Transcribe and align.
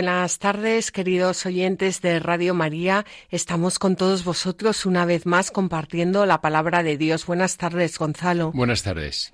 Buenas 0.00 0.38
tardes, 0.38 0.92
queridos 0.92 1.44
oyentes 1.44 2.00
de 2.00 2.20
Radio 2.20 2.54
María. 2.54 3.04
Estamos 3.28 3.78
con 3.78 3.96
todos 3.96 4.24
vosotros 4.24 4.86
una 4.86 5.04
vez 5.04 5.26
más 5.26 5.50
compartiendo 5.50 6.24
la 6.24 6.40
palabra 6.40 6.82
de 6.82 6.96
Dios. 6.96 7.26
Buenas 7.26 7.58
tardes, 7.58 7.98
Gonzalo. 7.98 8.50
Buenas 8.52 8.82
tardes. 8.82 9.30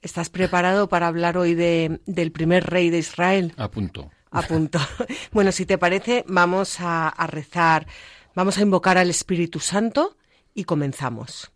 ¿Estás 0.00 0.30
preparado 0.30 0.88
para 0.88 1.06
hablar 1.06 1.36
hoy 1.36 1.54
de, 1.54 2.00
del 2.06 2.32
primer 2.32 2.64
rey 2.64 2.88
de 2.88 2.96
Israel? 2.96 3.52
A 3.58 3.70
punto. 3.70 4.10
A 4.30 4.40
punto. 4.40 4.78
bueno, 5.32 5.52
si 5.52 5.66
te 5.66 5.76
parece, 5.76 6.24
vamos 6.26 6.80
a, 6.80 7.10
a 7.10 7.26
rezar, 7.26 7.86
vamos 8.34 8.56
a 8.56 8.62
invocar 8.62 8.96
al 8.96 9.10
Espíritu 9.10 9.60
Santo 9.60 10.16
y 10.54 10.64
comenzamos. 10.64 11.52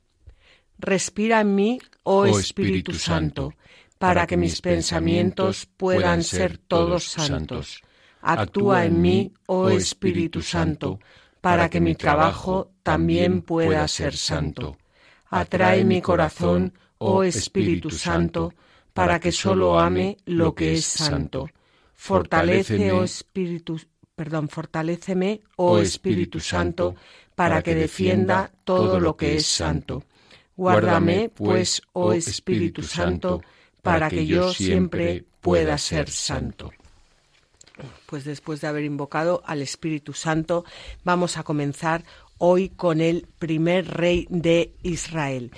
Respira 0.76 1.40
en 1.40 1.54
mí, 1.54 1.78
oh, 2.02 2.24
Oh 2.24 2.26
Espíritu, 2.26 2.90
Espíritu 2.90 2.92
Santo, 2.92 3.42
Santo, 3.52 3.58
para 3.96 4.26
que 4.26 4.36
mis 4.36 4.60
pensamientos 4.60 5.64
puedan 5.78 6.22
ser 6.22 6.58
todos 6.58 7.04
santos. 7.04 7.80
Actúa 8.26 8.86
en 8.86 9.02
mí, 9.02 9.32
oh 9.46 9.68
Espíritu 9.68 10.40
Santo, 10.40 10.98
para 11.42 11.68
que 11.68 11.78
mi 11.78 11.94
trabajo 11.94 12.70
también 12.82 13.42
pueda 13.42 13.86
ser 13.86 14.16
santo. 14.16 14.78
Atrae 15.28 15.84
mi 15.84 16.00
corazón, 16.00 16.72
oh 16.96 17.22
Espíritu 17.22 17.90
Santo, 17.90 18.54
para 18.94 19.20
que 19.20 19.30
solo 19.30 19.78
ame 19.78 20.16
lo 20.24 20.54
que 20.54 20.72
es 20.72 20.86
santo. 20.86 21.50
Fortalece, 21.92 22.92
oh 22.92 23.04
Espíritu, 23.04 23.78
perdón, 24.16 24.48
fortaléceme, 24.48 25.42
oh 25.56 25.78
Espíritu 25.78 26.40
Santo, 26.40 26.94
para 27.34 27.62
que 27.62 27.74
defienda 27.74 28.50
todo 28.64 28.98
lo 29.00 29.18
que 29.18 29.36
es 29.36 29.44
santo. 29.46 30.02
Guárdame, 30.56 31.28
pues, 31.28 31.82
oh 31.92 32.14
Espíritu 32.14 32.82
Santo, 32.82 33.42
para 33.82 34.08
que 34.08 34.24
yo 34.24 34.50
siempre 34.50 35.26
pueda 35.42 35.76
ser 35.76 36.08
santo. 36.08 36.72
Pues 38.06 38.24
después 38.24 38.60
de 38.60 38.68
haber 38.68 38.84
invocado 38.84 39.42
al 39.46 39.60
Espíritu 39.60 40.12
Santo, 40.12 40.64
vamos 41.02 41.36
a 41.36 41.42
comenzar 41.42 42.04
hoy 42.38 42.68
con 42.68 43.00
el 43.00 43.26
primer 43.38 43.88
rey 43.88 44.26
de 44.30 44.74
Israel. 44.82 45.50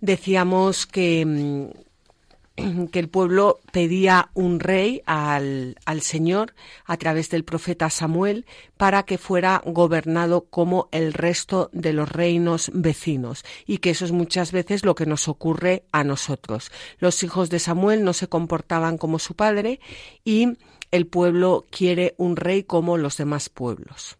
Decíamos 0.00 0.86
que, 0.86 1.24
mm, 1.24 2.84
que 2.92 2.98
el 2.98 3.08
pueblo 3.08 3.60
pedía 3.72 4.30
un 4.34 4.60
rey 4.60 5.02
al, 5.06 5.76
al 5.86 6.02
Señor 6.02 6.54
a 6.84 6.96
través 6.98 7.30
del 7.30 7.44
profeta 7.44 7.90
Samuel 7.90 8.46
para 8.76 9.04
que 9.04 9.18
fuera 9.18 9.62
gobernado 9.64 10.44
como 10.50 10.88
el 10.92 11.12
resto 11.12 11.70
de 11.72 11.92
los 11.92 12.08
reinos 12.08 12.70
vecinos 12.74 13.44
y 13.66 13.78
que 13.78 13.90
eso 13.90 14.04
es 14.04 14.12
muchas 14.12 14.52
veces 14.52 14.84
lo 14.84 14.94
que 14.94 15.06
nos 15.06 15.28
ocurre 15.28 15.84
a 15.90 16.04
nosotros. 16.04 16.70
Los 16.98 17.22
hijos 17.22 17.50
de 17.50 17.58
Samuel 17.58 18.04
no 18.04 18.12
se 18.12 18.28
comportaban 18.28 18.98
como 18.98 19.18
su 19.18 19.34
padre 19.34 19.80
y 20.24 20.56
el 20.94 21.08
pueblo 21.08 21.66
quiere 21.70 22.14
un 22.18 22.36
rey 22.36 22.62
como 22.62 22.96
los 22.96 23.16
demás 23.16 23.48
pueblos. 23.48 24.16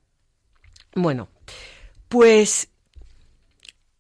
Bueno, 0.97 1.29
pues 2.09 2.69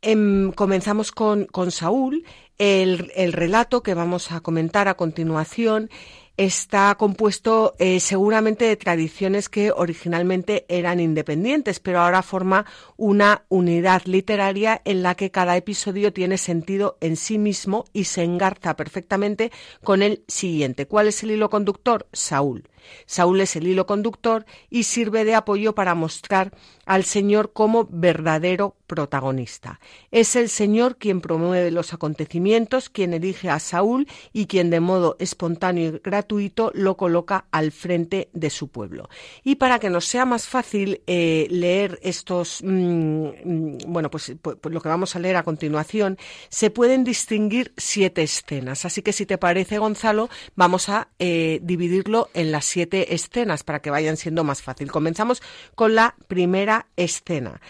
em, 0.02 0.50
comenzamos 0.50 1.12
con, 1.12 1.44
con 1.44 1.70
Saúl. 1.70 2.24
El, 2.58 3.12
el, 3.14 3.32
relato 3.32 3.84
que 3.84 3.94
vamos 3.94 4.32
a 4.32 4.40
comentar 4.40 4.88
a 4.88 4.96
continuación 4.96 5.88
está 6.36 6.94
compuesto 6.96 7.74
eh, 7.78 8.00
seguramente 8.00 8.64
de 8.64 8.76
tradiciones 8.76 9.48
que 9.48 9.70
originalmente 9.70 10.64
eran 10.68 11.00
independientes, 11.00 11.80
pero 11.80 12.00
ahora 12.00 12.22
forma 12.22 12.66
una 12.96 13.44
unidad 13.48 14.02
literaria 14.04 14.82
en 14.84 15.02
la 15.02 15.14
que 15.14 15.30
cada 15.30 15.56
episodio 15.56 16.12
tiene 16.12 16.38
sentido 16.38 16.98
en 17.00 17.16
sí 17.16 17.38
mismo 17.38 17.84
y 17.92 18.04
se 18.04 18.24
engarza 18.24 18.76
perfectamente 18.76 19.52
con 19.82 20.02
el 20.02 20.24
siguiente. 20.26 20.86
¿Cuál 20.86 21.08
es 21.08 21.22
el 21.22 21.32
hilo 21.32 21.50
conductor? 21.50 22.06
Saúl. 22.12 22.64
Saúl 23.06 23.40
es 23.40 23.56
el 23.56 23.66
hilo 23.66 23.86
conductor 23.86 24.46
y 24.70 24.84
sirve 24.84 25.24
de 25.24 25.34
apoyo 25.34 25.74
para 25.74 25.94
mostrar 25.94 26.52
al 26.86 27.04
Señor 27.04 27.52
como 27.52 27.88
verdadero 27.90 28.76
protagonista. 28.86 29.80
Es 30.10 30.36
el 30.36 30.48
Señor 30.48 30.96
quien 30.96 31.20
promueve 31.20 31.70
los 31.70 31.92
acontecimientos, 31.92 32.90
quien 32.90 33.14
elige 33.14 33.48
a 33.48 33.58
Saúl 33.58 34.06
y 34.32 34.46
quien 34.46 34.70
de 34.70 34.80
modo 34.80 35.16
espontáneo 35.18 35.88
y 35.88 36.00
gratuito 36.02 36.70
lo 36.74 36.96
coloca 36.96 37.46
al 37.50 37.72
frente 37.72 38.28
de 38.32 38.50
su 38.50 38.68
pueblo. 38.68 39.08
Y 39.42 39.56
para 39.56 39.78
que 39.78 39.90
nos 39.90 40.04
sea 40.04 40.24
más 40.24 40.46
fácil 40.46 41.02
eh, 41.06 41.46
leer 41.50 41.98
estos, 42.02 42.60
mmm, 42.62 43.78
bueno, 43.86 44.10
pues, 44.10 44.32
pues, 44.40 44.58
lo 44.62 44.80
que 44.80 44.88
vamos 44.88 45.16
a 45.16 45.18
leer 45.18 45.36
a 45.36 45.42
continuación, 45.42 46.18
se 46.48 46.70
pueden 46.70 47.04
distinguir 47.04 47.72
siete 47.76 48.22
escenas. 48.22 48.84
Así 48.84 49.02
que 49.02 49.12
si 49.12 49.26
te 49.26 49.38
parece, 49.38 49.78
Gonzalo, 49.78 50.28
vamos 50.54 50.88
a 50.88 51.08
eh, 51.18 51.60
dividirlo 51.62 52.28
en 52.34 52.52
las 52.52 52.64
siete 52.74 53.14
escenas 53.14 53.62
para 53.62 53.80
que 53.80 53.90
vayan 53.90 54.16
siendo 54.16 54.42
más 54.42 54.60
fácil. 54.60 54.90
Comenzamos 54.90 55.40
con 55.76 55.94
la 55.94 56.16
primera 56.26 56.88
escena. 56.96 57.60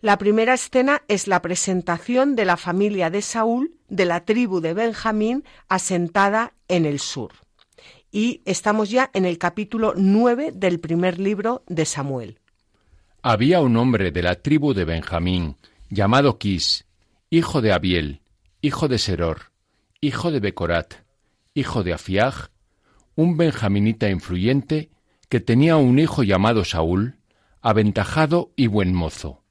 La 0.00 0.18
primera 0.18 0.52
escena 0.52 1.02
es 1.08 1.26
la 1.28 1.40
presentación 1.40 2.36
de 2.36 2.44
la 2.44 2.58
familia 2.58 3.08
de 3.08 3.22
Saúl, 3.22 3.72
de 3.88 4.04
la 4.04 4.26
tribu 4.26 4.60
de 4.60 4.74
Benjamín, 4.74 5.44
asentada 5.68 6.52
en 6.68 6.84
el 6.84 6.98
sur. 6.98 7.32
Y 8.12 8.42
estamos 8.44 8.90
ya 8.90 9.10
en 9.14 9.24
el 9.24 9.38
capítulo 9.38 9.94
9 9.96 10.52
del 10.54 10.78
primer 10.78 11.18
libro 11.18 11.62
de 11.66 11.86
Samuel. 11.86 12.38
Había 13.22 13.62
un 13.62 13.78
hombre 13.78 14.10
de 14.10 14.22
la 14.22 14.34
tribu 14.34 14.74
de 14.74 14.84
Benjamín, 14.84 15.56
llamado 15.88 16.36
Quis, 16.36 16.84
hijo 17.30 17.62
de 17.62 17.72
Abiel, 17.72 18.20
hijo 18.60 18.88
de 18.88 18.98
Seror, 18.98 19.52
hijo 20.02 20.30
de 20.30 20.40
Becorat, 20.40 20.96
hijo 21.54 21.82
de 21.82 21.94
Afiaj, 21.94 22.50
un 23.16 23.36
benjaminita 23.36 24.08
influyente 24.08 24.90
que 25.28 25.40
tenía 25.40 25.76
un 25.76 25.98
hijo 25.98 26.22
llamado 26.22 26.64
Saúl, 26.64 27.18
aventajado 27.60 28.52
y 28.56 28.66
buen 28.66 28.94
mozo. 28.94 29.42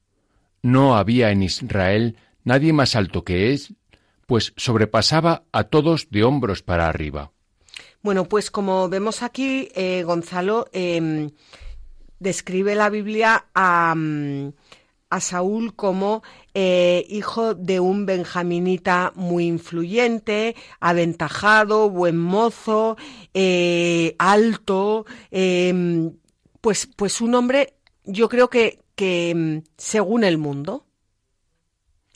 No 0.62 0.96
había 0.96 1.32
en 1.32 1.44
Israel 1.44 2.18
nadie 2.44 2.74
más 2.74 2.96
alto 2.96 3.24
que 3.24 3.52
él, 3.52 3.62
pues 4.26 4.54
sobrepasaba 4.56 5.44
a 5.52 5.66
todos 5.66 6.10
de 6.10 6.24
hombros 6.24 6.62
para 6.62 6.88
arriba. 6.88 7.32
Bueno, 8.02 8.26
pues 8.26 8.52
como 8.52 8.90
vemos 8.90 9.24
aquí, 9.24 9.70
eh, 9.76 10.04
Gonzalo 10.04 10.68
eh, 10.74 11.30
describe 12.20 12.76
la 12.76 12.90
Biblia 12.90 13.46
a, 13.54 13.96
a 15.14 15.20
Saúl 15.20 15.76
como 15.76 16.24
eh, 16.56 17.06
hijo 17.08 17.54
de 17.54 17.80
un 17.80 18.08
benjaminita 18.08 19.14
muy 19.16 19.46
influyente, 19.46 20.56
aventajado, 20.80 21.92
buen 21.92 22.18
mozo, 22.18 22.98
eh, 23.36 24.16
alto, 24.18 25.06
eh, 25.30 26.12
pues, 26.62 26.90
pues 26.96 27.22
un 27.22 27.36
hombre, 27.36 27.76
yo 28.06 28.28
creo 28.28 28.50
que, 28.50 28.80
que 28.96 29.62
según 29.78 30.24
el 30.24 30.40
mundo. 30.40 30.88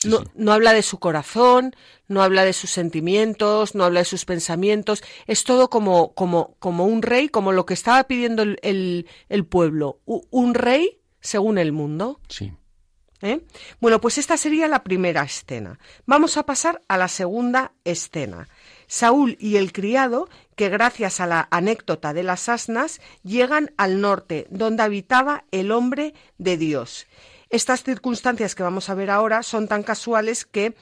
No, 0.04 0.22
no, 0.34 0.52
habla 0.52 0.72
de 0.72 0.82
su 0.82 0.98
corazón, 0.98 1.74
no 2.06 2.22
habla 2.22 2.44
de 2.44 2.52
sus 2.52 2.70
sentimientos, 2.70 3.74
no 3.74 3.84
habla 3.84 4.00
de 4.00 4.04
sus 4.04 4.24
pensamientos, 4.24 5.02
es 5.26 5.42
todo 5.42 5.70
como, 5.70 6.14
como, 6.14 6.56
como 6.60 6.86
un 6.86 7.02
rey, 7.02 7.28
como 7.28 7.50
lo 7.50 7.66
que 7.66 7.74
estaba 7.74 8.04
pidiendo 8.04 8.42
el, 8.42 8.58
el, 8.62 9.08
el 9.28 9.44
pueblo, 9.44 10.00
un 10.04 10.54
rey 10.54 11.00
según 11.20 11.58
el 11.58 11.72
mundo. 11.72 12.20
Sí. 12.28 12.52
¿Eh? 13.20 13.40
Bueno, 13.80 14.00
pues 14.00 14.18
esta 14.18 14.36
sería 14.36 14.68
la 14.68 14.84
primera 14.84 15.22
escena. 15.22 15.78
Vamos 16.06 16.36
a 16.36 16.44
pasar 16.44 16.82
a 16.86 16.96
la 16.96 17.08
segunda 17.08 17.72
escena. 17.84 18.48
Saúl 18.86 19.36
y 19.40 19.56
el 19.56 19.72
criado, 19.72 20.28
que 20.54 20.68
gracias 20.68 21.20
a 21.20 21.26
la 21.26 21.48
anécdota 21.50 22.12
de 22.12 22.22
las 22.22 22.48
asnas, 22.48 23.00
llegan 23.22 23.72
al 23.76 24.00
norte, 24.00 24.46
donde 24.50 24.82
habitaba 24.82 25.44
el 25.50 25.72
hombre 25.72 26.14
de 26.38 26.56
Dios. 26.56 27.06
Estas 27.50 27.82
circunstancias 27.82 28.54
que 28.54 28.62
vamos 28.62 28.88
a 28.88 28.94
ver 28.94 29.10
ahora 29.10 29.42
son 29.42 29.68
tan 29.68 29.82
casuales 29.82 30.44
que 30.44 30.74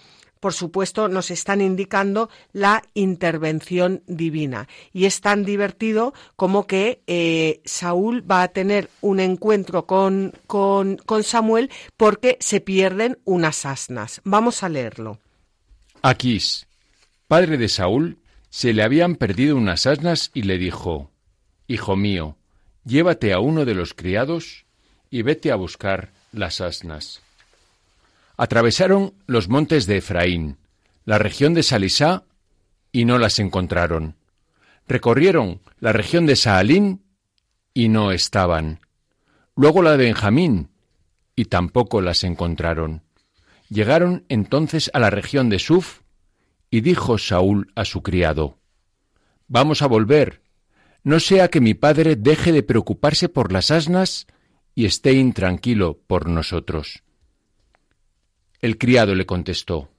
por 0.47 0.55
supuesto, 0.55 1.09
nos 1.09 1.33
están 1.33 1.61
indicando 1.61 2.31
la 2.53 2.85
intervención 2.95 4.05
divina. 4.07 4.69
Y 4.93 5.07
es 5.07 5.21
tan 5.21 5.45
divertido 5.45 6.15
como 6.37 6.69
que 6.69 7.03
eh, 7.09 7.61
Saúl 7.65 8.23
va 8.31 8.45
a 8.45 8.49
tener 8.53 8.89
un 9.01 9.19
encuentro 9.19 9.87
con, 9.87 10.33
con, 10.47 10.99
con, 10.99 11.25
Samuel 11.25 11.69
porque 11.97 12.37
se 12.39 12.61
pierden 12.61 13.19
unas 13.25 13.67
asnas. 13.67 14.21
Vamos 14.23 14.63
a 14.63 14.69
leerlo. 14.69 15.19
Aquís, 16.01 16.69
padre 17.27 17.59
de 17.59 17.69
Saúl, 17.69 18.19
se 18.49 18.73
le 18.73 18.85
habían 18.85 19.17
perdido 19.17 19.57
unas 19.57 19.85
asnas 19.85 20.31
y 20.33 20.43
le 20.43 20.59
dijo, 20.59 21.11
Hijo 21.67 21.97
mío, 21.97 22.37
llévate 22.85 23.33
a 23.33 23.41
uno 23.41 23.65
de 23.65 23.75
los 23.75 23.95
criados 23.95 24.65
y 25.11 25.23
vete 25.23 25.51
a 25.51 25.57
buscar 25.57 26.13
las 26.31 26.61
asnas. 26.61 27.26
Atravesaron 28.37 29.15
los 29.27 29.49
montes 29.49 29.87
de 29.87 29.99
Efraín, 29.99 30.59
la 31.05 31.19
región 31.19 31.55
de 31.55 31.63
Salisá, 31.63 32.25
y 32.93 33.05
no 33.05 33.19
las 33.19 33.39
encontraron. 33.39 34.17
Recorrieron 34.87 35.61
la 35.81 35.93
región 35.93 36.27
de 36.27 36.37
Saalín 36.37 37.03
y 37.75 37.89
no 37.89 38.13
estaban. 38.13 38.81
Luego 39.55 39.83
la 39.83 39.93
de 39.93 40.05
Benjamín, 40.05 40.71
y 41.35 41.47
tampoco 41.47 42.01
las 42.01 42.25
encontraron. 42.25 43.03
Llegaron 43.69 44.25
entonces 44.29 44.91
a 44.95 44.99
la 44.99 45.11
región 45.11 45.49
de 45.49 45.59
Suf, 45.59 46.01
y 46.71 46.81
dijo 46.81 47.19
Saúl 47.19 47.73
a 47.75 47.85
su 47.85 48.03
criado, 48.03 48.59
Vamos 49.49 49.83
a 49.83 49.87
volver, 49.87 50.43
no 51.05 51.21
sea 51.21 51.49
que 51.49 51.61
mi 51.61 51.75
padre 51.75 52.17
deje 52.17 52.53
de 52.53 52.63
preocuparse 52.63 53.29
por 53.29 53.53
las 53.53 53.71
asnas 53.71 54.27
y 54.75 54.87
esté 54.87 55.13
intranquilo 55.13 56.01
por 56.07 56.29
nosotros. 56.29 57.05
El 58.61 58.79
criado 58.79 59.15
le 59.15 59.27
contestó, 59.27 59.91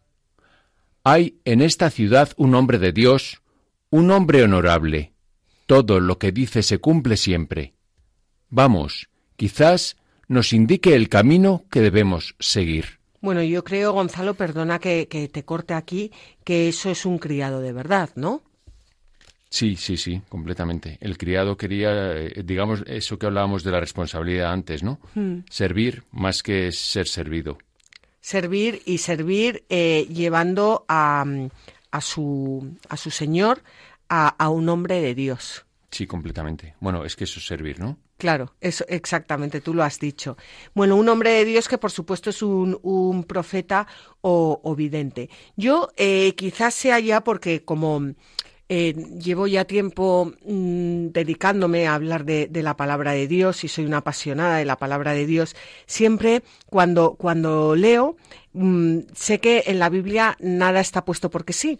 Hay 1.03 1.39
en 1.45 1.61
esta 1.61 1.89
ciudad 1.89 2.31
un 2.37 2.55
hombre 2.55 2.79
de 2.79 2.91
Dios, 2.91 3.41
un 3.89 4.11
hombre 4.11 4.43
honorable. 4.43 5.13
Todo 5.65 5.99
lo 5.99 6.17
que 6.17 6.31
dice 6.31 6.63
se 6.63 6.79
cumple 6.79 7.17
siempre. 7.17 7.73
Vamos, 8.49 9.09
quizás 9.35 9.97
nos 10.27 10.53
indique 10.53 10.95
el 10.95 11.09
camino 11.09 11.65
que 11.69 11.81
debemos 11.81 12.35
seguir. 12.39 12.99
Bueno, 13.21 13.41
yo 13.43 13.63
creo, 13.63 13.93
Gonzalo, 13.93 14.35
perdona 14.35 14.79
que, 14.79 15.07
que 15.07 15.27
te 15.27 15.43
corte 15.43 15.73
aquí, 15.73 16.11
que 16.43 16.69
eso 16.69 16.89
es 16.89 17.05
un 17.05 17.17
criado 17.17 17.61
de 17.61 17.73
verdad, 17.73 18.09
¿no? 18.15 18.43
Sí, 19.49 19.75
sí, 19.75 19.97
sí, 19.97 20.21
completamente. 20.27 20.97
El 20.99 21.17
criado 21.17 21.55
quería, 21.55 22.15
eh, 22.15 22.43
digamos, 22.43 22.83
eso 22.85 23.17
que 23.17 23.25
hablábamos 23.25 23.63
de 23.63 23.71
la 23.71 23.79
responsabilidad 23.79 24.51
antes, 24.51 24.83
¿no? 24.83 24.99
Hmm. 25.15 25.39
Servir 25.49 26.03
más 26.11 26.43
que 26.43 26.71
ser 26.71 27.07
servido. 27.07 27.57
Servir 28.27 28.81
y 28.83 28.97
servir 28.97 29.63
eh, 29.69 30.05
llevando 30.09 30.83
a, 30.89 31.23
a, 31.91 32.01
su, 32.01 32.75
a 32.89 32.97
su 32.97 33.09
Señor 33.09 33.63
a, 34.09 34.27
a 34.27 34.49
un 34.49 34.67
hombre 34.67 34.99
de 34.99 35.15
Dios. 35.15 35.65
Sí, 35.91 36.07
completamente. 36.07 36.75
Bueno, 36.81 37.05
es 37.05 37.15
que 37.15 37.23
eso 37.23 37.39
es 37.39 37.45
servir, 37.45 37.79
¿no? 37.79 37.97
Claro, 38.17 38.53
eso 38.59 38.83
exactamente, 38.89 39.61
tú 39.61 39.73
lo 39.73 39.81
has 39.81 39.97
dicho. 39.97 40.35
Bueno, 40.75 40.97
un 40.97 41.07
hombre 41.07 41.31
de 41.31 41.45
Dios 41.45 41.69
que 41.69 41.77
por 41.77 41.89
supuesto 41.89 42.29
es 42.29 42.41
un, 42.41 42.77
un 42.81 43.23
profeta 43.23 43.87
o, 44.19 44.59
o, 44.61 44.75
vidente. 44.75 45.29
Yo 45.55 45.87
eh, 45.95 46.35
quizás 46.35 46.73
sea 46.73 46.99
ya 46.99 47.23
porque 47.23 47.63
como 47.63 48.13
eh, 48.69 48.93
llevo 48.93 49.47
ya 49.47 49.65
tiempo 49.65 50.33
mm, 50.45 51.07
dedicándome 51.07 51.87
a 51.87 51.95
hablar 51.95 52.25
de, 52.25 52.49
la 52.51 52.75
palabra 52.75 53.13
de 53.13 53.27
Dios 53.27 53.63
y 53.63 53.67
soy 53.67 53.85
una 53.85 53.97
apasionada 53.97 54.57
de 54.57 54.65
la 54.65 54.77
palabra 54.77 55.13
de 55.13 55.25
Dios. 55.25 55.55
Siempre 55.85 56.43
cuando, 56.69 57.15
cuando 57.15 57.75
leo, 57.75 58.17
mm, 58.53 58.99
sé 59.13 59.39
que 59.39 59.63
en 59.67 59.79
la 59.79 59.89
Biblia 59.89 60.35
nada 60.39 60.81
está 60.81 61.05
puesto 61.05 61.29
porque 61.29 61.53
sí. 61.53 61.79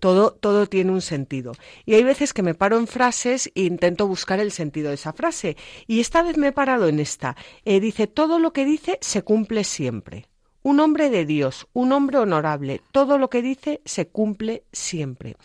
Todo, 0.00 0.32
todo 0.32 0.66
tiene 0.66 0.90
un 0.90 1.00
sentido. 1.00 1.52
Y 1.86 1.94
hay 1.94 2.02
veces 2.02 2.34
que 2.34 2.42
me 2.42 2.54
paro 2.54 2.76
en 2.78 2.86
frases 2.86 3.50
e 3.54 3.62
intento 3.62 4.06
buscar 4.06 4.38
el 4.38 4.50
sentido 4.50 4.88
de 4.88 4.96
esa 4.96 5.14
frase. 5.14 5.56
Y 5.86 6.00
esta 6.00 6.22
vez 6.22 6.36
me 6.36 6.48
he 6.48 6.52
parado 6.52 6.88
en 6.88 7.00
esta. 7.00 7.36
Eh, 7.64 7.80
dice, 7.80 8.06
todo 8.06 8.38
lo 8.38 8.52
que 8.52 8.66
dice 8.66 8.98
se 9.00 9.22
cumple 9.22 9.64
siempre 9.64 10.26
un 10.64 10.80
hombre 10.80 11.10
de 11.10 11.26
Dios, 11.26 11.68
un 11.74 11.92
hombre 11.92 12.18
honorable, 12.18 12.80
todo 12.90 13.18
lo 13.18 13.28
que 13.30 13.42
dice 13.42 13.82
se 13.84 14.08
cumple 14.08 14.64
siempre. 14.72 15.36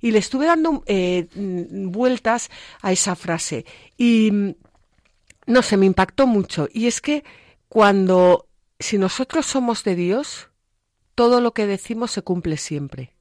Y 0.00 0.12
le 0.12 0.20
estuve 0.20 0.46
dando 0.46 0.84
eh, 0.86 1.26
vueltas 1.34 2.48
a 2.80 2.92
esa 2.92 3.16
frase 3.16 3.66
y 3.98 4.54
no 5.46 5.62
sé, 5.62 5.76
me 5.76 5.86
impactó 5.86 6.26
mucho. 6.26 6.68
Y 6.72 6.86
es 6.86 7.00
que 7.00 7.24
cuando, 7.68 8.46
si 8.78 8.98
nosotros 8.98 9.46
somos 9.46 9.82
de 9.82 9.96
Dios, 9.96 10.48
todo 11.14 11.40
lo 11.40 11.52
que 11.52 11.66
decimos 11.66 12.12
se 12.12 12.22
cumple 12.22 12.56
siempre 12.56 13.17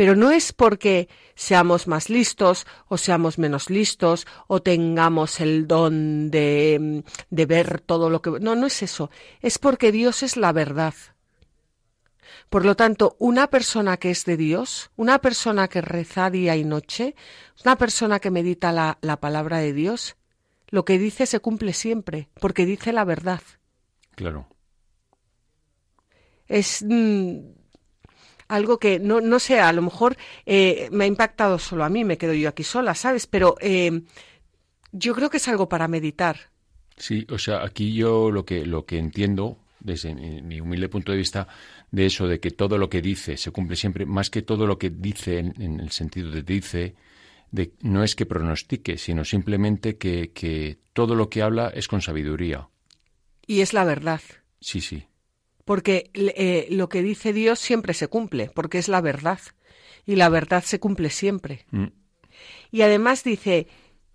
pero 0.00 0.16
no 0.16 0.30
es 0.30 0.54
porque 0.54 1.10
seamos 1.34 1.86
más 1.86 2.08
listos 2.08 2.66
o 2.88 2.96
seamos 2.96 3.36
menos 3.36 3.68
listos 3.68 4.26
o 4.46 4.62
tengamos 4.62 5.42
el 5.42 5.66
don 5.68 6.30
de, 6.30 7.04
de 7.28 7.44
ver 7.44 7.82
todo 7.82 8.08
lo 8.08 8.22
que... 8.22 8.30
No, 8.40 8.54
no 8.54 8.66
es 8.66 8.82
eso, 8.82 9.10
es 9.42 9.58
porque 9.58 9.92
Dios 9.92 10.22
es 10.22 10.38
la 10.38 10.54
verdad. 10.54 10.94
Por 12.48 12.64
lo 12.64 12.76
tanto, 12.76 13.14
una 13.18 13.48
persona 13.48 13.98
que 13.98 14.10
es 14.10 14.24
de 14.24 14.38
Dios, 14.38 14.90
una 14.96 15.18
persona 15.18 15.68
que 15.68 15.82
reza 15.82 16.30
día 16.30 16.56
y 16.56 16.64
noche, 16.64 17.14
una 17.62 17.76
persona 17.76 18.20
que 18.20 18.30
medita 18.30 18.72
la, 18.72 18.96
la 19.02 19.20
palabra 19.20 19.58
de 19.58 19.74
Dios, 19.74 20.16
lo 20.70 20.86
que 20.86 20.98
dice 20.98 21.26
se 21.26 21.40
cumple 21.40 21.74
siempre, 21.74 22.30
porque 22.40 22.64
dice 22.64 22.94
la 22.94 23.04
verdad. 23.04 23.42
Claro. 24.14 24.48
Es, 26.48 26.82
mm, 26.88 27.59
algo 28.50 28.78
que 28.78 28.98
no, 28.98 29.20
no 29.20 29.38
sé, 29.38 29.60
a 29.60 29.72
lo 29.72 29.80
mejor 29.80 30.16
eh, 30.44 30.88
me 30.90 31.04
ha 31.04 31.06
impactado 31.06 31.58
solo 31.58 31.84
a 31.84 31.88
mí, 31.88 32.04
me 32.04 32.18
quedo 32.18 32.34
yo 32.34 32.48
aquí 32.48 32.64
sola, 32.64 32.94
¿sabes? 32.96 33.28
Pero 33.28 33.54
eh, 33.60 34.02
yo 34.90 35.14
creo 35.14 35.30
que 35.30 35.36
es 35.36 35.48
algo 35.48 35.68
para 35.68 35.86
meditar. 35.86 36.50
Sí, 36.96 37.26
o 37.30 37.38
sea, 37.38 37.64
aquí 37.64 37.94
yo 37.94 38.30
lo 38.30 38.44
que, 38.44 38.66
lo 38.66 38.84
que 38.84 38.98
entiendo, 38.98 39.58
desde 39.78 40.14
mi, 40.14 40.60
humilde 40.60 40.88
punto 40.88 41.12
de 41.12 41.18
vista, 41.18 41.46
de 41.92 42.06
eso, 42.06 42.26
de 42.26 42.40
que 42.40 42.50
todo 42.50 42.76
lo 42.76 42.90
que 42.90 43.00
dice 43.00 43.36
se 43.36 43.52
cumple 43.52 43.76
siempre, 43.76 44.04
más 44.04 44.30
que 44.30 44.42
todo 44.42 44.66
lo 44.66 44.78
que 44.78 44.90
dice 44.90 45.38
en, 45.38 45.80
el 45.80 45.92
sentido 45.92 46.32
de 46.32 46.42
dice, 46.42 46.96
de, 47.52 47.72
no 47.82 48.02
es 48.02 48.16
que 48.16 48.26
pronostique, 48.26 48.98
sino 48.98 49.24
simplemente 49.24 49.96
que, 49.96 50.32
que 50.32 50.78
todo 50.92 51.14
lo 51.14 51.30
que 51.30 51.42
habla 51.42 51.68
es 51.68 51.86
con 51.86 52.02
sabiduría. 52.02 52.68
Y 53.46 53.60
es 53.60 53.72
la 53.72 53.84
verdad. 53.84 54.20
Sí, 54.60 54.80
sí 54.80 55.06
porque 55.70 56.10
eh, 56.14 56.66
lo 56.70 56.88
que 56.88 57.00
dice 57.00 57.32
Dios 57.32 57.60
siempre 57.60 57.94
se 57.94 58.08
cumple, 58.08 58.50
porque 58.52 58.78
es 58.78 58.88
la 58.88 59.00
verdad, 59.00 59.38
y 60.04 60.16
la 60.16 60.28
verdad 60.28 60.64
se 60.64 60.80
cumple 60.80 61.10
siempre. 61.10 61.64
Mm. 61.70 61.92
Y 62.72 62.82
además 62.82 63.22
dice, 63.22 63.68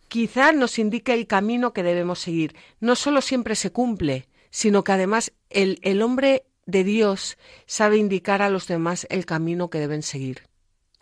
quizá 0.09 0.51
nos 0.51 0.77
indique 0.79 1.13
el 1.13 1.27
camino 1.27 1.71
que 1.71 1.81
debemos 1.81 2.19
seguir. 2.19 2.57
No 2.81 2.97
solo 2.97 3.21
siempre 3.21 3.55
se 3.55 3.71
cumple, 3.71 4.27
sino 4.49 4.83
que 4.83 4.91
además 4.91 5.31
el, 5.49 5.79
el 5.81 6.01
hombre 6.01 6.43
de 6.65 6.83
Dios 6.83 7.37
sabe 7.67 7.95
indicar 7.95 8.41
a 8.41 8.49
los 8.49 8.67
demás 8.67 9.07
el 9.09 9.25
camino 9.25 9.69
que 9.69 9.79
deben 9.79 10.03
seguir. 10.03 10.49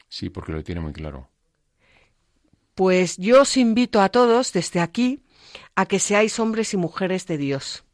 Sí, 0.07 0.29
porque 0.29 0.51
lo 0.51 0.63
tiene 0.63 0.81
muy 0.81 0.93
claro. 0.93 1.31
Pues 2.75 3.17
yo 3.17 3.41
os 3.41 3.57
invito 3.57 4.01
a 4.01 4.09
todos 4.09 4.53
desde 4.53 4.81
aquí 4.81 5.23
a 5.73 5.87
que 5.87 5.97
seáis 5.97 6.37
hombres 6.37 6.75
y 6.75 6.77
mujeres 6.77 7.25
de 7.25 7.39
Dios 7.39 7.85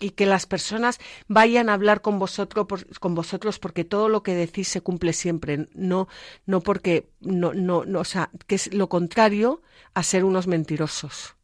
y 0.00 0.10
que 0.10 0.26
las 0.26 0.46
personas 0.46 0.98
vayan 1.28 1.68
a 1.68 1.74
hablar 1.74 2.02
con 2.02 2.18
vosotros, 2.18 2.66
con 3.00 3.14
vosotros 3.14 3.58
porque 3.58 3.84
todo 3.84 4.08
lo 4.08 4.22
que 4.22 4.34
decís 4.34 4.68
se 4.68 4.80
cumple 4.80 5.12
siempre, 5.12 5.68
no, 5.74 6.08
no 6.44 6.60
porque, 6.60 7.08
no, 7.20 7.54
no, 7.54 7.84
no, 7.84 8.00
o 8.00 8.04
sea, 8.04 8.30
que 8.46 8.56
es 8.56 8.72
lo 8.74 8.88
contrario 8.88 9.62
a 9.94 10.02
ser 10.02 10.24
unos 10.24 10.46
mentirosos. 10.46 11.36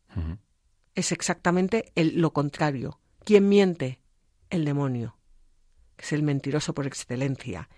Es 0.94 1.10
exactamente 1.12 1.90
el, 1.94 2.20
lo 2.20 2.32
contrario. 2.32 3.00
¿Quién 3.24 3.48
miente? 3.48 4.00
El 4.50 4.66
demonio, 4.66 5.16
que 5.96 6.04
es 6.04 6.12
el 6.12 6.22
mentiroso 6.22 6.74
por 6.74 6.86
excelencia. 6.86 7.70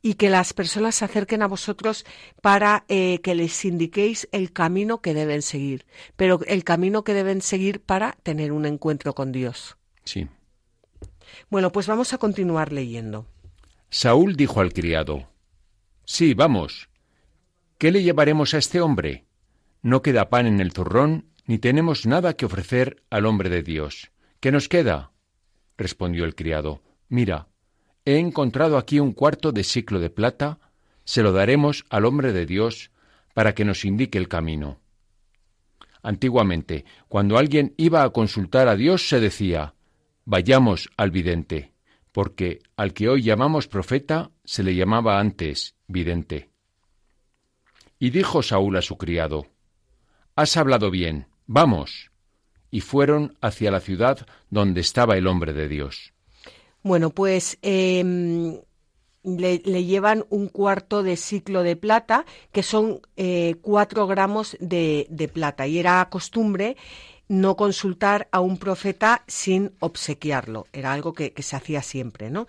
Y 0.00 0.14
que 0.14 0.30
las 0.30 0.54
personas 0.54 0.94
se 0.94 1.04
acerquen 1.04 1.42
a 1.42 1.48
vosotros 1.48 2.06
para 2.40 2.84
eh, 2.88 3.20
que 3.22 3.34
les 3.34 3.64
indiquéis 3.64 4.28
el 4.32 4.52
camino 4.52 5.02
que 5.02 5.12
deben 5.12 5.42
seguir, 5.42 5.84
pero 6.16 6.40
el 6.46 6.64
camino 6.64 7.04
que 7.04 7.12
deben 7.12 7.42
seguir 7.42 7.82
para 7.82 8.12
tener 8.22 8.52
un 8.52 8.64
encuentro 8.64 9.14
con 9.14 9.32
Dios. 9.32 9.76
Sí. 10.04 10.28
Bueno, 11.50 11.72
pues 11.72 11.86
vamos 11.86 12.12
a 12.12 12.18
continuar 12.18 12.72
leyendo. 12.72 13.26
Saúl 13.90 14.36
dijo 14.36 14.60
al 14.60 14.72
criado, 14.72 15.28
Sí, 16.04 16.34
vamos. 16.34 16.88
¿Qué 17.78 17.90
le 17.90 18.02
llevaremos 18.02 18.54
a 18.54 18.58
este 18.58 18.80
hombre? 18.80 19.24
No 19.82 20.02
queda 20.02 20.28
pan 20.28 20.46
en 20.46 20.60
el 20.60 20.72
zurrón, 20.72 21.26
ni 21.46 21.58
tenemos 21.58 22.06
nada 22.06 22.34
que 22.34 22.46
ofrecer 22.46 23.02
al 23.10 23.26
hombre 23.26 23.50
de 23.50 23.62
Dios. 23.62 24.10
¿Qué 24.40 24.52
nos 24.52 24.68
queda? 24.68 25.12
respondió 25.76 26.24
el 26.24 26.34
criado. 26.34 26.82
Mira, 27.08 27.48
he 28.04 28.18
encontrado 28.18 28.78
aquí 28.78 29.00
un 29.00 29.12
cuarto 29.12 29.52
de 29.52 29.64
ciclo 29.64 29.98
de 29.98 30.10
plata, 30.10 30.58
se 31.04 31.22
lo 31.22 31.32
daremos 31.32 31.84
al 31.90 32.04
hombre 32.04 32.32
de 32.32 32.46
Dios 32.46 32.90
para 33.34 33.54
que 33.54 33.64
nos 33.64 33.84
indique 33.84 34.18
el 34.18 34.28
camino. 34.28 34.80
Antiguamente, 36.02 36.84
cuando 37.08 37.38
alguien 37.38 37.74
iba 37.76 38.02
a 38.02 38.10
consultar 38.10 38.68
a 38.68 38.76
Dios, 38.76 39.08
se 39.08 39.20
decía, 39.20 39.73
Vayamos 40.24 40.90
al 40.96 41.10
vidente, 41.10 41.72
porque 42.12 42.60
al 42.76 42.94
que 42.94 43.08
hoy 43.08 43.22
llamamos 43.22 43.68
profeta 43.68 44.30
se 44.44 44.62
le 44.62 44.74
llamaba 44.74 45.18
antes 45.18 45.74
vidente. 45.86 46.50
Y 47.98 48.10
dijo 48.10 48.42
Saúl 48.42 48.76
a 48.76 48.82
su 48.82 48.96
criado, 48.96 49.46
Has 50.36 50.56
hablado 50.56 50.90
bien, 50.90 51.26
vamos. 51.46 52.10
Y 52.70 52.80
fueron 52.80 53.36
hacia 53.40 53.70
la 53.70 53.80
ciudad 53.80 54.26
donde 54.50 54.80
estaba 54.80 55.16
el 55.16 55.26
hombre 55.26 55.52
de 55.52 55.68
Dios. 55.68 56.12
Bueno, 56.82 57.10
pues 57.10 57.56
em, 57.62 58.58
le, 59.24 59.84
llevan 59.84 60.24
un 60.28 60.48
cuarto 60.48 61.02
de 61.02 61.16
ciclo 61.16 61.62
de 61.62 61.76
plata, 61.76 62.26
que 62.52 62.62
son 62.62 63.00
eh, 63.16 63.56
cuatro 63.62 64.06
gramos 64.06 64.56
de, 64.60 65.30
plata. 65.32 65.66
Y 65.66 65.78
era 65.78 66.06
costumbre 66.10 66.76
no 67.28 67.56
consultar 67.56 68.28
a 68.32 68.40
un 68.40 68.58
profeta 68.58 69.22
sin 69.26 69.72
obsequiarlo. 69.80 70.66
Era 70.72 70.92
algo 70.92 71.12
que, 71.12 71.32
se 71.38 71.56
hacía 71.56 71.82
siempre, 71.82 72.30
¿no? 72.30 72.46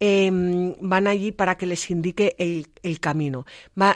Em, 0.00 0.74
van 0.80 1.06
allí 1.06 1.32
para 1.32 1.56
que 1.56 1.66
les 1.66 1.90
indique 1.90 2.36
el, 2.38 3.00
camino. 3.00 3.46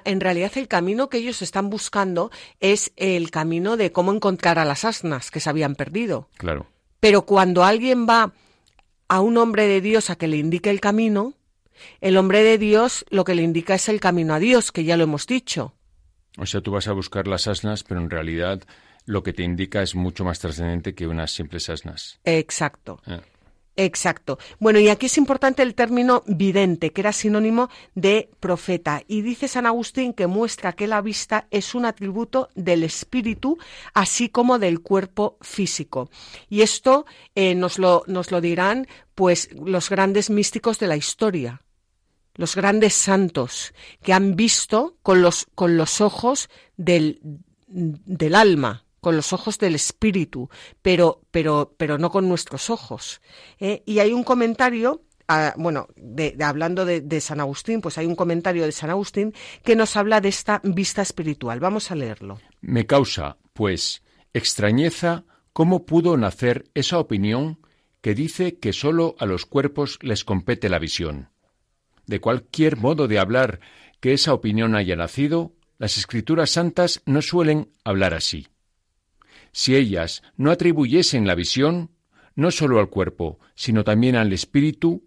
en 0.05 0.21
realidad 0.21 0.53
el 0.57 0.69
camino 0.69 1.09
que 1.09 1.19
ellos 1.19 1.43
están 1.43 1.71
buscando 1.71 2.31
es 2.61 2.93
el 2.97 3.31
camino 3.31 3.77
de 3.77 3.93
cómo 3.93 4.13
encontrar 4.13 4.59
a 4.59 4.65
las 4.65 4.85
asnas 4.85 5.31
que 5.31 5.41
se 5.41 5.51
habían 5.51 5.75
perdido. 5.75 6.29
Claro. 6.37 6.67
Pero 7.01 7.23
cuando 7.23 7.65
alguien 7.65 8.07
va 8.09 8.33
a 9.09 9.21
un 9.21 9.37
hombre 9.37 9.67
de 9.67 9.81
Dios 9.81 10.11
a 10.11 10.17
que 10.17 10.29
le 10.29 10.37
indique 10.37 10.71
el 10.71 10.81
camino, 10.81 11.35
el 12.01 12.17
hombre 12.17 12.43
de 12.43 12.59
Dios 12.59 13.05
lo 13.11 13.25
que 13.25 13.35
le 13.35 13.43
indica 13.43 13.75
es 13.75 13.89
el 13.89 14.01
camino 14.01 14.35
a 14.35 14.39
Dios, 14.39 14.73
que 14.73 14.85
ya 14.85 14.97
lo 14.97 15.05
hemos 15.05 15.27
dicho. 15.27 15.75
O 16.37 16.47
sea, 16.47 16.61
tú 16.61 16.71
vas 16.71 16.89
a 16.89 16.93
buscar 16.93 17.27
las 17.27 17.49
asnas, 17.49 17.83
pero 17.83 18.01
en 18.01 18.11
realidad 18.11 18.63
lo 19.09 19.23
que 19.23 19.33
te 19.33 19.43
indica 19.43 19.83
es 19.83 19.95
mucho 19.95 20.23
más 20.23 20.39
trascendente 20.39 20.95
que 20.95 21.07
unas 21.07 21.31
simples 21.31 21.71
asnas. 21.71 22.21
Exacto. 22.25 23.01
Ah. 23.07 23.23
Exacto. 23.75 24.39
Bueno, 24.59 24.81
y 24.81 24.89
aquí 24.89 25.07
es 25.07 25.17
importante 25.19 25.63
el 25.63 25.75
término 25.75 26.25
vidente, 26.27 26.93
que 26.93 27.01
era 27.01 27.13
sinónimo 27.13 27.71
de 27.95 28.29
profeta. 28.39 29.03
Y 29.07 29.23
dice 29.23 29.47
San 29.49 29.67
Agustín 29.67 30.13
que 30.13 30.27
muestra 30.27 30.73
que 30.73 30.89
la 30.89 31.01
vista 31.01 31.47
es 31.51 31.75
un 31.77 31.87
atributo 31.87 32.51
del 32.55 32.83
espíritu, 32.83 33.57
así 33.95 34.29
como 34.29 34.59
del 34.59 34.81
cuerpo 34.81 35.39
físico. 35.41 36.11
Y 36.51 36.63
esto 36.63 37.07
eh, 37.35 37.55
nos, 37.55 37.79
lo, 37.79 38.03
nos 38.09 38.31
lo 38.33 38.41
dirán 38.41 38.89
pues 39.15 39.49
los 39.53 39.89
grandes 39.89 40.29
místicos 40.29 40.81
de 40.81 40.89
la 40.89 40.97
historia, 40.97 41.63
los 42.35 42.57
grandes 42.57 42.95
santos, 42.95 43.73
que 44.03 44.13
han 44.13 44.35
visto 44.35 44.97
con 45.03 45.23
los, 45.23 45.47
con 45.55 45.77
los 45.77 46.01
ojos 46.01 46.51
del, 46.77 47.21
del 47.69 48.35
alma, 48.35 48.85
con 49.01 49.17
los 49.17 49.33
ojos 49.33 49.59
del 49.59 49.75
espíritu, 49.75 50.49
pero, 50.83 51.23
pero, 51.31 51.75
pero 51.77 51.99
no 51.99 52.11
con 52.11 52.29
nuestros 52.29 52.71
ojos. 52.71 53.21
¿eh? 53.59 53.83
Y 53.87 53.99
hay 54.01 54.13
un 54.13 54.25
comentario 54.25 55.03
ah, 55.29 55.55
bueno, 55.57 55.89
hablando 56.41 56.85
de, 56.85 57.01
de, 57.01 57.21
San 57.21 57.41
Agustín, 57.41 57.81
pues 57.81 57.99
hay 57.99 58.07
un 58.07 58.17
comentario 58.17 58.65
de 58.65 58.73
San 58.73 58.91
Agustín 58.91 59.35
que 59.63 59.77
nos 59.77 59.97
habla 59.97 60.21
de 60.21 60.29
esta 60.29 60.61
vista 60.65 61.03
espiritual. 61.03 61.61
Vamos 61.61 61.91
a 61.91 61.95
leerlo. 61.95 62.41
Me 62.61 62.87
causa, 62.87 63.37
pues, 63.53 64.03
extrañeza 64.33 65.25
cómo 65.53 65.85
pudo 65.85 66.17
nacer 66.17 66.71
esa 66.75 66.99
opinión 66.99 67.59
que 68.01 68.15
dice 68.15 68.59
que 68.59 68.73
sólo 68.73 69.17
a 69.19 69.27
los 69.27 69.45
cuerpos 69.45 69.99
les 70.03 70.25
compete 70.25 70.69
la 70.69 70.79
visión. 70.79 71.31
De 72.07 72.21
cualquier 72.21 72.77
modo 72.77 73.09
de 73.09 73.19
hablar 73.19 73.61
que 74.01 74.13
esa 74.13 74.33
opinión 74.33 74.75
haya 74.75 74.97
nacido, 74.97 75.53
las 75.79 75.99
escrituras 75.99 76.51
santas 76.51 77.03
no 77.07 77.23
suelen 77.23 77.73
hablar 77.85 78.15
así. 78.15 78.49
Si 79.53 79.75
ellas 79.77 80.23
no 80.37 80.51
atribuyesen 80.51 81.27
la 81.27 81.35
visión, 81.35 81.91
no 82.35 82.51
sólo 82.51 82.79
al 82.79 82.89
cuerpo, 82.89 83.39
sino 83.55 83.85
también 83.85 84.17
al 84.17 84.33
espíritu, 84.33 85.05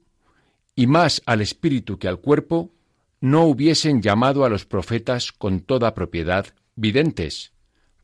y 0.76 0.88
más 0.88 1.22
al 1.26 1.42
espíritu 1.42 1.98
que 1.98 2.08
al 2.08 2.20
cuerpo, 2.20 2.72
no 3.20 3.46
hubiesen 3.46 4.02
llamado 4.02 4.46
a 4.46 4.50
los 4.50 4.66
profetas 4.66 5.32
con 5.32 5.62
toda 5.62 5.94
propiedad 5.94 6.48
videntes, 6.76 7.54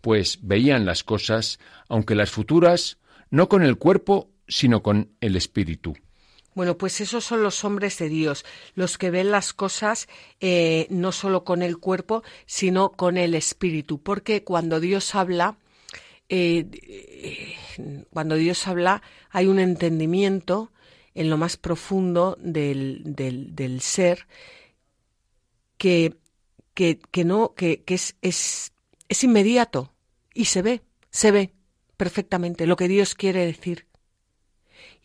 pues 0.01 0.39
veían 0.43 0.85
las 0.85 1.03
cosas, 1.03 1.59
aunque 1.89 2.15
las 2.15 2.31
futuras, 2.31 2.99
no 3.29 3.49
con 3.49 3.63
el 3.63 3.77
cuerpo, 3.77 4.29
sino 4.47 4.83
con 4.83 5.11
el 5.19 5.35
espíritu. 5.35 5.95
Bueno, 6.53 6.77
pues 6.77 7.01
esos 7.01 7.23
son 7.23 7.43
los 7.43 7.63
hombres 7.63 7.99
de 7.99 8.09
Dios, 8.09 8.43
los 8.73 8.97
que 8.97 9.11
ven 9.11 9.29
las 9.29 9.53
cosas 9.53 10.07
eh, 10.39 10.87
no 10.89 11.11
solo 11.11 11.43
con 11.43 11.61
el 11.61 11.77
cuerpo, 11.77 12.23
sino 12.45 12.93
con 12.93 13.17
el 13.17 13.35
espíritu, 13.35 14.01
porque 14.01 14.43
cuando 14.43 14.79
Dios 14.79 15.13
habla, 15.13 15.57
eh, 16.29 17.55
cuando 18.11 18.35
Dios 18.35 18.67
habla, 18.67 19.01
hay 19.29 19.47
un 19.47 19.59
entendimiento 19.59 20.71
en 21.13 21.29
lo 21.29 21.37
más 21.37 21.57
profundo 21.57 22.37
del, 22.39 23.01
del, 23.03 23.81
ser 23.81 24.27
que, 25.77 26.15
que, 26.73 26.99
que 27.11 27.25
no, 27.25 27.55
que, 27.55 27.83
que 27.83 27.95
es, 27.95 28.15
es, 28.21 28.71
es 29.09 29.23
inmediato 29.23 29.93
y 30.33 30.45
se 30.45 30.61
ve, 30.61 30.81
se 31.09 31.31
ve 31.31 31.53
perfectamente 31.97 32.67
lo 32.67 32.75
que 32.75 32.87
Dios 32.87 33.15
quiere 33.15 33.45
decir. 33.45 33.86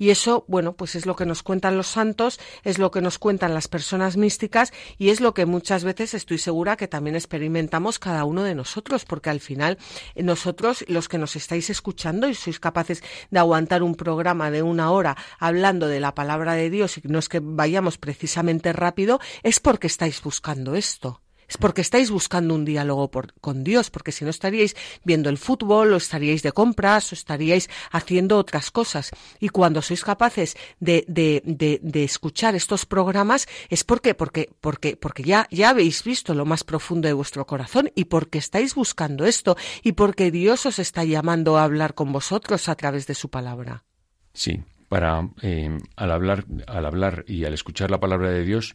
Y 0.03 0.11
eso, 0.11 0.45
bueno, 0.49 0.73
pues 0.73 0.97
es 0.97 1.07
lo 1.07 1.15
que 1.15 1.27
nos 1.27 1.45
cuentan 1.45 1.77
los 1.77 1.87
santos, 1.87 2.41
es 2.65 2.81
lo 2.81 2.91
que 2.91 3.01
nos 3.01 3.21
cuentan 3.21 3.55
las 3.55 3.69
personas 3.69 4.17
místicas 4.17 4.73
y 4.99 5.11
es 5.11 5.21
lo 5.21 5.33
que 5.33 5.47
muchas 5.47 5.85
veces 5.85 6.13
estoy 6.13 6.39
segura 6.39 6.77
que 6.77 6.89
también 6.89 7.15
experimentamos 7.15 8.01
cada 8.01 8.25
uno 8.25 8.43
de 8.43 8.57
nosotros, 8.57 9.05
porque 9.05 9.31
al 9.31 9.39
final 9.39 9.79
eh, 10.17 10.25
nosotros, 10.25 10.85
los 10.89 11.09
que 11.09 11.19
nos 11.19 11.37
estáis 11.37 11.71
escuchando 11.71 12.29
y 12.29 12.35
sois 12.35 12.59
capaces 12.59 13.05
de 13.31 13.39
aguantar 13.39 13.85
un 13.85 13.95
programa 13.95 14.51
de 14.51 14.65
una 14.65 14.91
hora 14.91 15.17
hablando 15.39 15.87
de 15.87 16.01
la 16.01 16.17
palabra 16.17 16.55
de 16.55 16.69
Dios 16.69 16.99
y 16.99 17.03
no 17.05 17.21
es 17.21 17.29
que 17.29 17.39
vayamos 17.41 17.97
precisamente 17.97 18.73
rápido, 18.73 19.21
es 19.45 19.61
porque 19.61 19.87
estáis 19.87 20.21
buscando 20.21 20.75
esto 20.75 21.23
es 21.53 21.59
porque 21.59 21.83
estáis 21.83 22.11
buscando 22.11 22.55
un 22.55 22.65
diálogo 22.65 23.11
con 23.43 23.63
Dios, 23.63 23.91
porque 23.91 24.11
si 24.11 24.25
no 24.25 24.31
estaríais 24.31 24.75
viendo 25.05 25.29
el 25.29 25.37
fútbol 25.37 25.93
o 25.93 25.99
estaríais 25.99 26.43
de 26.43 26.53
compras 26.53 27.13
o 27.13 27.15
estaríais 27.15 27.69
haciendo 27.91 28.39
otras 28.39 28.71
cosas. 28.71 29.11
Y 29.39 29.51
cuando 29.51 29.83
sois 29.83 30.03
capaces 30.03 30.57
de, 30.81 31.05
de, 31.09 31.43
de, 31.45 32.05
escuchar 32.05 32.55
estos 32.55 32.87
programas 32.87 33.47
es 33.69 33.85
porque, 33.85 34.15
porque, 34.15 34.49
porque, 34.63 34.97
porque 34.97 35.25
ya, 35.25 35.47
ya 35.51 35.69
habéis 35.69 36.03
visto 36.05 36.33
lo 36.33 36.47
más 36.47 36.65
profundo 36.65 37.07
de 37.07 37.13
vuestro 37.13 37.47
corazón 37.47 37.91
y 37.95 38.07
porque 38.07 38.39
estáis 38.39 38.75
buscando 38.75 39.27
esto 39.27 39.55
y 39.83 39.93
porque 39.93 40.31
Dios 40.31 40.65
os 40.65 40.79
está 40.79 41.05
llamando 41.05 41.59
a 41.59 41.65
hablar 41.65 41.93
con 41.93 42.13
vosotros 42.13 42.71
a 42.71 42.77
través 42.77 43.07
de 43.07 43.15
su 43.15 43.29
palabra. 43.29 43.85
Sí, 44.33 44.65
para 44.89 45.29
eh, 45.43 45.77
al 45.97 46.13
hablar, 46.13 46.47
al 46.67 46.87
hablar 46.87 47.27
y 47.29 47.45
al 47.45 47.53
escuchar 47.53 47.91
la 47.91 48.01
palabra 48.01 48.31
de 48.31 48.43
Dios, 48.43 48.75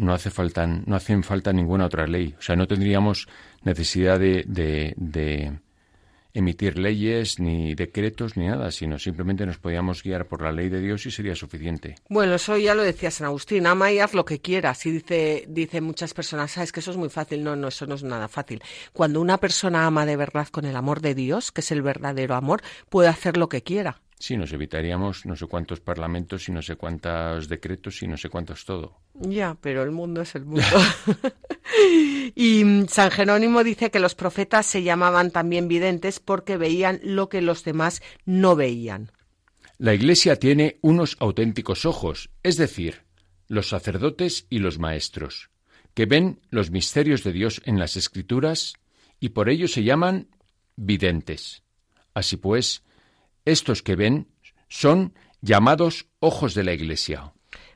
no 0.00 0.14
hace 0.14 0.30
falta, 0.30 0.66
no 0.66 0.96
hacen 0.96 1.22
falta 1.22 1.52
ninguna 1.52 1.86
otra 1.86 2.06
ley. 2.06 2.34
O 2.38 2.42
sea, 2.42 2.56
no 2.56 2.66
tendríamos 2.66 3.28
necesidad 3.62 4.18
de, 4.18 4.44
de, 4.46 5.58
emitir 6.32 6.78
leyes, 6.78 7.38
ni 7.38 7.74
decretos, 7.74 8.36
ni 8.36 8.46
nada, 8.46 8.70
sino 8.70 8.98
simplemente 8.98 9.44
nos 9.44 9.58
podíamos 9.58 10.02
guiar 10.02 10.26
por 10.26 10.42
la 10.42 10.52
ley 10.52 10.68
de 10.68 10.80
Dios 10.80 11.04
y 11.04 11.10
sería 11.10 11.34
suficiente. 11.36 11.96
Bueno, 12.08 12.34
eso 12.34 12.56
ya 12.56 12.74
lo 12.74 12.82
decía 12.82 13.10
San 13.10 13.26
Agustín, 13.26 13.66
ama 13.66 13.92
y 13.92 13.98
haz 13.98 14.14
lo 14.14 14.24
que 14.24 14.40
quieras. 14.40 14.86
Y 14.86 14.92
dice, 14.92 15.44
dice 15.48 15.80
muchas 15.80 16.14
personas, 16.14 16.52
sabes 16.52 16.72
que 16.72 16.80
eso 16.80 16.92
es 16.92 16.96
muy 16.96 17.10
fácil. 17.10 17.44
No, 17.44 17.54
no, 17.54 17.68
eso 17.68 17.86
no 17.86 17.96
es 17.96 18.02
nada 18.02 18.28
fácil. 18.28 18.62
Cuando 18.92 19.20
una 19.20 19.38
persona 19.38 19.86
ama 19.86 20.06
de 20.06 20.16
verdad 20.16 20.48
con 20.48 20.64
el 20.64 20.76
amor 20.76 21.00
de 21.02 21.14
Dios, 21.14 21.52
que 21.52 21.60
es 21.60 21.70
el 21.72 21.82
verdadero 21.82 22.34
amor, 22.36 22.62
puede 22.88 23.08
hacer 23.08 23.36
lo 23.36 23.48
que 23.48 23.62
quiera. 23.62 24.00
Sí, 24.20 24.36
nos 24.36 24.52
evitaríamos 24.52 25.24
no 25.24 25.34
sé 25.34 25.46
cuántos 25.46 25.80
parlamentos 25.80 26.46
y 26.46 26.52
no 26.52 26.60
sé 26.60 26.76
cuántos 26.76 27.48
decretos 27.48 28.02
y 28.02 28.06
no 28.06 28.18
sé 28.18 28.28
cuántos 28.28 28.66
todo. 28.66 29.00
Ya, 29.14 29.56
pero 29.58 29.82
el 29.82 29.92
mundo 29.92 30.20
es 30.20 30.34
el 30.34 30.44
mundo. 30.44 30.62
y 32.34 32.84
San 32.88 33.10
Jerónimo 33.10 33.64
dice 33.64 33.90
que 33.90 33.98
los 33.98 34.14
profetas 34.14 34.66
se 34.66 34.82
llamaban 34.82 35.30
también 35.30 35.68
videntes 35.68 36.20
porque 36.20 36.58
veían 36.58 37.00
lo 37.02 37.30
que 37.30 37.40
los 37.40 37.64
demás 37.64 38.02
no 38.26 38.56
veían. 38.56 39.10
La 39.78 39.94
Iglesia 39.94 40.36
tiene 40.36 40.78
unos 40.82 41.16
auténticos 41.18 41.86
ojos, 41.86 42.28
es 42.42 42.58
decir, 42.58 43.04
los 43.48 43.70
sacerdotes 43.70 44.46
y 44.50 44.58
los 44.58 44.78
maestros, 44.78 45.48
que 45.94 46.04
ven 46.04 46.40
los 46.50 46.70
misterios 46.70 47.24
de 47.24 47.32
Dios 47.32 47.62
en 47.64 47.78
las 47.78 47.96
Escrituras 47.96 48.74
y 49.18 49.30
por 49.30 49.48
ello 49.48 49.66
se 49.66 49.82
llaman 49.82 50.28
videntes. 50.76 51.62
Así 52.12 52.36
pues, 52.36 52.84
estos 53.44 53.82
que 53.82 53.96
ven 53.96 54.28
son 54.68 55.14
llamados 55.40 56.06
ojos 56.20 56.54
de 56.54 56.64
la 56.64 56.72
Iglesia. 56.72 57.32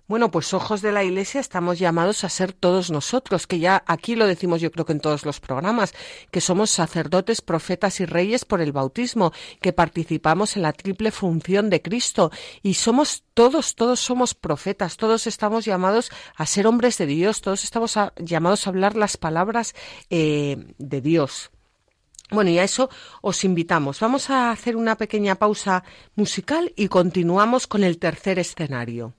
Bueno, 0.06 0.30
pues 0.30 0.52
ojos 0.52 0.82
de 0.82 0.92
la 0.92 1.02
Iglesia 1.02 1.40
estamos 1.40 1.78
llamados 1.78 2.24
a 2.24 2.28
ser 2.28 2.52
todos 2.52 2.90
nosotros, 2.90 3.46
que 3.46 3.58
ya 3.58 3.82
aquí 3.86 4.16
lo 4.16 4.26
decimos 4.26 4.60
yo 4.60 4.70
creo 4.70 4.84
que 4.84 4.92
en 4.92 5.00
todos 5.00 5.24
los 5.24 5.40
programas, 5.40 5.94
que 6.30 6.42
somos 6.42 6.70
sacerdotes, 6.70 7.40
profetas 7.40 8.00
y 8.00 8.04
reyes 8.04 8.44
por 8.44 8.60
el 8.60 8.72
bautismo, 8.72 9.32
que 9.62 9.72
participamos 9.72 10.56
en 10.56 10.62
la 10.62 10.74
triple 10.74 11.10
función 11.10 11.70
de 11.70 11.80
Cristo 11.80 12.30
y 12.62 12.74
somos 12.74 13.24
todos, 13.32 13.76
todos 13.76 13.98
somos 13.98 14.34
profetas, 14.34 14.98
todos 14.98 15.26
estamos 15.26 15.64
llamados 15.64 16.10
a 16.36 16.44
ser 16.44 16.66
hombres 16.66 16.98
de 16.98 17.06
Dios, 17.06 17.40
todos 17.40 17.64
estamos 17.64 17.98
llamados 18.18 18.66
a 18.66 18.70
hablar 18.70 18.96
las 18.96 19.16
palabras 19.16 19.74
eh, 20.10 20.74
de 20.76 21.00
Dios. 21.00 21.50
Bueno, 22.34 22.50
y 22.50 22.58
a 22.58 22.64
eso 22.64 22.90
os 23.22 23.44
invitamos. 23.44 24.00
Vamos 24.00 24.30
a 24.30 24.50
hacer 24.50 24.76
una 24.76 24.96
pequeña 24.96 25.36
pausa 25.36 25.84
musical 26.16 26.72
y 26.76 26.88
continuamos 26.88 27.66
con 27.66 27.84
el 27.84 27.98
tercer 27.98 28.38
escenario. 28.38 29.14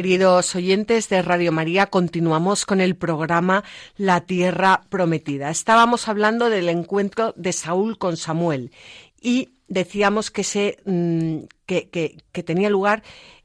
Queridos 0.00 0.56
oyentes 0.56 1.10
de 1.10 1.20
Radio 1.20 1.52
María, 1.52 1.88
continuamos 1.88 2.64
con 2.64 2.80
el 2.80 2.96
programa 2.96 3.64
La 3.98 4.22
Tierra 4.22 4.80
Prometida. 4.88 5.50
Estábamos 5.50 6.08
hablando 6.08 6.48
del 6.48 6.70
encuentro 6.70 7.34
de 7.36 7.52
Saúl 7.52 7.98
con 7.98 8.16
Samuel 8.16 8.72
y 9.20 9.50
decíamos 9.68 10.30
que, 10.30 10.42
se, 10.42 10.78
mm, 10.86 11.40
que 11.66 12.42
tenía 12.46 12.70
lugar 12.70 13.02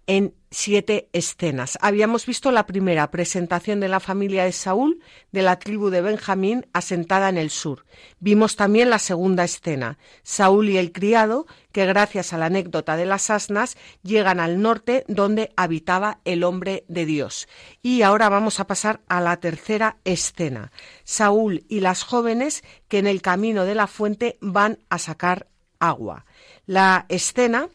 en 0.07 0.35
siete 0.51 1.09
escenas. 1.11 1.77
Habíamos 1.81 2.25
visto 2.25 2.51
la 2.51 2.65
primera 2.65 3.11
presentación 3.11 3.79
de 3.79 3.89
la 3.89 3.99
familia 3.99 4.45
de 4.45 4.51
Saúl, 4.53 5.01
de 5.31 5.41
la 5.41 5.59
tribu 5.59 5.89
de 5.89 6.01
Benjamín, 6.01 6.65
asentada 6.71 7.27
en 7.29 7.37
el 7.37 7.49
sur. 7.49 7.85
Vimos 8.19 8.55
también 8.55 8.89
la 8.89 8.99
segunda 8.99 9.43
escena, 9.43 9.97
Saúl 10.23 10.69
y 10.69 10.77
el 10.77 10.91
criado, 10.91 11.45
que 11.71 11.85
gracias 11.85 12.31
a 12.31 12.37
la 12.37 12.45
anécdota 12.45 12.95
de 12.95 13.05
las 13.05 13.29
asnas 13.29 13.75
llegan 14.01 14.39
al 14.39 14.61
norte 14.61 15.03
donde 15.07 15.51
habitaba 15.57 16.19
el 16.23 16.43
hombre 16.43 16.85
de 16.87 17.05
Dios. 17.05 17.47
Y 17.81 18.01
ahora 18.01 18.29
vamos 18.29 18.59
a 18.59 18.67
pasar 18.67 19.01
a 19.09 19.19
la 19.19 19.37
tercera 19.37 19.97
escena, 20.05 20.71
Saúl 21.03 21.65
y 21.67 21.81
las 21.81 22.03
jóvenes 22.03 22.63
que 22.87 22.99
en 22.99 23.07
el 23.07 23.21
camino 23.21 23.65
de 23.65 23.75
la 23.75 23.87
fuente 23.87 24.37
van 24.39 24.79
a 24.89 24.99
sacar 24.99 25.47
agua. 25.79 26.25
La 26.65 27.05
escena 27.09 27.69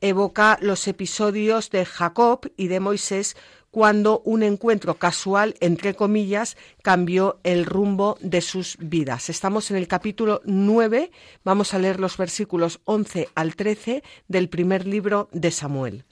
evoca 0.00 0.58
los 0.60 0.86
episodios 0.88 1.70
de 1.70 1.84
Jacob 1.84 2.50
y 2.56 2.68
de 2.68 2.80
Moisés 2.80 3.36
cuando 3.70 4.20
un 4.20 4.42
encuentro 4.42 4.94
casual, 4.94 5.54
entre 5.60 5.94
comillas, 5.94 6.56
cambió 6.82 7.38
el 7.44 7.66
rumbo 7.66 8.16
de 8.20 8.40
sus 8.40 8.76
vidas. 8.80 9.28
Estamos 9.28 9.70
en 9.70 9.76
el 9.76 9.88
capítulo 9.88 10.40
9, 10.44 11.10
vamos 11.44 11.74
a 11.74 11.78
leer 11.78 12.00
los 12.00 12.16
versículos 12.16 12.80
11 12.84 13.28
al 13.34 13.56
13 13.56 14.02
del 14.26 14.48
primer 14.48 14.86
libro 14.86 15.28
de 15.32 15.50
Samuel. 15.50 16.04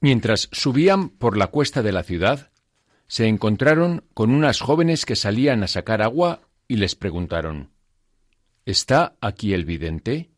Mientras 0.00 0.48
subían 0.52 1.08
por 1.08 1.36
la 1.36 1.48
cuesta 1.48 1.82
de 1.82 1.92
la 1.92 2.02
ciudad, 2.02 2.50
se 3.08 3.26
encontraron 3.26 4.04
con 4.14 4.30
unas 4.30 4.60
jóvenes 4.60 5.04
que 5.04 5.16
salían 5.16 5.62
a 5.62 5.68
sacar 5.68 6.02
agua 6.02 6.40
y 6.66 6.76
les 6.76 6.94
preguntaron 6.94 7.70
¿Está 8.64 9.16
aquí 9.20 9.54
el 9.54 9.64
vidente? 9.64 10.30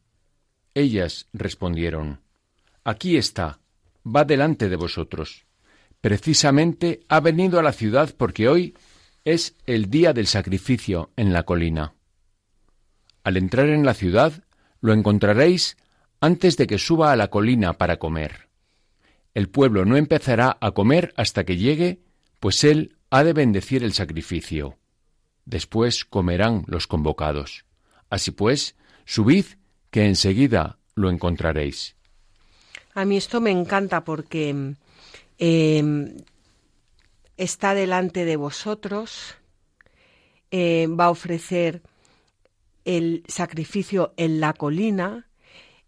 Ellas 0.74 1.26
respondieron 1.32 2.20
Aquí 2.90 3.16
está, 3.16 3.60
va 4.04 4.24
delante 4.24 4.68
de 4.68 4.74
vosotros. 4.74 5.46
Precisamente 6.00 7.04
ha 7.08 7.20
venido 7.20 7.60
a 7.60 7.62
la 7.62 7.70
ciudad 7.70 8.12
porque 8.16 8.48
hoy 8.48 8.74
es 9.24 9.54
el 9.64 9.90
día 9.90 10.12
del 10.12 10.26
sacrificio 10.26 11.12
en 11.14 11.32
la 11.32 11.44
colina. 11.44 11.94
Al 13.22 13.36
entrar 13.36 13.68
en 13.68 13.84
la 13.84 13.94
ciudad, 13.94 14.42
lo 14.80 14.92
encontraréis 14.92 15.76
antes 16.20 16.56
de 16.56 16.66
que 16.66 16.78
suba 16.78 17.12
a 17.12 17.16
la 17.16 17.28
colina 17.28 17.74
para 17.74 18.00
comer. 18.00 18.48
El 19.34 19.48
pueblo 19.48 19.84
no 19.84 19.96
empezará 19.96 20.58
a 20.60 20.72
comer 20.72 21.14
hasta 21.16 21.44
que 21.44 21.58
llegue, 21.58 22.00
pues 22.40 22.64
él 22.64 22.96
ha 23.08 23.22
de 23.22 23.34
bendecir 23.34 23.84
el 23.84 23.92
sacrificio. 23.92 24.78
Después 25.44 26.04
comerán 26.04 26.64
los 26.66 26.88
convocados. 26.88 27.64
Así 28.08 28.32
pues, 28.32 28.74
subid, 29.04 29.44
que 29.92 30.06
enseguida 30.06 30.80
lo 30.96 31.08
encontraréis. 31.08 31.94
A 32.94 33.04
mí 33.04 33.16
esto 33.16 33.40
me 33.40 33.50
encanta 33.50 34.04
porque 34.04 34.74
em, 35.38 36.16
está 37.36 37.74
delante 37.74 38.24
de 38.24 38.36
vosotros, 38.36 39.36
eh, 40.50 40.88
va 40.88 41.06
a 41.06 41.10
ofrecer 41.10 41.82
el 42.84 43.22
sacrificio 43.28 44.12
en 44.16 44.40
la 44.40 44.52
colina, 44.52 45.28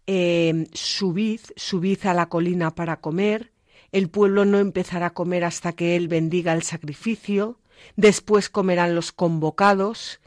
eh, 0.07 0.67
subid, 0.73 1.41
subid 1.55 2.05
a 2.05 2.13
la 2.13 2.29
colina 2.29 2.73
para 2.73 3.01
comer, 3.01 3.51
el 3.91 4.09
pueblo 4.09 4.45
no 4.45 4.59
empezará 4.59 5.07
a 5.07 5.13
comer 5.13 5.43
hasta 5.43 5.73
que 5.73 5.95
él 5.95 6.07
bendiga 6.07 6.53
el 6.53 6.63
sacrificio, 6.63 7.59
después 7.95 8.49
comerán 8.49 8.95
los 8.95 9.11
convocados, 9.11 10.19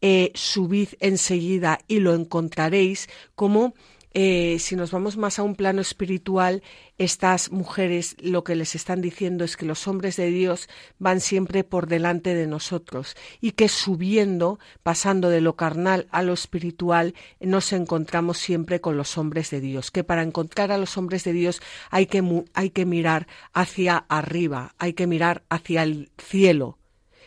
eh, 0.00 0.30
subid 0.34 0.90
enseguida 1.00 1.80
y 1.88 1.98
lo 1.98 2.14
encontraréis 2.14 3.08
como 3.34 3.74
eh, 4.14 4.58
si 4.58 4.74
nos 4.74 4.90
vamos 4.90 5.16
más 5.16 5.38
a 5.38 5.42
un 5.42 5.54
plano 5.54 5.80
espiritual, 5.82 6.62
estas 6.96 7.52
mujeres 7.52 8.16
lo 8.20 8.42
que 8.42 8.56
les 8.56 8.74
están 8.74 9.02
diciendo 9.02 9.44
es 9.44 9.56
que 9.56 9.66
los 9.66 9.86
hombres 9.86 10.16
de 10.16 10.30
Dios 10.30 10.68
van 10.98 11.20
siempre 11.20 11.62
por 11.62 11.86
delante 11.86 12.34
de 12.34 12.46
nosotros 12.46 13.16
y 13.40 13.52
que 13.52 13.68
subiendo, 13.68 14.58
pasando 14.82 15.28
de 15.28 15.42
lo 15.42 15.56
carnal 15.56 16.08
a 16.10 16.22
lo 16.22 16.32
espiritual, 16.32 17.14
nos 17.40 17.72
encontramos 17.72 18.38
siempre 18.38 18.80
con 18.80 18.96
los 18.96 19.18
hombres 19.18 19.50
de 19.50 19.60
Dios, 19.60 19.90
que 19.90 20.04
para 20.04 20.22
encontrar 20.22 20.72
a 20.72 20.78
los 20.78 20.96
hombres 20.96 21.24
de 21.24 21.32
Dios 21.32 21.60
hay 21.90 22.06
que, 22.06 22.44
hay 22.54 22.70
que 22.70 22.86
mirar 22.86 23.26
hacia 23.52 23.98
arriba, 24.08 24.74
hay 24.78 24.94
que 24.94 25.06
mirar 25.06 25.44
hacia 25.50 25.82
el 25.82 26.10
cielo. 26.16 26.78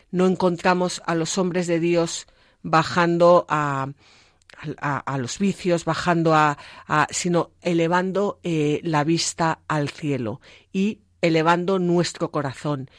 No 0.09 0.27
encontramos 0.27 1.01
a 1.05 1.15
los 1.15 1.37
hombres 1.37 1.67
de 1.67 1.79
Dios 1.79 2.27
bajando 2.63 3.45
a, 3.47 3.87
a, 4.77 5.17
los 5.17 5.39
vicios, 5.39 5.85
bajando 5.85 6.33
a, 6.33 6.57
sino 7.09 7.51
elevando 7.61 8.39
eh, 8.43 8.79
la 8.83 9.03
vista 9.03 9.59
al 9.67 9.89
cielo 9.89 10.41
y 10.71 10.99
elevando 11.21 11.79
nuestro 11.79 12.31
corazón. 12.31 12.89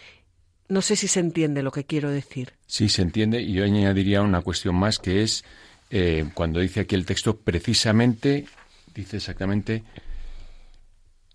No 0.68 0.80
sé 0.82 0.96
si 0.96 1.08
se 1.08 1.20
entiende 1.20 1.62
lo 1.62 1.70
que 1.70 1.84
quiero 1.84 2.10
decir. 2.10 2.54
Sí, 2.66 2.88
se 2.88 3.02
entiende 3.02 3.42
y 3.42 3.52
yo 3.52 3.64
añadiría 3.64 4.22
una 4.22 4.40
cuestión 4.40 4.74
más 4.74 4.98
que 4.98 5.22
es 5.22 5.44
eh, 5.90 6.24
cuando 6.32 6.60
dice 6.60 6.80
aquí 6.80 6.94
el 6.94 7.04
texto 7.04 7.36
precisamente, 7.36 8.46
dice 8.94 9.18
exactamente, 9.18 9.84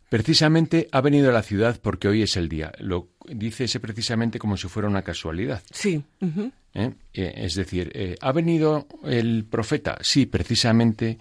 precisamente 0.10 0.88
ha 0.91 1.02
venido 1.02 1.30
a 1.30 1.34
la 1.34 1.43
ciudad 1.43 1.80
porque 1.82 2.08
hoy 2.08 2.22
es 2.22 2.38
el 2.38 2.50
día. 2.50 2.72
Lo 2.80 3.10
dice 3.28 3.65
ese 3.65 3.80
precisamente 3.80 4.39
como 4.39 4.58
si 4.58 4.67
fuera 4.67 4.88
una 4.88 5.02
casualidad. 5.02 5.62
Sí. 5.72 6.04
¿Eh? 6.74 6.93
Eh, 7.13 7.34
es 7.36 7.56
decir, 7.56 7.91
eh, 7.93 8.15
¿ha 8.22 8.32
venido 8.32 8.88
el 9.04 9.46
profeta? 9.46 9.98
Sí, 10.02 10.26
precisamente 10.26 11.17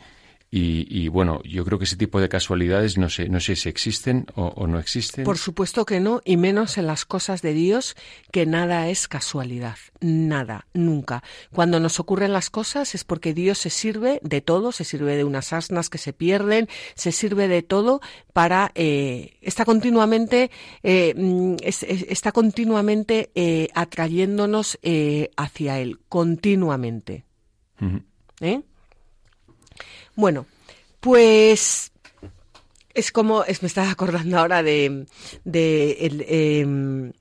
y, 0.48 1.08
bueno, 1.08 1.42
yo 1.42 1.64
creo 1.64 1.78
que 1.78 1.84
ese 1.84 1.96
tipo 1.96 2.20
de 2.20 2.28
casualidades 2.28 2.96
no 2.96 3.10
sé, 3.10 3.28
no 3.28 3.40
sé 3.40 3.56
si 3.56 3.68
existen 3.68 4.26
o, 4.36 4.66
no 4.66 4.78
existen. 4.78 5.24
Por 5.24 5.38
supuesto 5.38 5.84
que 5.84 6.00
no, 6.00 6.22
y 6.24 6.36
menos 6.36 6.78
en 6.78 6.86
las 6.86 7.04
cosas 7.04 7.42
de 7.42 7.52
Dios, 7.52 7.96
que 8.30 8.46
nada 8.46 8.88
es 8.88 9.08
casualidad, 9.08 9.76
nada, 10.00 10.66
nunca. 10.72 11.22
Cuando 11.52 11.80
nos 11.80 12.00
ocurren 12.00 12.32
las 12.32 12.48
cosas 12.48 12.94
es 12.94 13.04
porque 13.04 13.34
Dios 13.34 13.58
se 13.58 13.70
sirve 13.70 14.20
de 14.22 14.40
todo, 14.40 14.72
se 14.72 14.84
sirve 14.84 15.16
de 15.16 15.24
unas 15.24 15.52
asnas 15.52 15.90
que 15.90 15.98
se 15.98 16.12
pierden, 16.12 16.68
se 16.94 17.12
sirve 17.12 17.48
de 17.48 17.62
todo 17.62 18.00
para 18.32 18.70
eh, 18.74 19.36
está 19.42 19.64
continuamente 19.64 20.50
eh, 20.82 21.14
mm, 21.16 21.56
está 21.60 22.32
continuamente 22.32 23.30
eh, 23.34 23.68
atrayéndonos 23.74 24.78
hacia 25.36 25.80
él, 25.80 25.98
continuamente. 26.08 27.24
¿Eh? 28.40 28.62
Bueno, 30.16 30.46
pues 31.00 31.92
es 32.94 33.12
como, 33.12 33.44
es, 33.44 33.62
me 33.62 33.68
estaba 33.68 33.90
acordando 33.90 34.38
ahora 34.38 34.62
de, 34.62 35.06
em, 35.44 37.12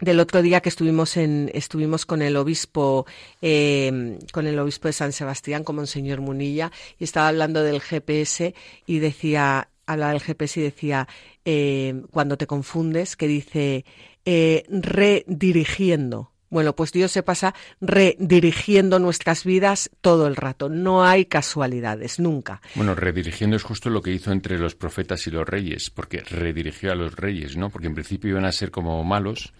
del 0.00 0.20
otro 0.20 0.40
día 0.40 0.60
que 0.60 0.70
estuvimos 0.70 1.18
en 1.18 1.50
estuvimos 1.52 2.06
con 2.06 2.22
el 2.22 2.36
obispo 2.36 3.06
em, 3.42 4.18
con 4.32 4.46
el 4.46 4.58
obispo 4.58 4.88
de 4.88 4.92
San 4.92 5.12
Sebastián 5.12 5.62
como 5.62 5.78
Monseñor 5.78 6.20
Munilla 6.22 6.72
y 6.98 7.04
estaba 7.04 7.28
hablando 7.28 7.62
del 7.62 7.80
GPS 7.80 8.54
y 8.86 8.98
decía 8.98 9.68
hablaba 9.86 10.12
del 10.12 10.22
GPS 10.22 10.60
y 10.60 10.62
decía 10.62 11.06
em, 11.44 12.02
cuando 12.10 12.38
te 12.38 12.46
confundes 12.46 13.16
que 13.16 13.28
dice 13.28 13.84
eh, 14.24 14.64
redirigiendo 14.68 16.33
bueno, 16.54 16.76
pues 16.76 16.92
Dios 16.92 17.10
se 17.10 17.24
pasa 17.24 17.52
redirigiendo 17.80 19.00
nuestras 19.00 19.42
vidas 19.42 19.90
todo 20.00 20.28
el 20.28 20.36
rato. 20.36 20.68
No 20.68 21.04
hay 21.04 21.24
casualidades, 21.24 22.20
nunca. 22.20 22.62
Bueno, 22.76 22.94
redirigiendo 22.94 23.56
es 23.56 23.64
justo 23.64 23.90
lo 23.90 24.00
que 24.00 24.12
hizo 24.12 24.30
entre 24.30 24.56
los 24.56 24.76
profetas 24.76 25.26
y 25.26 25.32
los 25.32 25.44
reyes, 25.48 25.90
porque 25.90 26.20
redirigió 26.20 26.92
a 26.92 26.94
los 26.94 27.16
reyes, 27.16 27.56
¿no? 27.56 27.70
Porque 27.70 27.88
en 27.88 27.94
principio 27.94 28.30
iban 28.30 28.44
a 28.44 28.52
ser 28.52 28.70
como 28.70 29.02
malos 29.02 29.52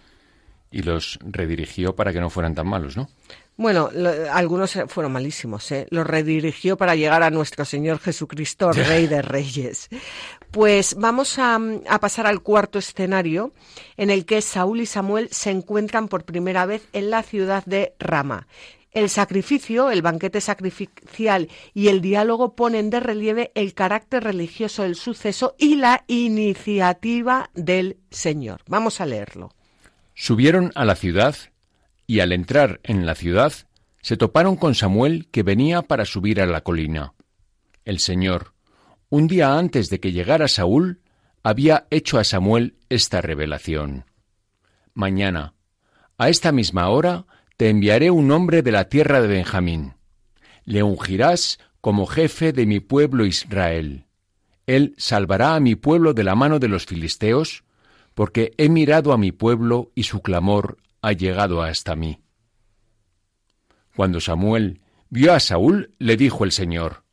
y 0.71 0.83
los 0.83 1.19
redirigió 1.21 1.97
para 1.97 2.13
que 2.13 2.21
no 2.21 2.29
fueran 2.29 2.55
tan 2.55 2.67
malos, 2.67 2.95
¿no? 2.95 3.09
Bueno, 3.57 3.89
algunos 4.31 4.77
fueron 4.87 5.11
malísimos, 5.11 5.71
¿eh? 5.73 5.87
Los 5.89 6.07
redirigió 6.07 6.77
para 6.77 6.95
llegar 6.95 7.23
a 7.23 7.29
nuestro 7.29 7.65
Señor 7.65 7.99
Jesucristo, 7.99 8.71
Rey 8.71 9.07
de 9.07 9.21
Reyes. 9.21 9.89
Pues 10.55 10.95
vamos 10.97 11.37
a, 11.37 11.59
pasar 11.99 12.27
al 12.27 12.41
cuarto 12.41 12.79
escenario, 12.79 13.51
en 13.97 14.09
el 14.09 14.25
que 14.25 14.41
Saúl 14.41 14.79
y 14.79 14.85
Samuel 14.85 15.27
se 15.29 15.51
encuentran 15.51 16.07
por 16.07 16.23
primera 16.23 16.65
vez 16.65 16.87
en 16.93 17.09
la 17.09 17.23
ciudad 17.23 17.65
de 17.65 17.93
Rama. 17.99 18.47
El 18.93 19.09
sacrificio, 19.09 19.91
el 19.91 20.01
banquete 20.01 20.39
sacrificial 20.39 21.49
y 21.73 21.89
el 21.89 21.99
diálogo 21.99 22.55
ponen 22.55 22.89
de 22.89 23.01
relieve 23.01 23.51
el 23.53 23.73
carácter 23.73 24.23
religioso 24.23 24.83
del 24.83 24.95
suceso 24.95 25.55
y 25.59 25.75
la 25.75 26.05
iniciativa 26.07 27.49
del 27.53 27.97
Señor. 28.09 28.61
Vamos 28.65 29.01
a 29.01 29.05
leerlo. 29.05 29.51
Subieron 30.13 30.71
a 30.75 30.85
la 30.85 30.95
ciudad 30.95 31.35
y 32.07 32.21
al 32.21 32.31
entrar 32.31 32.79
en 32.83 33.05
la 33.05 33.15
ciudad 33.15 33.51
se 34.01 34.15
toparon 34.15 34.55
con 34.55 34.73
Samuel 34.73 35.27
que 35.31 35.43
venía 35.43 35.81
para 35.81 36.05
subir 36.05 36.39
a 36.39 36.45
la 36.45 36.61
colina. 36.61 37.13
El 37.83 37.99
Señor, 37.99 38.54
un 39.09 39.27
día 39.27 39.57
antes 39.57 39.89
de 39.89 39.99
que 39.99 40.11
llegara 40.11 40.47
Saúl, 40.47 41.01
había 41.43 41.87
hecho 41.91 42.17
a 42.17 42.23
Samuel 42.23 42.75
esta 42.89 43.21
revelación. 43.21 44.05
Mañana, 44.93 45.53
a 46.17 46.29
esta 46.29 46.51
misma 46.51 46.89
hora, 46.89 47.25
te 47.57 47.69
enviaré 47.69 48.09
un 48.11 48.31
hombre 48.31 48.61
de 48.61 48.71
la 48.71 48.89
tierra 48.89 49.21
de 49.21 49.27
Benjamín. 49.27 49.93
Le 50.63 50.83
ungirás 50.83 51.59
como 51.81 52.07
jefe 52.07 52.51
de 52.51 52.65
mi 52.65 52.79
pueblo 52.79 53.25
Israel. 53.25 54.07
Él 54.65 54.95
salvará 54.97 55.55
a 55.55 55.59
mi 55.59 55.75
pueblo 55.75 56.13
de 56.13 56.23
la 56.23 56.35
mano 56.35 56.57
de 56.59 56.67
los 56.67 56.85
filisteos, 56.85 57.63
porque 58.15 58.53
he 58.57 58.69
mirado 58.69 59.13
a 59.13 59.17
mi 59.17 59.31
pueblo 59.31 59.91
y 59.93 60.03
su 60.03 60.21
clamor 60.21 60.77
ha 61.01 61.11
llegado 61.11 61.61
hasta 61.61 61.95
mí. 61.95 62.19
Cuando 63.95 64.19
Samuel 64.19 64.81
vio 65.09 65.33
a 65.33 65.39
Saúl, 65.39 65.93
le 65.99 66.17
dijo 66.17 66.43
el 66.43 66.51
Señor, 66.51 67.04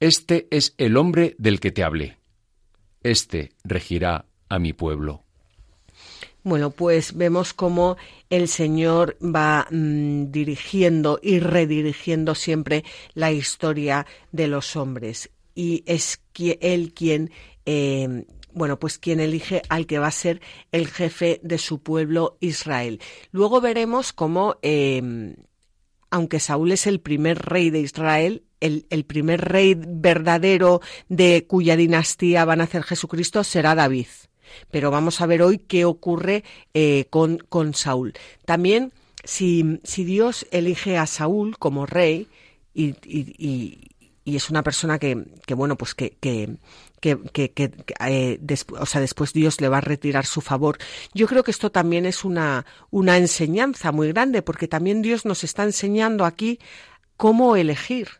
Este 0.00 0.48
es 0.50 0.74
el 0.78 0.96
hombre 0.96 1.36
del 1.36 1.60
que 1.60 1.72
te 1.72 1.84
hablé. 1.84 2.16
Este 3.02 3.52
regirá 3.64 4.24
a 4.48 4.58
mi 4.58 4.72
pueblo. 4.72 5.24
Bueno, 6.42 6.70
pues 6.70 7.14
vemos 7.14 7.52
cómo 7.52 7.98
el 8.30 8.48
Señor 8.48 9.18
va 9.22 9.68
mm, 9.70 10.30
dirigiendo 10.30 11.20
y 11.22 11.38
redirigiendo 11.38 12.34
siempre 12.34 12.82
la 13.12 13.30
historia 13.30 14.06
de 14.32 14.48
los 14.48 14.74
hombres. 14.74 15.30
Y 15.54 15.84
es 15.86 16.22
Él 16.38 16.94
quien, 16.94 17.30
eh, 17.66 18.24
bueno, 18.54 18.78
pues 18.78 18.96
quien 18.96 19.20
elige 19.20 19.60
al 19.68 19.86
que 19.86 19.98
va 19.98 20.06
a 20.06 20.12
ser 20.12 20.40
el 20.72 20.88
jefe 20.88 21.40
de 21.42 21.58
su 21.58 21.82
pueblo 21.82 22.38
Israel. 22.40 23.02
Luego 23.32 23.60
veremos 23.60 24.14
cómo, 24.14 24.56
eh, 24.62 25.34
aunque 26.08 26.40
Saúl 26.40 26.72
es 26.72 26.86
el 26.86 27.00
primer 27.00 27.38
rey 27.38 27.68
de 27.68 27.80
Israel, 27.80 28.44
el, 28.60 29.04
primer 29.04 29.40
rey 29.40 29.74
verdadero 29.76 30.80
de 31.08 31.46
cuya 31.46 31.76
dinastía 31.76 32.44
van 32.44 32.60
a 32.60 32.64
hacer 32.64 32.82
Jesucristo 32.82 33.44
será 33.44 33.74
David. 33.74 34.06
Pero 34.70 34.90
vamos 34.90 35.20
a 35.20 35.26
ver 35.26 35.42
hoy 35.42 35.58
qué 35.58 35.84
ocurre 35.84 36.44
eh, 36.74 37.06
con, 37.10 37.38
con, 37.38 37.74
Saúl. 37.74 38.14
También, 38.44 38.92
si, 39.24 39.80
si, 39.84 40.04
Dios 40.04 40.46
elige 40.50 40.98
a 40.98 41.06
Saúl 41.06 41.56
como 41.58 41.86
rey 41.86 42.26
y, 42.74 42.96
y, 43.04 43.90
y 44.24 44.36
es 44.36 44.50
una 44.50 44.62
persona 44.62 44.98
que, 44.98 45.24
que 45.46 45.54
bueno, 45.54 45.76
pues 45.76 45.94
que, 45.94 46.16
que, 46.20 46.56
que, 47.00 47.18
que, 47.52 47.72
eh, 48.06 48.38
o 48.78 48.86
sea, 48.86 49.00
después 49.00 49.32
Dios 49.32 49.60
le 49.60 49.68
va 49.68 49.78
a 49.78 49.82
retirar 49.82 50.26
su 50.26 50.40
favor. 50.40 50.78
Yo 51.14 51.26
creo 51.26 51.42
que 51.42 51.50
esto 51.50 51.70
también 51.70 52.06
es 52.06 52.24
una, 52.24 52.66
una 52.90 53.16
enseñanza 53.16 53.92
muy 53.92 54.08
grande, 54.08 54.42
porque 54.42 54.68
también 54.68 55.02
Dios 55.02 55.24
nos 55.24 55.44
está 55.44 55.64
enseñando 55.64 56.24
aquí 56.24 56.58
cómo 57.16 57.56
elegir 57.56 58.19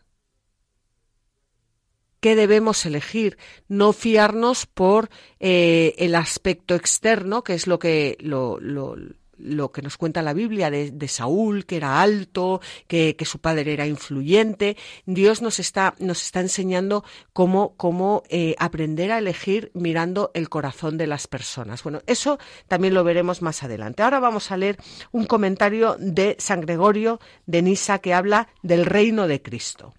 qué 2.21 2.35
debemos 2.35 2.85
elegir, 2.85 3.37
no 3.67 3.91
fiarnos 3.91 4.65
por 4.65 5.09
eh, 5.39 5.95
el 5.97 6.15
aspecto 6.15 6.75
externo, 6.75 7.43
que 7.43 7.55
es 7.55 7.67
lo 7.67 7.79
que 7.79 8.15
lo, 8.21 8.59
lo, 8.61 9.71
que 9.71 9.81
nos 9.81 9.97
cuenta 9.97 10.21
la 10.21 10.33
Biblia 10.33 10.69
de, 10.69 10.91
de 10.91 11.07
Saúl, 11.07 11.65
que 11.65 11.77
era 11.77 11.99
alto, 11.99 12.61
que, 12.87 13.15
que, 13.15 13.25
su 13.25 13.39
padre 13.39 13.73
era 13.73 13.87
influyente. 13.87 14.77
Dios 15.07 15.41
nos 15.41 15.59
está, 15.59 15.95
nos 15.97 16.21
está 16.21 16.41
enseñando 16.41 17.03
cómo, 17.33 17.75
cómo 17.75 18.21
eh, 18.29 18.55
aprender 18.59 19.11
a 19.11 19.17
elegir 19.17 19.71
mirando 19.73 20.29
el 20.35 20.47
corazón 20.47 20.99
de 20.99 21.07
las 21.07 21.25
personas. 21.25 21.81
Bueno, 21.81 22.01
eso 22.05 22.37
también 22.67 22.93
lo 22.93 23.03
veremos 23.03 23.41
más 23.41 23.63
adelante. 23.63 24.03
Ahora 24.03 24.19
vamos 24.19 24.51
a 24.51 24.57
leer 24.57 24.77
un 25.11 25.25
comentario 25.25 25.95
de 25.99 26.35
San 26.37 26.61
Gregorio 26.61 27.19
de 27.47 27.63
Nisa 27.63 27.97
que 27.97 28.13
habla 28.13 28.47
del 28.61 28.85
reino 28.85 29.27
de 29.27 29.41
Cristo. 29.41 29.95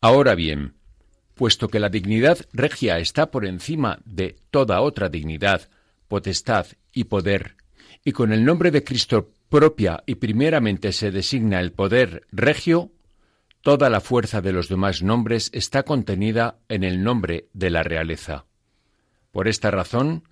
Ahora 0.00 0.36
bien, 0.36 0.76
puesto 1.36 1.68
que 1.68 1.78
la 1.78 1.90
dignidad 1.90 2.38
regia 2.52 2.98
está 2.98 3.30
por 3.30 3.44
encima 3.44 4.00
de 4.06 4.36
toda 4.50 4.80
otra 4.80 5.10
dignidad, 5.10 5.68
potestad 6.08 6.66
y 6.92 7.04
poder, 7.04 7.56
y 8.04 8.12
con 8.12 8.32
el 8.32 8.44
nombre 8.44 8.70
de 8.70 8.82
Cristo 8.82 9.30
propia 9.50 10.02
y 10.06 10.16
primeramente 10.16 10.92
se 10.92 11.10
designa 11.10 11.60
el 11.60 11.72
poder 11.72 12.26
regio, 12.32 12.90
toda 13.60 13.90
la 13.90 14.00
fuerza 14.00 14.40
de 14.40 14.52
los 14.52 14.68
demás 14.68 15.02
nombres 15.02 15.50
está 15.52 15.82
contenida 15.82 16.58
en 16.68 16.84
el 16.84 17.04
nombre 17.04 17.48
de 17.52 17.68
la 17.70 17.82
realeza. 17.82 18.46
Por 19.30 19.46
esta 19.46 19.70
razón, 19.70 20.24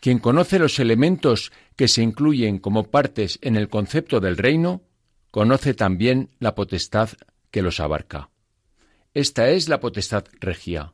quien 0.00 0.20
conoce 0.20 0.60
los 0.60 0.78
elementos 0.78 1.50
que 1.74 1.88
se 1.88 2.02
incluyen 2.02 2.58
como 2.58 2.90
partes 2.90 3.40
en 3.42 3.56
el 3.56 3.68
concepto 3.68 4.20
del 4.20 4.36
reino, 4.36 4.82
conoce 5.32 5.74
también 5.74 6.30
la 6.38 6.54
potestad 6.54 7.08
que 7.50 7.62
los 7.62 7.80
abarca. 7.80 8.30
Esta 9.14 9.48
es 9.48 9.68
la 9.68 9.78
potestad 9.78 10.24
regia, 10.40 10.92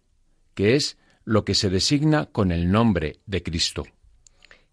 que 0.54 0.76
es 0.76 0.98
lo 1.24 1.46
que 1.46 1.54
se 1.54 1.70
designa 1.70 2.26
con 2.26 2.52
el 2.52 2.70
nombre 2.70 3.20
de 3.24 3.42
Cristo. 3.42 3.86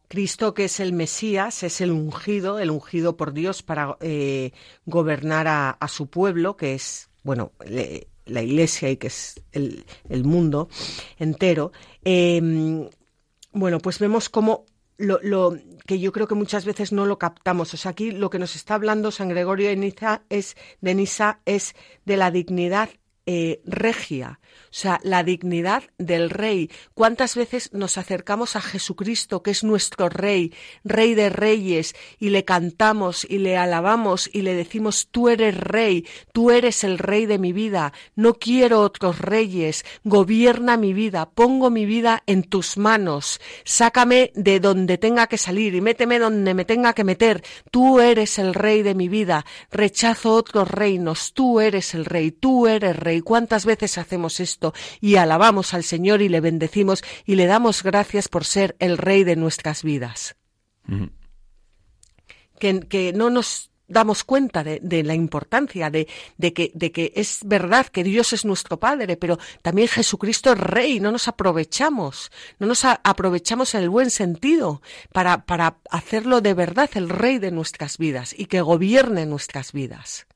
Cristo, 0.09 0.53
que 0.53 0.65
es 0.65 0.81
el 0.81 0.91
Mesías, 0.91 1.63
es 1.63 1.79
el 1.79 1.91
ungido, 1.91 2.59
el 2.59 2.71
ungido 2.71 3.15
por 3.15 3.31
Dios 3.31 3.63
para 3.63 3.97
eh, 4.01 4.51
gobernar 4.85 5.47
a, 5.47 5.87
su 5.87 6.07
pueblo, 6.07 6.57
que 6.57 6.73
es, 6.73 7.09
bueno, 7.23 7.53
la 8.25 8.41
Iglesia 8.41 8.89
y 8.89 8.97
que 8.97 9.07
es 9.07 9.41
el, 9.53 9.85
mundo 10.25 10.67
entero. 11.17 11.71
Em, 12.03 12.89
bueno, 13.53 13.79
pues 13.79 13.99
vemos 13.99 14.27
cómo 14.27 14.65
lo, 14.97 15.57
que 15.85 15.99
yo 15.99 16.11
creo 16.11 16.27
que 16.27 16.35
muchas 16.35 16.65
veces 16.65 16.91
no 16.91 17.05
lo 17.05 17.17
captamos. 17.17 17.73
O 17.73 17.77
sea, 17.77 17.91
aquí 17.91 18.11
lo 18.11 18.29
que 18.29 18.39
nos 18.39 18.57
está 18.57 18.75
hablando 18.75 19.11
San 19.11 19.29
Gregorio 19.29 19.69
de 19.69 19.77
Nisa 19.77 20.23
es, 20.29 20.57
de 20.81 20.95
Nisa 20.95 21.39
es 21.45 21.75
de 22.05 22.17
la 22.17 22.29
dignidad 22.29 22.89
eh, 23.29 23.59
regia, 23.65 24.39
o 24.41 24.67
sea, 24.71 25.01
la 25.03 25.21
dignidad 25.21 25.83
del 25.97 26.29
rey. 26.29 26.71
¿Cuántas 26.93 27.35
veces 27.35 27.73
nos 27.73 27.97
acercamos 27.97 28.55
a 28.55 28.61
Jesucristo, 28.61 29.43
que 29.43 29.51
es 29.51 29.65
nuestro 29.65 30.07
rey, 30.07 30.53
rey 30.85 31.13
de 31.13 31.29
reyes, 31.29 31.93
y 32.19 32.29
le 32.29 32.45
cantamos 32.45 33.27
y 33.29 33.39
le 33.39 33.57
alabamos 33.57 34.29
y 34.31 34.43
le 34.43 34.53
decimos, 34.53 35.09
tú 35.11 35.27
eres 35.27 35.57
rey, 35.57 36.07
tú 36.31 36.51
eres 36.51 36.85
el 36.85 36.99
rey 36.99 37.25
de 37.25 37.37
mi 37.37 37.51
vida, 37.51 37.91
no 38.15 38.35
quiero 38.35 38.79
otros 38.79 39.19
reyes, 39.19 39.83
gobierna 40.05 40.77
mi 40.77 40.93
vida, 40.93 41.29
pongo 41.29 41.69
mi 41.69 41.85
vida 41.85 42.23
en 42.27 42.43
tus 42.43 42.77
manos, 42.77 43.41
sácame 43.65 44.31
de 44.35 44.61
donde 44.61 44.97
tenga 44.97 45.27
que 45.27 45.37
salir 45.37 45.75
y 45.75 45.81
méteme 45.81 46.17
donde 46.17 46.53
me 46.53 46.63
tenga 46.63 46.93
que 46.93 47.03
meter, 47.03 47.43
tú 47.71 47.99
eres 47.99 48.39
el 48.39 48.53
rey 48.53 48.83
de 48.83 48.95
mi 48.95 49.09
vida, 49.09 49.45
rechazo 49.69 50.33
otros 50.33 50.71
reinos, 50.71 51.33
tú 51.33 51.59
eres 51.59 51.93
el 51.93 52.05
rey, 52.05 52.31
tú 52.31 52.67
eres 52.67 52.95
rey 52.95 53.16
y 53.17 53.21
cuántas 53.21 53.65
veces 53.65 53.97
hacemos 53.97 54.39
esto 54.39 54.73
y 55.01 55.15
alabamos 55.15 55.73
al 55.73 55.83
Señor 55.83 56.21
y 56.21 56.29
le 56.29 56.41
bendecimos 56.41 57.03
y 57.25 57.35
le 57.35 57.45
damos 57.45 57.83
gracias 57.83 58.27
por 58.27 58.45
ser 58.45 58.75
el 58.79 58.97
Rey 58.97 59.23
de 59.23 59.35
nuestras 59.35 59.83
vidas. 59.83 60.35
que, 62.59 62.79
que, 62.81 63.13
no 63.13 63.29
nos 63.29 63.71
damos 63.87 64.23
cuenta 64.23 64.63
de, 64.63 64.79
de 64.81 65.03
la 65.03 65.15
importancia 65.15 65.89
de, 65.89 66.07
de, 66.37 66.53
que, 66.53 66.71
de 66.73 66.91
que 66.91 67.13
es 67.15 67.39
verdad 67.45 67.87
que 67.87 68.03
Dios 68.03 68.33
es 68.33 68.45
nuestro 68.45 68.79
Padre, 68.79 69.17
pero 69.17 69.37
también 69.61 69.87
Jesucristo 69.87 70.51
es 70.51 70.59
Rey, 70.59 70.99
no 70.99 71.11
nos 71.11 71.27
aprovechamos, 71.27 72.31
no 72.59 72.67
nos 72.67 72.83
aprovechamos 72.85 73.73
en 73.75 73.83
el 73.83 73.89
buen 73.89 74.09
sentido 74.09 74.81
para, 75.13 75.45
para 75.45 75.77
hacerlo 75.89 76.41
de 76.41 76.53
verdad 76.53 76.89
el 76.95 77.09
Rey 77.09 77.39
de 77.39 77.51
nuestras 77.51 77.97
vidas 77.97 78.35
y 78.37 78.45
que 78.45 78.61
gobierne 78.61 79.25
nuestras 79.25 79.71
vidas 79.71 80.27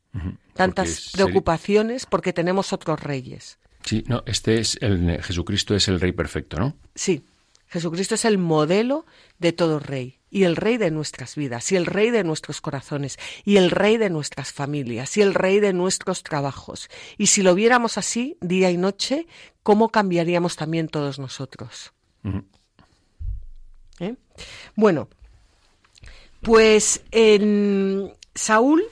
tantas 0.53 1.11
preocupaciones 1.13 2.05
porque 2.05 2.33
tenemos 2.33 2.73
otros 2.73 2.99
reyes. 2.99 3.57
Sí, 3.83 4.03
no, 4.07 4.23
este 4.25 4.59
es 4.59 4.77
el 4.81 5.21
Jesucristo 5.23 5.75
es 5.75 5.87
el 5.87 5.99
rey 5.99 6.11
perfecto, 6.11 6.59
¿no? 6.59 6.75
Sí. 6.95 7.23
Jesucristo 7.67 8.15
es 8.15 8.25
el 8.25 8.37
modelo 8.37 9.05
de 9.39 9.53
todo 9.53 9.79
rey 9.79 10.19
y 10.29 10.43
el 10.43 10.57
rey 10.57 10.77
de 10.77 10.91
nuestras 10.91 11.35
vidas 11.35 11.71
y 11.71 11.77
el 11.77 11.85
rey 11.85 12.09
de 12.09 12.25
nuestros 12.25 12.59
corazones 12.59 13.17
y 13.45 13.55
el 13.55 13.71
rey 13.71 13.95
de 13.97 14.09
nuestras 14.09 14.51
familias 14.51 15.15
y 15.15 15.21
el 15.21 15.33
rey 15.33 15.61
de 15.61 15.71
nuestros 15.71 16.23
trabajos. 16.23 16.89
Y 17.17 17.27
si 17.27 17.41
lo 17.41 17.55
viéramos 17.55 17.97
así 17.97 18.37
día 18.41 18.71
y 18.71 18.77
noche, 18.77 19.25
¿cómo 19.63 19.89
cambiaríamos 19.89 20.57
también 20.57 20.89
todos 20.89 21.17
nosotros? 21.17 21.93
¿Eh? 23.99 24.15
Bueno, 24.75 25.07
pues 26.41 27.03
en 27.11 28.11
Saúl 28.35 28.83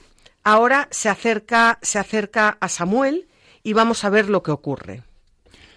Ahora 0.42 0.88
se 0.90 1.08
acerca, 1.08 1.78
se 1.82 1.98
acerca 1.98 2.56
a 2.60 2.68
Samuel 2.68 3.28
y 3.62 3.74
vamos 3.74 4.04
a 4.04 4.10
ver 4.10 4.28
lo 4.28 4.42
que 4.42 4.50
ocurre. 4.50 5.02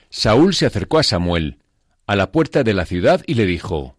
Saúl 0.10 0.54
se 0.54 0.66
acercó 0.66 1.00
a 1.00 1.04
Samuel 1.04 1.60
a 2.08 2.16
la 2.16 2.32
puerta 2.32 2.64
de 2.64 2.74
la 2.74 2.86
ciudad 2.86 3.24
y 3.28 3.34
le 3.34 3.46
dijo, 3.46 3.98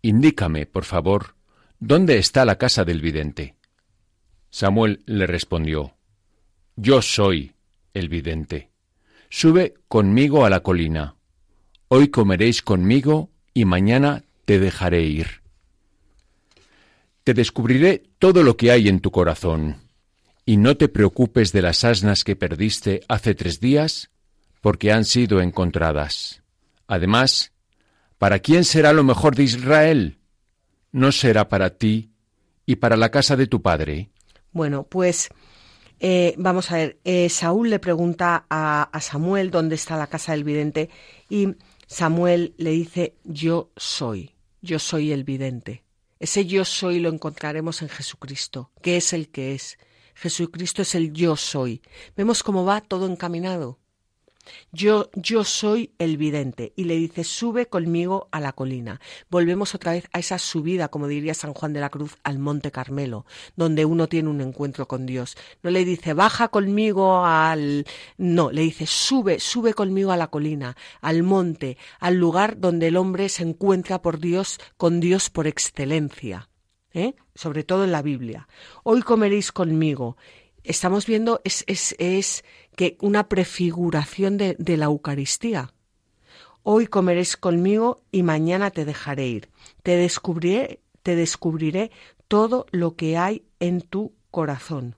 Indícame, 0.00 0.66
por 0.66 0.84
favor, 0.84 1.34
¿dónde 1.78 2.18
está 2.18 2.44
la 2.44 2.56
casa 2.56 2.84
del 2.84 3.00
vidente? 3.00 3.56
Samuel 4.50 5.02
le 5.06 5.26
respondió, 5.26 5.94
Yo 6.76 7.02
soy 7.02 7.54
el 7.92 8.08
vidente. 8.08 8.70
Sube 9.28 9.74
conmigo 9.88 10.46
a 10.46 10.50
la 10.50 10.60
colina. 10.60 11.16
Hoy 11.88 12.08
comeréis 12.08 12.62
conmigo 12.62 13.30
y 13.52 13.66
mañana 13.66 14.24
te 14.46 14.58
dejaré 14.58 15.02
ir. 15.02 15.42
Te 17.24 17.34
descubriré 17.34 18.04
todo 18.18 18.42
lo 18.42 18.56
que 18.56 18.70
hay 18.70 18.88
en 18.88 19.00
tu 19.00 19.10
corazón 19.10 19.87
y 20.48 20.56
no 20.56 20.76
te 20.76 20.88
preocupes 20.88 21.52
de 21.52 21.62
las 21.62 21.84
asnas 21.84 22.24
que 22.24 22.34
perdiste 22.34 23.02
hace 23.08 23.34
tres 23.34 23.60
días, 23.60 24.10
porque 24.60 24.92
han 24.92 25.04
sido 25.04 25.40
encontradas. 25.40 26.42
Además, 26.86 27.52
¿Para 28.18 28.40
quién 28.40 28.64
será 28.64 28.92
lo 28.92 29.04
mejor 29.04 29.36
de 29.36 29.44
Israel? 29.44 30.18
¿No 30.90 31.12
será 31.12 31.48
para 31.48 31.70
ti 31.70 32.10
y 32.66 32.76
para 32.76 32.96
la 32.96 33.10
casa 33.10 33.36
de 33.36 33.46
tu 33.46 33.62
padre? 33.62 34.10
Bueno, 34.50 34.82
pues 34.82 35.28
eh, 36.00 36.34
vamos 36.36 36.70
a 36.72 36.76
ver, 36.78 36.98
eh, 37.04 37.28
Saúl 37.28 37.70
le 37.70 37.78
pregunta 37.78 38.44
a, 38.50 38.82
a 38.82 39.00
Samuel 39.00 39.52
dónde 39.52 39.76
está 39.76 39.96
la 39.96 40.08
casa 40.08 40.32
del 40.32 40.42
vidente 40.42 40.90
y 41.30 41.54
Samuel 41.86 42.54
le 42.58 42.70
dice, 42.70 43.14
yo 43.22 43.70
soy, 43.76 44.34
yo 44.62 44.80
soy 44.80 45.12
el 45.12 45.22
vidente. 45.22 45.84
Ese 46.18 46.44
yo 46.44 46.64
soy 46.64 46.98
lo 46.98 47.10
encontraremos 47.10 47.82
en 47.82 47.88
Jesucristo, 47.88 48.72
que 48.82 48.96
es 48.96 49.12
el 49.12 49.28
que 49.28 49.54
es. 49.54 49.78
Jesucristo 50.18 50.82
es 50.82 50.96
el 50.96 51.12
yo 51.12 51.36
soy. 51.36 51.80
Vemos 52.16 52.42
cómo 52.42 52.64
va 52.64 52.80
todo 52.80 53.06
encaminado. 53.06 53.78
Yo, 54.72 55.10
yo 55.14 55.44
soy 55.44 55.94
el 55.98 56.16
vidente. 56.16 56.72
Y 56.74 56.84
le 56.84 56.96
dice, 56.96 57.22
sube 57.22 57.66
conmigo 57.66 58.28
a 58.32 58.40
la 58.40 58.52
colina. 58.52 59.00
Volvemos 59.30 59.76
otra 59.76 59.92
vez 59.92 60.08
a 60.12 60.18
esa 60.18 60.38
subida, 60.38 60.88
como 60.88 61.06
diría 61.06 61.34
San 61.34 61.54
Juan 61.54 61.72
de 61.72 61.80
la 61.80 61.90
Cruz, 61.90 62.16
al 62.24 62.40
Monte 62.40 62.72
Carmelo, 62.72 63.26
donde 63.54 63.84
uno 63.84 64.08
tiene 64.08 64.28
un 64.28 64.40
encuentro 64.40 64.88
con 64.88 65.06
Dios. 65.06 65.36
No 65.62 65.70
le 65.70 65.84
dice, 65.84 66.14
baja 66.14 66.48
conmigo 66.48 67.24
al... 67.24 67.86
No, 68.16 68.50
le 68.50 68.62
dice, 68.62 68.86
sube, 68.86 69.38
sube 69.38 69.72
conmigo 69.72 70.10
a 70.10 70.16
la 70.16 70.28
colina, 70.28 70.76
al 71.00 71.22
monte, 71.22 71.76
al 72.00 72.16
lugar 72.16 72.58
donde 72.58 72.88
el 72.88 72.96
hombre 72.96 73.28
se 73.28 73.44
encuentra 73.44 74.02
por 74.02 74.18
Dios, 74.18 74.58
con 74.76 74.98
Dios 74.98 75.30
por 75.30 75.46
excelencia. 75.46 76.48
¿Eh? 76.98 77.14
sobre 77.34 77.62
todo 77.62 77.84
en 77.84 77.92
la 77.92 78.02
Biblia. 78.02 78.48
Hoy 78.82 79.02
comeréis 79.02 79.52
conmigo 79.52 80.16
estamos 80.68 81.06
viendo 81.06 81.40
es, 81.44 81.64
es, 81.66 81.96
es 81.98 82.44
que 82.76 82.96
una 83.00 83.28
prefiguración 83.28 84.36
de, 84.36 84.76
la 84.76 84.84
Eucaristía. 84.84 85.72
Hoy 86.62 86.86
comeréis 86.86 87.36
conmigo 87.36 88.02
y 88.12 88.22
mañana 88.22 88.70
te 88.70 88.84
dejaré 88.84 89.26
ir. 89.26 89.50
Te 89.82 89.96
descubriré, 89.96 90.80
te 91.02 91.16
descubriré 91.16 91.90
todo 92.28 92.66
lo 92.70 92.94
que 92.94 93.16
hay 93.16 93.46
en 93.58 93.80
tu 93.80 94.14
corazón. 94.30 94.96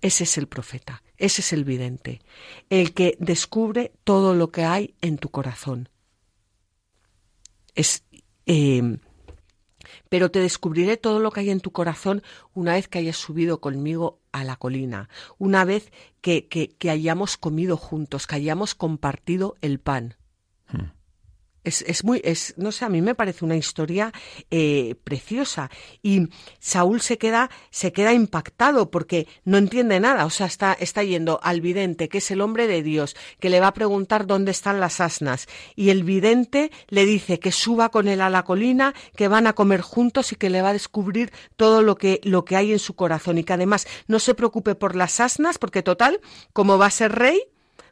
Ese 0.00 0.24
es 0.24 0.38
el 0.38 0.48
profeta, 0.48 1.02
ese 1.16 1.42
es 1.42 1.52
el 1.52 1.64
vidente, 1.64 2.20
el 2.70 2.94
que 2.94 3.16
descubre 3.18 3.92
todo 4.04 4.34
lo 4.34 4.50
que 4.50 4.64
hay 4.64 4.94
en 5.00 5.18
tu 5.18 5.30
corazón. 5.30 5.88
Es, 7.74 8.04
eh, 8.46 8.98
pero 10.08 10.30
te 10.30 10.40
descubriré 10.40 10.96
todo 10.96 11.20
lo 11.20 11.30
que 11.30 11.40
hay 11.40 11.50
en 11.50 11.60
tu 11.60 11.72
corazón 11.72 12.22
una 12.54 12.74
vez 12.74 12.88
que 12.88 12.98
hayas 12.98 13.16
subido 13.16 13.60
conmigo 13.60 14.18
a 14.32 14.44
la 14.44 14.56
colina, 14.56 15.08
una 15.38 15.64
vez 15.64 15.92
que, 16.20 16.46
que, 16.48 16.90
hayamos 16.90 17.36
comido 17.36 17.76
juntos, 17.76 18.26
que 18.26 18.36
hayamos 18.36 18.74
compartido 18.74 19.56
el 19.60 19.78
pan. 19.78 20.16
Es, 21.66 21.82
es, 21.82 22.04
muy, 22.04 22.20
es, 22.22 22.54
no 22.56 22.70
sé, 22.70 22.84
a 22.84 22.88
mí 22.88 23.02
me 23.02 23.16
parece 23.16 23.44
una 23.44 23.56
historia 23.56 24.12
eh, 24.52 24.94
preciosa. 25.02 25.68
Y 26.00 26.28
Saúl 26.60 27.00
se 27.00 27.18
queda, 27.18 27.50
se 27.70 27.92
queda 27.92 28.12
impactado 28.12 28.88
porque 28.90 29.26
no 29.44 29.58
entiende 29.58 29.98
nada. 29.98 30.26
O 30.26 30.30
sea, 30.30 30.46
está, 30.46 30.74
está 30.74 31.02
yendo 31.02 31.40
al 31.42 31.60
vidente, 31.60 32.08
que 32.08 32.18
es 32.18 32.30
el 32.30 32.40
hombre 32.40 32.68
de 32.68 32.84
Dios, 32.84 33.16
que 33.40 33.50
le 33.50 33.58
va 33.58 33.66
a 33.66 33.74
preguntar 33.74 34.28
dónde 34.28 34.52
están 34.52 34.78
las 34.78 35.00
asnas. 35.00 35.48
Y 35.74 35.90
el 35.90 36.04
vidente 36.04 36.70
le 36.88 37.04
dice 37.04 37.40
que 37.40 37.50
suba 37.50 37.88
con 37.88 38.06
él 38.06 38.20
a 38.20 38.30
la 38.30 38.44
colina, 38.44 38.94
que 39.16 39.26
van 39.26 39.48
a 39.48 39.54
comer 39.54 39.80
juntos 39.80 40.30
y 40.30 40.36
que 40.36 40.50
le 40.50 40.62
va 40.62 40.68
a 40.68 40.72
descubrir 40.74 41.32
todo 41.56 41.82
lo 41.82 41.96
que, 41.96 42.20
lo 42.22 42.44
que 42.44 42.54
hay 42.54 42.70
en 42.70 42.78
su 42.78 42.94
corazón. 42.94 43.38
Y 43.38 43.44
que 43.44 43.54
además 43.54 43.88
no 44.06 44.20
se 44.20 44.36
preocupe 44.36 44.76
por 44.76 44.94
las 44.94 45.18
asnas, 45.18 45.58
porque 45.58 45.82
total, 45.82 46.20
como 46.52 46.78
va 46.78 46.86
a 46.86 46.90
ser 46.90 47.10
rey, 47.10 47.42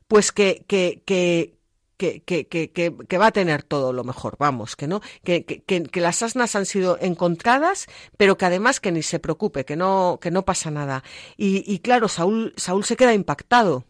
pues 0.09 0.33
que, 0.33 0.65
que, 0.69 1.03
que, 1.05 1.54
que, 1.97 2.23
que, 2.23 2.49
que, 2.49 2.71
que, 2.73 3.19
va 3.19 3.27
a 3.27 3.33
tener 3.33 3.63
todo 3.63 3.93
lo 3.93 4.05
mejor, 4.05 4.37
vamos, 4.39 4.77
que 4.77 4.87
no, 4.87 5.01
que, 5.23 5.45
que, 5.45 6.01
las 6.01 6.23
asnas 6.23 6.57
han 6.57 6.67
sido 6.67 6.99
encontradas, 7.01 7.87
pero 8.17 8.37
que 8.37 8.47
además 8.47 8.81
que 8.81 8.93
ni 8.93 9.03
se 9.03 9.19
preocupe, 9.19 9.65
que 9.65 9.77
no, 9.77 10.19
que 10.21 10.31
no 10.31 10.45
pasa 10.45 10.71
nada. 10.71 11.05
Y, 11.37 11.65
y 11.73 11.79
claro, 11.79 12.09
Saúl, 12.09 12.53
Saúl 12.57 12.85
se 12.85 12.97
queda 12.97 13.15
impactado. 13.15 13.85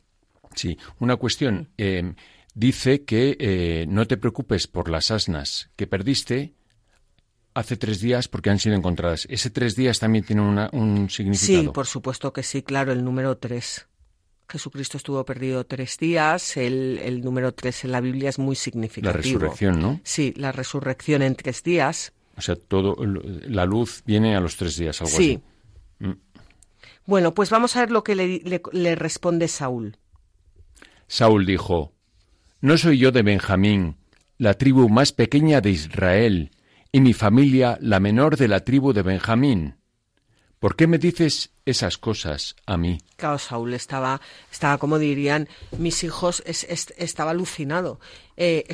Sí, 0.55 0.79
una 0.99 1.17
cuestión. 1.17 1.71
Eh, 1.79 2.15
dice 2.55 3.05
que 3.05 3.37
eh, 3.39 3.87
no 3.89 4.07
te 4.07 4.17
preocupes 4.17 4.67
por 4.67 4.89
las 4.89 5.11
asnas 5.11 5.71
que 5.77 5.87
perdiste 5.87 6.55
hace 7.55 7.77
tres 7.77 8.01
días 8.01 8.29
porque 8.29 8.51
han 8.51 8.59
sido 8.59 8.77
encontradas. 8.77 9.27
¿Ese 9.31 9.51
tres 9.51 9.77
días 9.77 9.99
también 9.99 10.25
tiene 10.25 10.43
una, 10.43 10.69
un 10.73 11.11
significado? 11.11 11.63
Sí, 11.63 11.69
por 11.69 11.87
supuesto 11.87 12.33
que 12.33 12.43
sí, 12.43 12.63
claro, 12.63 12.93
el 12.93 13.05
número 13.05 13.37
tres. 13.39 13.87
Jesucristo 14.49 14.97
estuvo 14.97 15.25
perdido 15.25 15.65
tres 15.65 15.99
días, 15.99 16.57
el, 16.57 16.99
el, 17.03 17.23
número 17.23 17.53
tres 17.53 17.85
en 17.85 17.93
la 17.93 18.01
Biblia 18.01 18.29
es 18.29 18.39
muy 18.39 18.57
significativo. 18.57 19.13
La 19.13 19.23
resurrección, 19.23 19.81
¿no? 19.81 20.01
Sí, 20.05 20.35
la 20.37 20.53
resurrección 20.53 21.23
en 21.23 21.35
tres 21.35 21.63
días. 21.63 22.13
O 22.37 22.41
sea, 22.41 22.57
todo, 22.57 22.97
la 23.05 23.65
luz 23.65 24.03
viene 24.05 24.37
a 24.37 24.41
los 24.41 24.57
tres 24.57 24.77
días, 24.77 25.01
algo 25.01 25.17
sí. 25.17 25.41
así. 26.01 26.07
Mm. 26.07 26.19
Bueno, 27.07 27.35
pues 27.35 27.51
vamos 27.51 27.77
a 27.77 27.81
ver 27.81 27.91
lo 27.91 28.05
que 28.05 28.15
le, 28.15 28.41
le, 28.41 28.61
le 28.73 28.95
responde 28.95 29.49
Saúl. 29.49 29.97
Saúl 31.07 31.47
dijo, 31.47 31.93
No 32.61 32.77
soy 32.77 32.99
yo 32.99 33.13
de 33.13 33.23
Benjamín, 33.23 33.97
la 34.37 34.55
tribu 34.55 34.89
más 34.89 35.13
pequeña 35.13 35.61
de 35.61 35.71
Israel, 35.71 36.51
y 36.93 37.01
mi 37.01 37.13
familia 37.13 37.79
la 37.81 37.99
menor 37.99 38.37
de 38.37 38.49
la 38.49 38.61
tribu 38.61 38.93
de 38.93 39.03
Benjamín. 39.03 39.77
¿Por 40.59 40.77
qué 40.77 40.87
me 40.87 40.99
dices 40.99 41.54
esas 41.67 41.99
cosas 41.99 42.57
a 42.67 42.77
mí? 42.77 42.99
Claro, 43.17 43.39
Saúl 43.39 43.75
estaba, 43.75 44.21
estaba 44.51 44.79
como 44.79 44.99
dirían 44.99 45.49
mis 45.79 46.05
hijos, 46.05 46.43
estaba 46.47 47.31
alucinado. 47.31 48.01
Eh, 48.37 48.67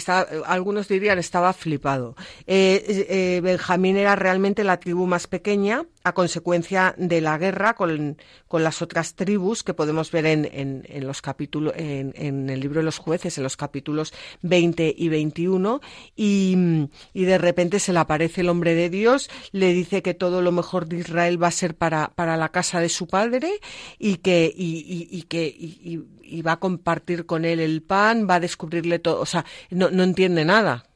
algunos 0.47 0.89
dirían 0.89 1.19
estaba 1.19 1.53
flipado. 1.53 2.17
Eh, 2.47 3.07
eh, 3.09 3.41
Benjamín 3.43 3.97
era 3.97 4.17
realmente 4.17 4.65
la 4.65 4.81
tribu 4.81 5.07
más 5.07 5.27
pequeña 5.27 5.85
a 6.03 6.15
consecuencia 6.15 6.95
de 6.97 7.21
la 7.21 7.37
guerra 7.37 7.75
con, 7.75 8.17
con 8.49 8.65
las 8.65 8.81
otras 8.81 9.15
tribus 9.15 9.63
que 9.63 9.75
podemos 9.75 10.11
ver 10.11 10.25
en, 10.25 10.47
en, 10.47 10.87
en 10.89 11.07
los 11.07 11.21
capítulos, 11.21 11.75
en, 11.77 12.15
en, 12.17 12.49
el 12.49 12.61
libro 12.61 12.81
de 12.81 12.85
los 12.85 12.97
jueces, 12.97 13.37
en 13.37 13.45
los 13.45 13.59
capítulos 13.59 14.15
20 14.41 14.95
y 14.97 15.09
21, 15.11 15.83
y, 16.17 16.89
y 17.13 17.25
de 17.25 17.37
repente 17.37 17.81
se 17.81 17.93
le 17.93 17.99
aparece 17.99 18.41
el 18.41 18.49
hombre 18.49 18.75
de 18.75 18.89
Dios, 18.89 19.29
le 19.53 19.75
dice 19.75 20.03
que 20.03 20.15
todo 20.15 20.41
lo 20.41 20.53
mejor 20.53 20.87
de 20.87 20.97
Israel 20.97 21.43
va 21.43 21.49
a 21.49 21.53
ser 21.53 21.77
para, 21.77 22.13
para 22.15 22.39
la 22.39 22.49
casa 22.49 22.80
de 22.81 22.89
su 22.89 23.07
padre 23.07 23.61
y 23.99 24.17
que, 24.17 24.53
y, 24.55 25.09
y, 25.11 25.23
que 25.23 25.47
y, 25.47 26.43
va 26.43 26.53
a 26.53 26.61
compartir 26.61 27.27
con 27.27 27.45
él 27.45 27.61
el 27.61 27.83
pan, 27.83 28.27
va 28.29 28.37
a 28.37 28.41
descubrirle 28.41 28.99
todo, 28.99 29.21
o 29.21 29.27
sea, 29.27 29.45
no, 29.71 29.91
no 29.91 30.03
entiende 30.03 30.45
nada. 30.45 30.91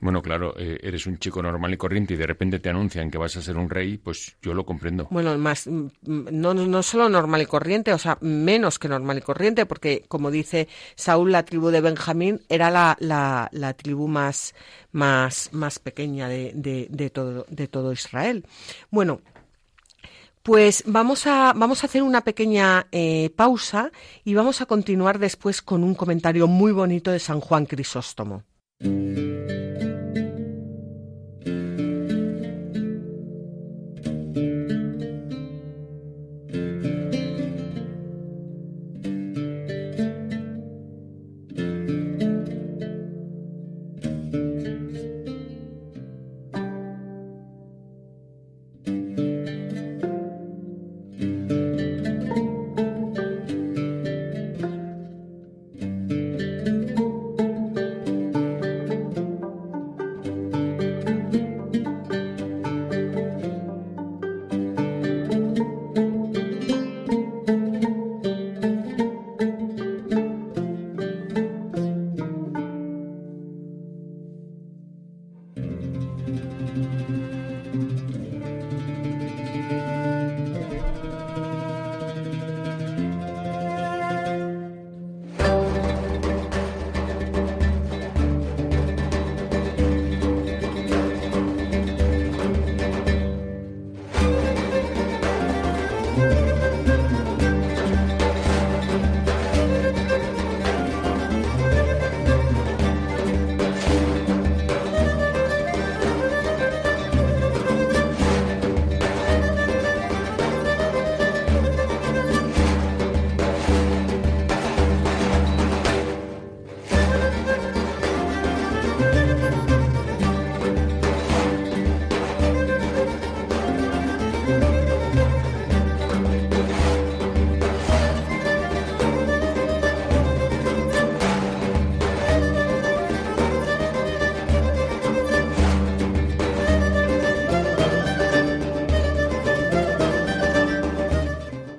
Bueno, 0.00 0.22
claro, 0.22 0.54
eh, 0.56 0.78
eres 0.82 1.06
un 1.06 1.18
chico 1.18 1.42
normal 1.42 1.74
y 1.74 1.76
corriente 1.76 2.14
y 2.14 2.16
de 2.16 2.26
repente 2.26 2.60
te 2.60 2.68
anuncian 2.68 3.10
que 3.10 3.18
vas 3.18 3.36
a 3.36 3.42
ser 3.42 3.56
un 3.56 3.68
rey, 3.68 3.98
pues 3.98 4.36
yo 4.40 4.54
lo 4.54 4.64
comprendo. 4.64 5.08
Bueno, 5.10 5.36
más, 5.38 5.66
mm, 5.66 5.88
no, 6.30 6.54
no 6.54 6.82
solo 6.84 7.08
normal 7.08 7.42
y 7.42 7.46
corriente, 7.46 7.92
o 7.92 7.98
sea, 7.98 8.16
menos 8.20 8.78
que 8.78 8.88
normal 8.88 9.18
y 9.18 9.22
corriente, 9.22 9.66
porque 9.66 10.04
como 10.06 10.30
dice 10.30 10.68
Saúl, 10.94 11.32
la 11.32 11.44
tribu 11.44 11.70
de 11.70 11.80
Benjamín 11.80 12.40
era 12.48 12.70
la, 12.70 12.96
la, 13.00 13.48
la 13.50 13.74
tribu 13.74 14.06
más, 14.06 14.54
más, 14.92 15.50
más 15.52 15.80
pequeña 15.80 16.28
de, 16.28 16.52
de, 16.54 16.86
de, 16.90 17.10
todo, 17.10 17.44
de 17.48 17.66
todo 17.66 17.92
Israel. 17.92 18.46
Bueno, 18.90 19.20
pues 20.48 20.82
vamos 20.86 21.26
a, 21.26 21.52
vamos 21.54 21.82
a 21.82 21.88
hacer 21.88 22.02
una 22.02 22.22
pequeña 22.22 22.86
eh, 22.90 23.28
pausa 23.36 23.92
y 24.24 24.32
vamos 24.32 24.62
a 24.62 24.66
continuar 24.66 25.18
después 25.18 25.60
con 25.60 25.84
un 25.84 25.94
comentario 25.94 26.46
muy 26.46 26.72
bonito 26.72 27.10
de 27.10 27.18
San 27.18 27.40
Juan 27.40 27.66
Crisóstomo. 27.66 28.44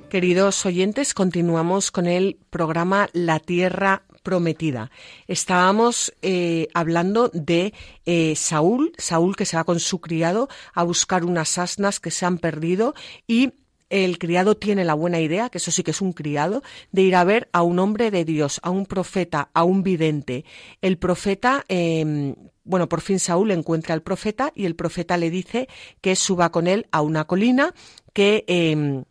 Queridos 0.10 0.66
oyentes, 0.66 1.14
continuamos 1.14 1.92
con 1.92 2.08
el 2.08 2.40
programa 2.50 3.10
La 3.14 3.40
Tierra 3.40 4.02
Prometida. 4.24 4.90
Estábamos 5.28 6.16
eh, 6.24 6.68
hablando 6.74 7.30
de 7.30 7.76
eh, 8.08 8.36
Saúl, 8.36 8.92
Saúl 8.98 9.36
que 9.36 9.46
se 9.46 9.56
va 9.56 9.66
con 9.66 9.80
su 9.80 10.02
criado 10.02 10.50
a 10.74 10.82
buscar 10.82 11.26
unas 11.26 11.60
asnas 11.60 12.00
que 12.00 12.10
se 12.10 12.26
han 12.26 12.40
perdido 12.40 12.96
y 13.28 13.54
el 13.92 14.18
criado 14.18 14.58
tiene 14.58 14.84
la 14.84 14.96
buena 14.96 15.20
idea, 15.20 15.50
que 15.50 15.60
eso 15.60 15.70
sí 15.70 15.84
que 15.84 15.92
es 15.92 16.02
un 16.02 16.14
criado, 16.14 16.64
de 16.92 17.04
ir 17.04 17.16
a 17.16 17.24
ver 17.24 17.48
a 17.54 17.62
un 17.62 17.78
hombre 17.78 18.10
de 18.10 18.26
Dios, 18.26 18.60
a 18.64 18.72
un 18.72 18.88
profeta, 18.88 19.52
a 19.54 19.64
un 19.64 19.84
vidente. 19.84 20.44
El 20.82 20.98
profeta, 20.98 21.66
em, 21.68 22.36
bueno, 22.64 22.90
por 22.90 23.02
fin 23.02 23.20
Saúl 23.20 23.52
encuentra 23.52 23.94
al 23.94 24.02
profeta 24.02 24.52
y 24.56 24.66
el 24.66 24.76
profeta 24.76 25.18
le 25.18 25.30
dice 25.30 25.68
que 26.02 26.16
suba 26.16 26.52
con 26.52 26.66
él 26.66 26.88
a 26.92 27.02
una 27.02 27.26
colina, 27.26 27.76
que 28.14 28.44
em, 28.48 29.06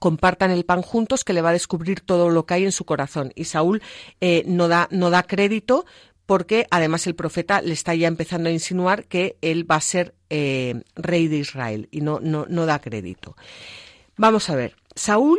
compartan 0.00 0.50
el 0.50 0.64
pan 0.64 0.82
juntos, 0.82 1.22
que 1.24 1.34
le 1.34 1.42
va 1.42 1.50
a 1.50 1.52
descubrir 1.52 2.00
todo 2.00 2.30
lo 2.30 2.46
que 2.46 2.54
hay 2.54 2.64
en 2.64 2.72
su 2.72 2.84
corazón. 2.84 3.32
Y 3.36 3.44
Saúl 3.44 3.82
eh, 4.20 4.42
no, 4.46 4.66
da, 4.66 4.88
no 4.90 5.10
da 5.10 5.22
crédito 5.22 5.84
porque 6.26 6.66
además 6.70 7.06
el 7.06 7.14
profeta 7.14 7.60
le 7.60 7.74
está 7.74 7.94
ya 7.94 8.08
empezando 8.08 8.48
a 8.48 8.52
insinuar 8.52 9.04
que 9.04 9.36
él 9.42 9.70
va 9.70 9.76
a 9.76 9.80
ser 9.80 10.14
eh, 10.30 10.82
rey 10.96 11.28
de 11.28 11.36
Israel 11.36 11.88
y 11.92 12.00
no, 12.00 12.18
no, 12.20 12.46
no 12.48 12.66
da 12.66 12.80
crédito. 12.80 13.36
Vamos 14.16 14.48
a 14.48 14.56
ver, 14.56 14.74
Saúl 14.94 15.38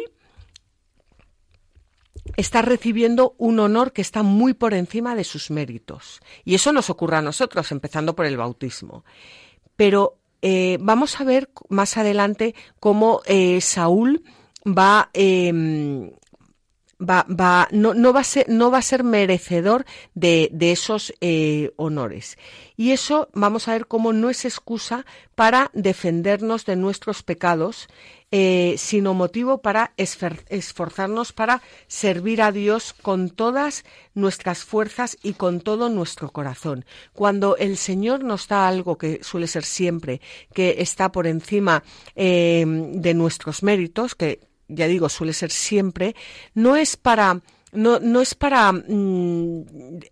está 2.38 2.62
recibiendo 2.62 3.36
un 3.40 3.60
honor 3.60 3.94
que 3.94 4.02
está 4.02 4.22
muy 4.22 4.54
por 4.54 4.76
encima 4.76 5.16
de 5.16 5.24
sus 5.24 5.50
méritos. 5.50 6.20
Y 6.46 6.54
eso 6.54 6.72
nos 6.72 6.90
ocurre 6.92 7.18
a 7.18 7.22
nosotros, 7.22 7.72
empezando 7.72 8.16
por 8.16 8.28
el 8.28 8.38
bautismo. 8.38 9.06
Pero 9.76 10.20
eh, 10.44 10.78
vamos 10.82 11.20
a 11.20 11.24
ver 11.24 11.50
más 11.70 11.98
adelante 11.98 12.54
cómo 12.80 13.22
Saúl 13.60 14.24
va, 14.66 15.10
eh, 15.14 16.12
va, 17.02 17.26
va 17.28 17.68
no, 17.72 17.94
no, 17.94 18.14
va 18.14 18.22
a 18.22 18.24
ser, 18.24 18.48
no 18.50 18.72
va 18.72 18.80
a 18.80 18.84
ser 18.84 19.04
merecedor 19.04 19.86
de, 20.14 20.50
de 20.52 20.72
esos 20.72 21.14
eh, 21.22 21.72
honores. 21.78 22.38
Y 22.78 22.92
eso 22.92 23.30
vamos 23.34 23.68
a 23.68 23.74
ver 23.74 23.88
cómo 23.88 24.14
no 24.14 24.30
es 24.30 24.46
excusa 24.46 25.06
para 25.36 25.72
defendernos 25.74 26.66
de 26.66 26.76
nuestros 26.76 27.24
pecados, 27.24 27.88
eh, 28.32 28.76
sino 28.78 29.14
motivo 29.14 29.62
para 29.62 29.94
esforzarnos 29.98 31.34
para 31.34 31.62
servir 31.88 32.42
a 32.42 32.52
Dios 32.52 32.94
con 32.94 33.30
todas 33.30 33.84
nuestras 34.14 34.64
fuerzas 34.64 35.18
y 35.22 35.34
con 35.34 35.60
todo 35.60 35.90
nuestro 35.90 36.30
corazón. 36.30 36.86
Cuando 37.14 37.58
el 37.58 37.78
Señor 37.78 38.24
nos 38.24 38.48
da 38.48 38.68
algo 38.68 38.98
que 38.98 39.22
suele 39.22 39.48
ser 39.48 39.66
siempre, 39.66 40.22
que 40.54 40.76
está 40.80 41.12
por 41.12 41.28
encima 41.28 41.84
eh, 42.16 42.64
de 42.66 43.14
nuestros 43.14 43.64
méritos, 43.64 44.16
que 44.16 44.51
ya 44.72 44.88
digo, 44.88 45.10
suele 45.10 45.34
ser 45.34 45.52
siempre, 45.52 46.16
no 46.54 46.76
es 46.76 46.98
para 46.98 47.42
no, 47.74 48.00
no 48.00 48.22
es 48.22 48.36
para 48.36 48.72
mm, 48.72 49.64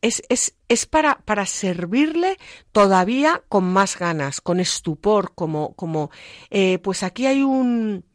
es, 0.02 0.24
es, 0.30 0.56
es, 0.70 0.86
para, 0.86 1.20
para 1.26 1.46
servirle 1.46 2.38
todavía 2.72 3.44
con 3.50 3.66
más 3.66 3.98
ganas, 3.98 4.40
con 4.42 4.60
estupor, 4.60 5.34
como, 5.36 5.74
como 5.76 6.10
eh, 6.50 6.80
pues 6.80 7.04
aquí 7.04 7.26
hay 7.26 7.44
un 7.44 8.06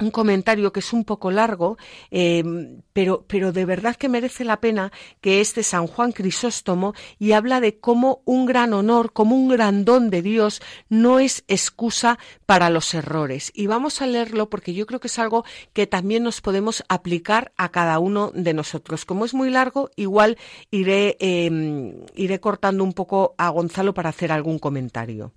un 0.00 0.10
comentario 0.10 0.72
que 0.72 0.80
es 0.80 0.92
un 0.92 1.04
poco 1.04 1.30
largo, 1.30 1.78
em, 2.10 2.82
pero, 2.92 3.24
pero 3.28 3.52
de 3.52 3.64
verdad 3.64 3.96
que 3.96 4.08
merece 4.08 4.44
la 4.44 4.60
pena, 4.60 4.92
que 5.20 5.40
es 5.40 5.54
de 5.54 5.62
San 5.62 5.86
Juan 5.86 6.12
Crisóstomo 6.12 6.94
y 7.18 7.32
habla 7.32 7.60
de 7.60 7.78
cómo 7.78 8.22
un 8.24 8.46
gran 8.46 8.72
honor, 8.72 9.12
como 9.12 9.36
un 9.36 9.48
gran 9.48 9.84
don 9.84 10.10
de 10.10 10.22
Dios, 10.22 10.60
no 10.88 11.20
es 11.20 11.44
excusa 11.48 12.18
para 12.46 12.70
los 12.70 12.92
errores. 12.94 13.52
Y 13.54 13.66
vamos 13.66 14.02
a 14.02 14.06
leerlo 14.06 14.50
porque 14.50 14.74
yo 14.74 14.86
creo 14.86 15.00
que 15.00 15.08
es 15.08 15.18
algo 15.18 15.44
que 15.72 15.86
también 15.86 16.22
nos 16.22 16.40
podemos 16.40 16.82
aplicar 16.88 17.52
a 17.56 17.70
cada 17.70 17.98
uno 17.98 18.32
de 18.34 18.54
nosotros. 18.54 19.04
Como 19.04 19.24
es 19.24 19.34
muy 19.34 19.50
largo, 19.50 19.90
igual 19.96 20.38
iré, 20.70 21.16
em, 21.20 21.94
iré 22.16 22.40
cortando 22.40 22.82
un 22.82 22.92
poco 22.92 23.34
a 23.38 23.48
Gonzalo 23.50 23.94
para 23.94 24.10
hacer 24.10 24.32
algún 24.32 24.58
comentario. 24.58 25.32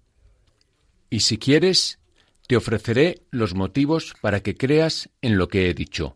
Y 1.10 1.22
si 1.22 1.38
quieres, 1.38 2.00
te 2.48 2.56
ofreceré 2.56 3.22
los 3.30 3.54
motivos 3.54 4.16
para 4.22 4.42
que 4.42 4.56
creas 4.56 5.10
en 5.22 5.38
lo 5.38 5.50
que 5.50 5.70
he 5.70 5.74
dicho. 5.74 6.16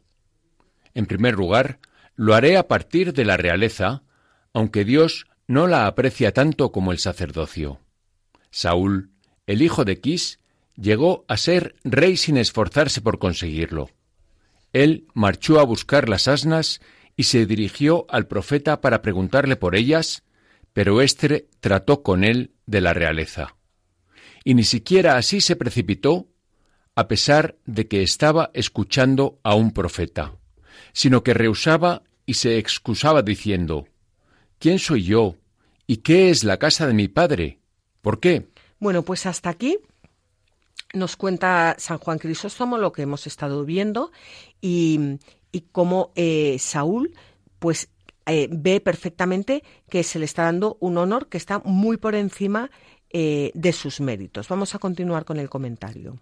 En 0.94 1.06
primer 1.06 1.36
lugar, 1.36 1.80
lo 2.16 2.34
haré 2.34 2.58
a 2.58 2.68
partir 2.68 3.14
de 3.14 3.26
la 3.26 3.38
realeza, 3.38 4.04
aunque 4.54 4.86
Dios 4.86 5.28
no 5.48 5.68
la 5.68 5.88
aprecia 5.88 6.34
tanto 6.34 6.72
como 6.72 6.94
el 6.94 7.00
sacerdocio. 7.00 7.80
Saúl, 8.50 9.12
el 9.46 9.62
hijo 9.62 9.84
de 9.84 10.00
Quis, 10.00 10.40
llegó 10.76 11.26
a 11.28 11.36
ser 11.36 11.76
rey 11.84 12.16
sin 12.16 12.38
esforzarse 12.38 13.02
por 13.02 13.20
conseguirlo. 13.20 13.90
Él 14.72 15.08
marchó 15.14 15.60
a 15.60 15.64
buscar 15.64 16.08
las 16.08 16.30
asnas 16.30 16.80
y 17.18 17.24
se 17.24 17.46
dirigió 17.46 18.06
al 18.10 18.28
profeta 18.28 18.80
para 18.80 19.02
preguntarle 19.02 19.58
por 19.58 19.76
ellas, 19.76 20.24
pero 20.72 21.02
éste 21.02 21.50
trató 21.60 22.04
con 22.04 22.24
él 22.24 22.54
de 22.66 22.80
la 22.80 22.94
realeza 22.94 23.56
y 24.44 24.54
ni 24.54 24.64
siquiera 24.64 25.18
así 25.18 25.42
se 25.42 25.56
precipitó, 25.56 26.28
a 26.96 27.08
pesar 27.08 27.58
de 27.66 27.88
que 27.88 28.04
estaba 28.04 28.52
escuchando 28.54 29.40
a 29.44 29.56
un 29.56 29.72
profeta, 29.72 30.36
sino 30.94 31.24
que 31.24 31.34
rehusaba 31.34 32.04
y 32.26 32.36
se 32.36 32.58
excusaba 32.58 33.22
diciendo 33.22 33.88
¿Quién 34.60 34.78
soy 34.78 35.04
yo? 35.04 35.38
¿Y 35.88 35.98
qué 35.98 36.30
es 36.30 36.44
la 36.44 36.58
casa 36.58 36.86
de 36.86 36.94
mi 36.94 37.08
padre? 37.08 37.60
¿Por 38.02 38.20
qué? 38.20 38.50
Bueno, 38.80 39.02
pues 39.04 39.26
hasta 39.26 39.50
aquí 39.50 39.80
nos 40.94 41.16
cuenta 41.16 41.76
San 41.80 41.98
Juan 41.98 42.20
Crisóstomo 42.20 42.78
lo 42.78 42.92
que 42.92 43.02
hemos 43.02 43.26
estado 43.26 43.66
viendo 43.66 44.12
y, 44.62 45.18
y 45.52 45.62
cómo 45.72 46.12
eh, 46.16 46.58
Saúl 46.60 47.16
pues 47.58 47.90
eh, 48.28 48.48
ve 48.52 48.82
perfectamente 48.82 49.64
que 49.90 50.04
se 50.04 50.20
le 50.20 50.26
está 50.26 50.44
dando 50.44 50.78
un 50.80 50.98
honor 50.98 51.28
que 51.28 51.38
está 51.38 51.60
muy 51.66 51.98
por 51.98 52.14
encima 52.14 52.70
eh, 53.14 53.52
de 53.54 53.74
sus 53.74 54.00
méritos. 54.02 54.48
Vamos 54.48 54.76
a 54.76 54.80
continuar 54.80 55.26
con 55.26 55.38
el 55.38 55.50
comentario. 55.50 56.20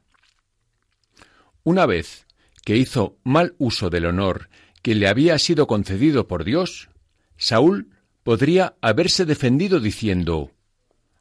Una 1.63 1.85
vez 1.85 2.25
que 2.63 2.77
hizo 2.77 3.17
mal 3.23 3.55
uso 3.57 3.89
del 3.89 4.05
honor 4.05 4.49
que 4.81 4.95
le 4.95 5.07
había 5.07 5.37
sido 5.37 5.67
concedido 5.67 6.27
por 6.27 6.43
Dios, 6.43 6.89
Saúl 7.37 7.89
podría 8.23 8.75
haberse 8.81 9.25
defendido 9.25 9.79
diciendo 9.79 10.51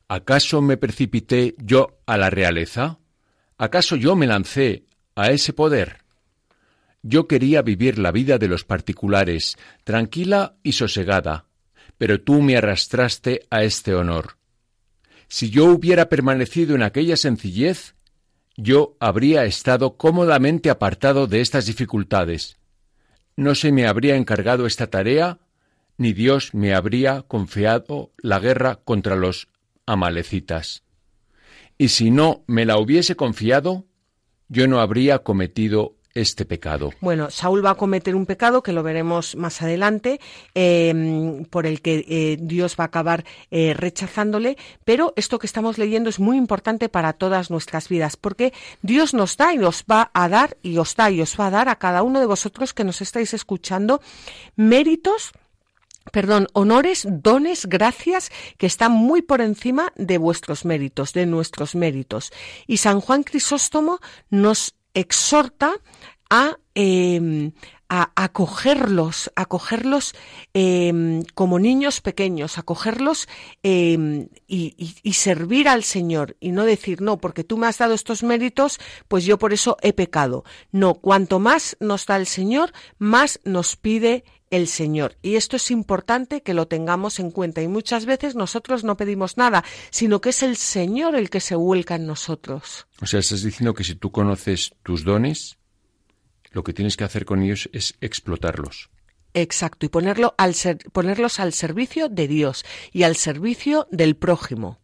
¿Acaso 0.08 0.62
me 0.62 0.78
precipité 0.78 1.54
yo 1.58 1.98
a 2.06 2.16
la 2.16 2.30
realeza? 2.30 2.98
¿Acaso 3.58 3.94
yo 3.94 4.16
me 4.16 4.26
lancé 4.26 4.84
a 5.14 5.30
ese 5.30 5.52
poder? 5.52 5.98
Yo 7.02 7.28
quería 7.28 7.60
vivir 7.60 7.98
la 7.98 8.10
vida 8.10 8.38
de 8.38 8.48
los 8.48 8.64
particulares, 8.64 9.58
tranquila 9.84 10.56
y 10.62 10.72
sosegada, 10.72 11.44
pero 11.98 12.22
tú 12.22 12.40
me 12.40 12.56
arrastraste 12.56 13.46
a 13.50 13.64
este 13.64 13.94
honor. 13.94 14.37
Si 15.28 15.50
yo 15.50 15.66
hubiera 15.66 16.08
permanecido 16.08 16.74
en 16.74 16.82
aquella 16.82 17.16
sencillez, 17.16 17.94
yo 18.56 18.96
habría 18.98 19.44
estado 19.44 19.96
cómodamente 19.96 20.70
apartado 20.70 21.26
de 21.26 21.40
estas 21.40 21.66
dificultades. 21.66 22.56
No 23.36 23.54
se 23.54 23.70
me 23.70 23.86
habría 23.86 24.16
encargado 24.16 24.66
esta 24.66 24.88
tarea, 24.88 25.38
ni 25.98 26.12
Dios 26.12 26.54
me 26.54 26.74
habría 26.74 27.22
confiado 27.22 28.10
la 28.18 28.38
guerra 28.38 28.76
contra 28.84 29.16
los 29.16 29.48
amalecitas. 29.86 30.82
Y 31.76 31.88
si 31.88 32.10
no 32.10 32.42
me 32.46 32.64
la 32.64 32.78
hubiese 32.78 33.14
confiado, 33.14 33.86
yo 34.48 34.66
no 34.66 34.80
habría 34.80 35.20
cometido 35.20 35.97
este 36.20 36.44
pecado. 36.44 36.92
Bueno, 37.00 37.30
Saúl 37.30 37.64
va 37.64 37.70
a 37.70 37.74
cometer 37.76 38.14
un 38.14 38.26
pecado 38.26 38.62
que 38.62 38.72
lo 38.72 38.82
veremos 38.82 39.36
más 39.36 39.62
adelante, 39.62 40.20
em, 40.54 41.44
por 41.44 41.66
el 41.66 41.80
que 41.80 42.04
eh, 42.08 42.36
Dios 42.40 42.76
va 42.78 42.84
a 42.84 42.86
acabar 42.88 43.24
eh, 43.50 43.74
rechazándole, 43.74 44.56
pero 44.84 45.12
esto 45.16 45.38
que 45.38 45.46
estamos 45.46 45.78
leyendo 45.78 46.10
es 46.10 46.18
muy 46.18 46.36
importante 46.36 46.88
para 46.88 47.12
todas 47.12 47.50
nuestras 47.50 47.88
vidas, 47.88 48.16
porque 48.16 48.52
Dios 48.82 49.14
nos 49.14 49.36
da 49.36 49.52
y 49.52 49.58
nos 49.58 49.84
va 49.90 50.10
a 50.12 50.28
dar, 50.28 50.56
y 50.62 50.78
os 50.78 50.96
da 50.96 51.10
y 51.10 51.20
os 51.20 51.38
va 51.38 51.46
a 51.46 51.50
dar 51.50 51.68
a 51.68 51.76
cada 51.76 52.02
uno 52.02 52.20
de 52.20 52.26
vosotros 52.26 52.74
que 52.74 52.84
nos 52.84 53.00
estáis 53.00 53.32
escuchando 53.34 54.00
méritos 54.56 55.32
perdón, 56.10 56.46
honores, 56.54 57.06
dones, 57.06 57.66
gracias 57.66 58.30
que 58.56 58.66
están 58.66 58.92
muy 58.92 59.20
por 59.20 59.42
encima 59.42 59.92
de 59.96 60.16
vuestros 60.16 60.64
méritos, 60.64 61.12
de 61.12 61.26
nuestros 61.26 61.74
méritos. 61.74 62.32
Y 62.66 62.78
San 62.78 63.00
Juan 63.00 63.22
Crisóstomo 63.22 64.00
nos 64.30 64.77
exhorta 64.98 65.74
a, 66.30 66.58
eh, 66.74 67.52
a 67.88 68.12
acogerlos, 68.16 69.30
acogerlos 69.34 70.14
em, 70.52 71.22
como 71.34 71.58
niños 71.58 72.00
pequeños, 72.02 72.58
acogerlos 72.58 73.28
em, 73.62 74.28
y, 74.46 74.94
y, 75.02 75.12
servir 75.14 75.68
al 75.68 75.84
Señor 75.84 76.36
y 76.38 76.52
no 76.52 76.64
decir, 76.64 77.00
no, 77.00 77.18
porque 77.18 77.44
tú 77.44 77.56
me 77.56 77.66
has 77.66 77.78
dado 77.78 77.94
estos 77.94 78.22
méritos, 78.22 78.78
pues 79.08 79.24
yo 79.24 79.38
por 79.38 79.54
eso 79.54 79.78
he 79.80 79.94
pecado. 79.94 80.44
No, 80.70 80.94
cuanto 80.94 81.38
más 81.38 81.76
nos 81.80 82.04
da 82.04 82.16
el 82.16 82.26
Señor, 82.26 82.72
más 82.98 83.40
nos 83.44 83.76
pide 83.76 84.24
el 84.50 84.68
Señor. 84.68 85.16
Y 85.22 85.36
esto 85.36 85.56
es 85.56 85.70
importante 85.70 86.42
que 86.42 86.54
lo 86.54 86.68
tengamos 86.68 87.18
en 87.20 87.30
cuenta. 87.30 87.62
Y 87.62 87.68
muchas 87.68 88.06
veces 88.06 88.34
nosotros 88.34 88.84
no 88.84 88.96
pedimos 88.96 89.36
nada, 89.36 89.64
sino 89.90 90.20
que 90.20 90.30
es 90.30 90.42
el 90.42 90.56
Señor 90.56 91.14
el 91.14 91.30
que 91.30 91.40
se 91.40 91.54
vuelca 91.54 91.96
en 91.96 92.06
nosotros. 92.06 92.86
O 93.00 93.06
sea, 93.06 93.20
estás 93.20 93.42
diciendo 93.42 93.74
que 93.74 93.84
si 93.84 93.94
tú 93.94 94.10
conoces 94.10 94.72
tus 94.82 95.04
dones, 95.04 95.58
lo 96.50 96.64
que 96.64 96.72
tienes 96.72 96.96
que 96.96 97.04
hacer 97.04 97.24
con 97.24 97.42
ellos 97.42 97.68
es 97.72 97.94
explotarlos. 98.00 98.90
Exacto, 99.34 99.86
y 99.86 99.88
ponerlo 99.88 100.34
al 100.38 100.54
ponerlos 100.92 101.38
al 101.38 101.52
servicio 101.52 102.08
de 102.08 102.26
Dios 102.26 102.64
y 102.92 103.02
al 103.02 103.14
servicio 103.14 103.86
del 103.90 104.16
prójimo. 104.16 104.80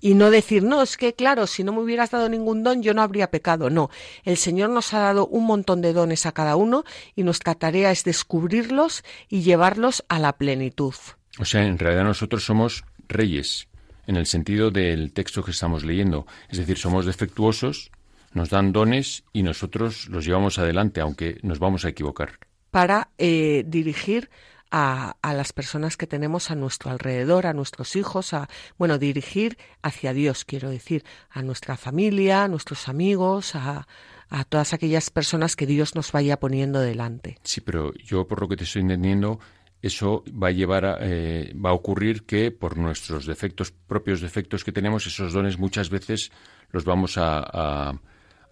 Y 0.00 0.14
no 0.14 0.30
decir, 0.30 0.62
no, 0.62 0.82
es 0.82 0.96
que 0.96 1.14
claro, 1.14 1.46
si 1.46 1.64
no 1.64 1.72
me 1.72 1.80
hubieras 1.80 2.10
dado 2.10 2.28
ningún 2.28 2.62
don, 2.62 2.82
yo 2.82 2.94
no 2.94 3.02
habría 3.02 3.30
pecado. 3.30 3.70
No, 3.70 3.90
el 4.24 4.36
Señor 4.36 4.70
nos 4.70 4.92
ha 4.92 4.98
dado 4.98 5.26
un 5.26 5.46
montón 5.46 5.80
de 5.80 5.92
dones 5.92 6.26
a 6.26 6.32
cada 6.32 6.56
uno 6.56 6.84
y 7.16 7.22
nuestra 7.22 7.54
tarea 7.54 7.90
es 7.90 8.04
descubrirlos 8.04 9.02
y 9.28 9.42
llevarlos 9.42 10.04
a 10.08 10.18
la 10.18 10.34
plenitud. 10.34 10.94
O 11.38 11.44
sea, 11.44 11.64
en 11.64 11.78
realidad 11.78 12.04
nosotros 12.04 12.44
somos 12.44 12.84
reyes, 13.08 13.68
en 14.06 14.16
el 14.16 14.26
sentido 14.26 14.70
del 14.70 15.12
texto 15.12 15.42
que 15.42 15.50
estamos 15.50 15.84
leyendo. 15.84 16.26
Es 16.48 16.58
decir, 16.58 16.78
somos 16.78 17.06
defectuosos, 17.06 17.90
nos 18.32 18.50
dan 18.50 18.72
dones 18.72 19.24
y 19.32 19.42
nosotros 19.42 20.08
los 20.08 20.24
llevamos 20.24 20.58
adelante, 20.58 21.00
aunque 21.00 21.38
nos 21.42 21.58
vamos 21.58 21.84
a 21.84 21.88
equivocar. 21.88 22.38
Para 22.70 23.10
eh, 23.18 23.64
dirigir 23.66 24.30
a, 24.76 25.32
las 25.34 25.52
personas 25.52 25.96
que 25.96 26.08
tenemos 26.08 26.50
a 26.50 26.56
nuestro 26.56 26.90
alrededor, 26.90 27.46
a 27.46 27.52
nuestros 27.52 27.94
hijos, 27.94 28.34
a, 28.34 28.48
bueno, 28.76 28.98
dirigir 28.98 29.56
hacia 29.82 30.12
Dios, 30.12 30.44
quiero 30.44 30.68
decir, 30.68 31.04
a 31.30 31.42
nuestra 31.42 31.76
familia, 31.76 32.42
a 32.42 32.48
nuestros 32.48 32.88
amigos, 32.88 33.54
a, 33.54 33.86
a 34.28 34.44
todas 34.44 34.72
aquellas 34.72 35.10
personas 35.10 35.54
que 35.54 35.66
Dios 35.66 35.94
nos 35.94 36.10
vaya 36.10 36.40
poniendo 36.40 36.80
delante. 36.80 37.38
Sí, 37.44 37.60
pero 37.60 37.94
yo 37.94 38.26
por 38.26 38.40
lo 38.40 38.48
que 38.48 38.56
te 38.56 38.64
estoy 38.64 38.82
entendiendo, 38.82 39.38
eso 39.80 40.24
va 40.30 40.48
a 40.48 40.50
llevar 40.50 40.84
a, 40.84 40.98
eh, 41.02 41.54
va 41.54 41.70
a 41.70 41.74
ocurrir 41.74 42.24
que 42.24 42.50
por 42.50 42.76
nuestros 42.76 43.26
defectos, 43.26 43.70
propios 43.70 44.20
defectos 44.20 44.64
que 44.64 44.72
tenemos, 44.72 45.06
esos 45.06 45.32
dones 45.32 45.56
muchas 45.56 45.88
veces 45.88 46.32
los 46.70 46.84
vamos 46.84 47.16
a, 47.16 47.92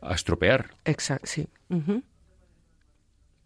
a, 0.01 0.14
estropear. 0.14 0.77
Exacto, 0.85 1.27
sí. 1.27 1.49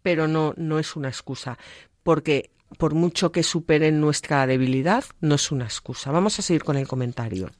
Pero 0.03 0.27
no, 0.27 0.53
no 0.57 0.77
es 0.77 0.95
una 0.95 1.07
excusa, 1.07 1.57
porque 2.03 2.51
por 2.77 2.93
mucho 2.93 3.31
que 3.31 3.43
superen 3.43 4.01
nuestra 4.01 4.45
debilidad, 4.47 5.05
no 5.21 5.35
es 5.35 5.51
una 5.51 5.65
excusa. 5.65 6.11
Vamos 6.11 6.39
a 6.39 6.41
seguir 6.41 6.63
con 6.63 6.77
el 6.77 6.87
comentario. 6.87 7.51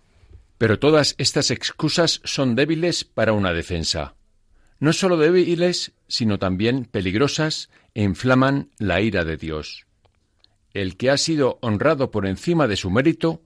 Pero 0.58 0.80
todas 0.80 1.16
estas 1.18 1.51
excusas 1.51 2.22
son 2.24 2.55
débiles 2.55 3.03
para 3.03 3.34
una 3.34 3.53
defensa. 3.53 4.16
No 4.80 4.93
solo 4.93 5.18
débiles, 5.18 5.93
sino 6.08 6.39
también 6.39 6.86
peligrosas 6.86 7.70
e 7.93 8.03
inflaman 8.03 8.70
la 8.78 9.01
ira 9.01 9.24
de 9.24 9.38
Dios. 9.38 9.86
El 10.74 10.97
que 10.97 11.10
ha 11.10 11.18
sido 11.18 11.58
honrado 11.62 12.12
por 12.12 12.28
encima 12.28 12.68
de 12.68 12.76
su 12.76 12.91
mérito 12.91 13.41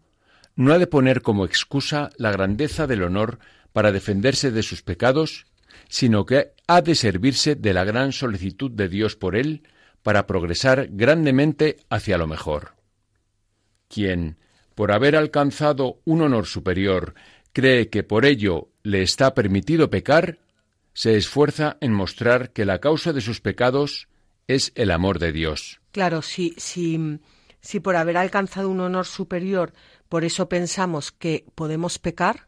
no 0.55 0.73
ha 0.73 0.79
de 0.79 0.87
poner 0.87 1.21
como 1.21 1.45
excusa 1.45 2.09
la 2.17 2.31
grandeza 2.31 2.87
del 2.87 3.03
honor 3.03 3.39
para 3.71 3.91
defenderse 3.91 4.51
de 4.51 4.63
sus 4.63 4.81
pecados, 4.81 5.45
sino 5.87 6.25
que 6.25 6.53
ha 6.67 6.81
de 6.81 6.95
servirse 6.95 7.55
de 7.55 7.73
la 7.73 7.85
gran 7.85 8.11
solicitud 8.11 8.71
de 8.71 8.89
Dios 8.89 9.15
por 9.15 9.35
él 9.35 9.63
para 10.03 10.27
progresar 10.27 10.87
grandemente 10.91 11.77
hacia 11.89 12.17
lo 12.17 12.27
mejor. 12.27 12.75
Quien, 13.87 14.37
por 14.75 14.91
haber 14.91 15.15
alcanzado 15.15 15.99
un 16.05 16.21
honor 16.21 16.45
superior, 16.45 17.13
cree 17.53 17.89
que 17.89 18.03
por 18.03 18.25
ello 18.25 18.69
le 18.83 19.01
está 19.01 19.33
permitido 19.33 19.89
pecar, 19.89 20.39
se 20.93 21.15
esfuerza 21.17 21.77
en 21.81 21.93
mostrar 21.93 22.51
que 22.51 22.65
la 22.65 22.79
causa 22.79 23.13
de 23.13 23.21
sus 23.21 23.41
pecados 23.41 24.07
es 24.47 24.71
el 24.75 24.91
amor 24.91 25.19
de 25.19 25.31
Dios. 25.31 25.81
Claro, 25.91 26.21
si, 26.21 26.53
si, 26.57 27.19
si 27.61 27.79
por 27.79 27.95
haber 27.95 28.17
alcanzado 28.17 28.69
un 28.69 28.79
honor 28.79 29.05
superior, 29.05 29.73
por 30.09 30.23
eso 30.25 30.49
pensamos 30.49 31.11
que 31.11 31.45
podemos 31.55 31.99
pecar, 31.99 32.47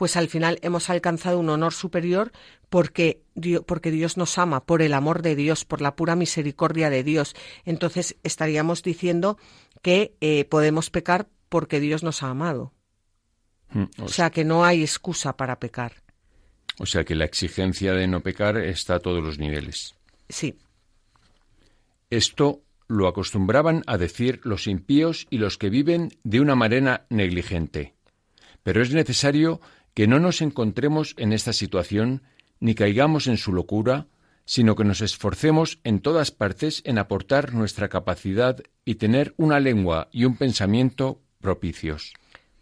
pues 0.00 0.16
al 0.16 0.28
final 0.28 0.58
hemos 0.62 0.88
alcanzado 0.88 1.38
un 1.38 1.50
honor 1.50 1.74
superior 1.74 2.32
porque 2.70 3.20
Dios, 3.34 3.62
porque 3.66 3.90
Dios 3.90 4.16
nos 4.16 4.38
ama, 4.38 4.64
por 4.64 4.80
el 4.80 4.94
amor 4.94 5.20
de 5.20 5.36
Dios, 5.36 5.66
por 5.66 5.82
la 5.82 5.94
pura 5.94 6.16
misericordia 6.16 6.88
de 6.88 7.04
Dios. 7.04 7.36
Entonces 7.66 8.16
estaríamos 8.22 8.82
diciendo 8.82 9.36
que 9.82 10.14
eh, 10.22 10.46
podemos 10.46 10.88
pecar 10.88 11.28
porque 11.50 11.80
Dios 11.80 12.02
nos 12.02 12.22
ha 12.22 12.30
amado. 12.30 12.72
Mm, 13.72 13.84
o 13.98 14.08
sea 14.08 14.30
que 14.30 14.42
no 14.42 14.64
hay 14.64 14.80
excusa 14.80 15.36
para 15.36 15.60
pecar. 15.60 15.92
O 16.78 16.86
sea 16.86 17.04
que 17.04 17.14
la 17.14 17.26
exigencia 17.26 17.92
de 17.92 18.08
no 18.08 18.22
pecar 18.22 18.56
está 18.56 18.94
a 18.94 19.00
todos 19.00 19.22
los 19.22 19.38
niveles. 19.38 19.96
Sí. 20.30 20.56
Esto 22.08 22.62
lo 22.88 23.06
acostumbraban 23.06 23.82
a 23.86 23.98
decir 23.98 24.40
los 24.44 24.66
impíos 24.66 25.26
y 25.28 25.36
los 25.36 25.58
que 25.58 25.68
viven 25.68 26.08
de 26.24 26.40
una 26.40 26.54
manera 26.54 27.04
negligente. 27.10 27.96
Pero 28.62 28.82
es 28.82 28.92
necesario 28.92 29.60
que 29.94 30.06
no 30.06 30.20
nos 30.20 30.42
encontremos 30.42 31.14
en 31.18 31.32
esta 31.32 31.52
situación 31.52 32.22
ni 32.60 32.74
caigamos 32.74 33.26
en 33.26 33.36
su 33.36 33.52
locura, 33.52 34.06
sino 34.44 34.76
que 34.76 34.84
nos 34.84 35.00
esforcemos 35.00 35.80
en 35.84 36.00
todas 36.00 36.30
partes 36.30 36.82
en 36.84 36.98
aportar 36.98 37.54
nuestra 37.54 37.88
capacidad 37.88 38.60
y 38.84 38.96
tener 38.96 39.34
una 39.36 39.60
lengua 39.60 40.08
y 40.12 40.24
un 40.24 40.36
pensamiento 40.36 41.20
propicios. 41.40 42.14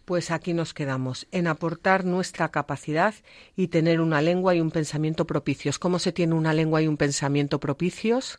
Pues 0.05 0.31
aquí 0.31 0.55
nos 0.55 0.72
quedamos, 0.72 1.26
en 1.33 1.47
aportar 1.47 2.05
nuestra 2.05 2.51
capacidad 2.51 3.14
y 3.57 3.68
tener 3.68 4.01
una 4.01 4.22
lengua 4.22 4.55
y 4.55 4.61
un 4.61 4.70
pensamiento 4.70 5.26
propicios. 5.26 5.79
¿Cómo 5.79 5.99
se 5.99 6.12
tiene 6.12 6.35
una 6.35 6.55
lengua 6.55 6.81
y 6.81 6.87
un 6.87 6.97
pensamiento 6.97 7.61
propicios? 7.61 8.39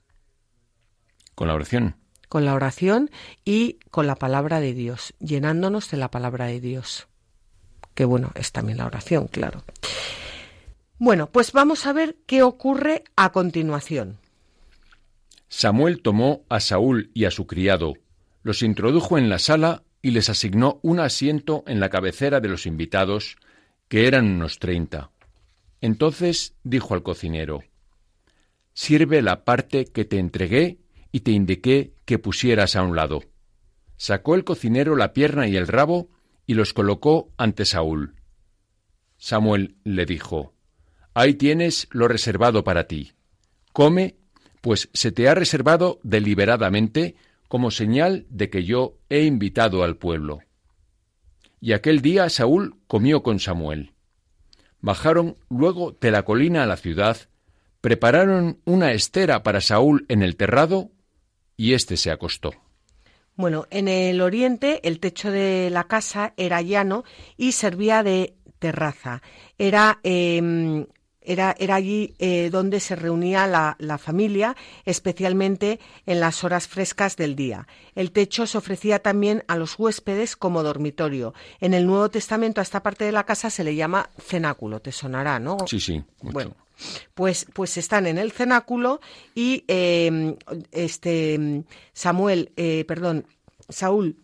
Con 1.35 1.47
la 1.47 1.53
oración. 1.53 1.95
Con 2.27 2.45
la 2.45 2.53
oración 2.53 3.11
y 3.45 3.79
con 3.91 4.07
la 4.07 4.15
palabra 4.15 4.59
de 4.59 4.73
Dios, 4.73 5.13
llenándonos 5.19 5.91
de 5.91 5.97
la 5.97 6.11
palabra 6.11 6.45
de 6.45 6.59
Dios 6.59 7.09
que 7.99 8.05
bueno, 8.05 8.31
es 8.35 8.53
también 8.53 8.77
la 8.77 8.85
oración, 8.85 9.27
claro. 9.27 9.61
Bueno, 10.99 11.29
pues 11.33 11.51
vamos 11.51 11.85
a 11.85 11.91
ver 11.91 12.15
qué 12.25 12.43
ocurre 12.43 13.03
a 13.17 13.33
continuación. 13.33 14.19
Samuel 15.49 16.01
tomó 16.01 16.45
a 16.47 16.61
Saúl 16.61 17.11
y 17.13 17.25
a 17.25 17.31
su 17.31 17.45
criado, 17.45 17.95
los 18.41 18.63
introdujo 18.63 19.17
en 19.17 19.27
la 19.27 19.37
sala 19.37 19.83
y 20.01 20.11
les 20.11 20.29
asignó 20.29 20.79
un 20.81 21.01
asiento 21.01 21.65
en 21.67 21.81
la 21.81 21.89
cabecera 21.89 22.39
de 22.39 22.47
los 22.47 22.65
invitados, 22.65 23.35
que 23.89 24.07
eran 24.07 24.31
unos 24.31 24.59
treinta. 24.59 25.11
Entonces 25.81 26.53
dijo 26.63 26.93
al 26.93 27.03
cocinero, 27.03 27.65
Sirve 28.71 29.21
la 29.21 29.43
parte 29.43 29.87
que 29.87 30.05
te 30.05 30.19
entregué 30.19 30.77
y 31.11 31.19
te 31.19 31.31
indiqué 31.31 31.91
que 32.05 32.17
pusieras 32.17 32.77
a 32.77 32.81
un 32.81 32.95
lado. 32.95 33.23
Sacó 33.97 34.35
el 34.35 34.45
cocinero 34.45 34.95
la 34.95 35.11
pierna 35.11 35.49
y 35.49 35.57
el 35.57 35.67
rabo 35.67 36.07
y 36.49 36.55
los 36.55 36.73
colocó 36.73 37.31
ante 37.37 37.63
Saúl. 37.63 38.15
Samuel 39.17 39.75
le 39.83 40.07
dijo, 40.07 40.55
Ahí 41.13 41.35
tienes 41.35 41.87
lo 41.91 42.07
reservado 42.07 42.63
para 42.63 42.87
ti. 42.87 43.11
Come, 43.71 44.15
pues 44.59 44.89
se 44.95 45.11
te 45.11 45.29
ha 45.29 45.35
reservado 45.35 45.99
deliberadamente 46.01 47.13
como 47.47 47.69
señal 47.69 48.25
de 48.31 48.49
que 48.49 48.63
yo 48.63 48.97
he 49.09 49.25
invitado 49.25 49.83
al 49.83 49.97
pueblo. 49.97 50.39
Y 51.61 51.73
aquel 51.73 52.01
día 52.01 52.27
Saúl 52.29 52.77
comió 52.87 53.21
con 53.21 53.39
Samuel. 53.39 53.93
Bajaron 54.81 55.37
luego 55.51 55.95
de 56.01 56.09
la 56.09 56.23
colina 56.23 56.63
a 56.63 56.65
la 56.65 56.77
ciudad, 56.77 57.29
prepararon 57.79 58.59
una 58.65 58.93
estera 58.93 59.43
para 59.43 59.61
Saúl 59.61 60.07
en 60.09 60.23
el 60.23 60.35
terrado, 60.35 60.89
y 61.55 61.73
éste 61.73 61.95
se 61.95 62.09
acostó. 62.09 62.53
Bueno, 63.39 63.67
en 63.69 63.87
el 63.87 64.19
oriente 64.19 64.85
el 64.85 64.99
techo 64.99 65.31
de 65.31 65.69
la 65.69 65.85
casa 65.85 66.33
era 66.35 66.61
llano 66.61 67.05
y 67.37 67.53
servía 67.53 68.03
de 68.03 68.33
terraza. 68.59 69.21
Era 69.57 70.01
em, 70.03 70.85
era, 71.21 71.55
era, 71.57 71.75
allí 71.75 72.15
eh, 72.19 72.49
donde 72.51 72.81
se 72.81 72.97
reunía 72.97 73.47
la, 73.47 73.77
la, 73.79 73.97
familia, 73.97 74.57
especialmente 74.83 75.79
en 76.05 76.19
las 76.19 76.43
horas 76.43 76.67
frescas 76.67 77.15
del 77.15 77.37
día. 77.37 77.65
El 77.95 78.11
techo 78.11 78.45
se 78.45 78.57
ofrecía 78.57 78.99
también 78.99 79.45
a 79.47 79.55
los 79.55 79.79
huéspedes 79.79 80.35
como 80.35 80.61
dormitorio. 80.61 81.33
En 81.61 81.73
el 81.73 81.85
Nuevo 81.85 82.09
Testamento 82.09 82.59
a 82.59 82.63
esta 82.63 82.83
parte 82.83 83.05
de 83.05 83.13
la 83.13 83.25
casa 83.25 83.49
se 83.49 83.63
le 83.63 83.73
llama 83.73 84.09
cenáculo, 84.17 84.81
te 84.81 84.91
sonará, 84.91 85.39
¿no? 85.39 85.59
Sí, 85.65 85.79
sí. 85.79 86.03
Bueno, 86.21 86.57
pues, 87.13 87.45
pues 87.53 87.77
están 87.77 88.07
en 88.07 88.17
el 88.17 88.31
cenáculo 88.31 88.99
y 89.35 89.63
em, 89.67 90.35
este 90.71 91.63
Samuel, 91.93 92.51
eh, 92.55 92.85
perdón, 92.87 93.25
Saúl 93.67 94.17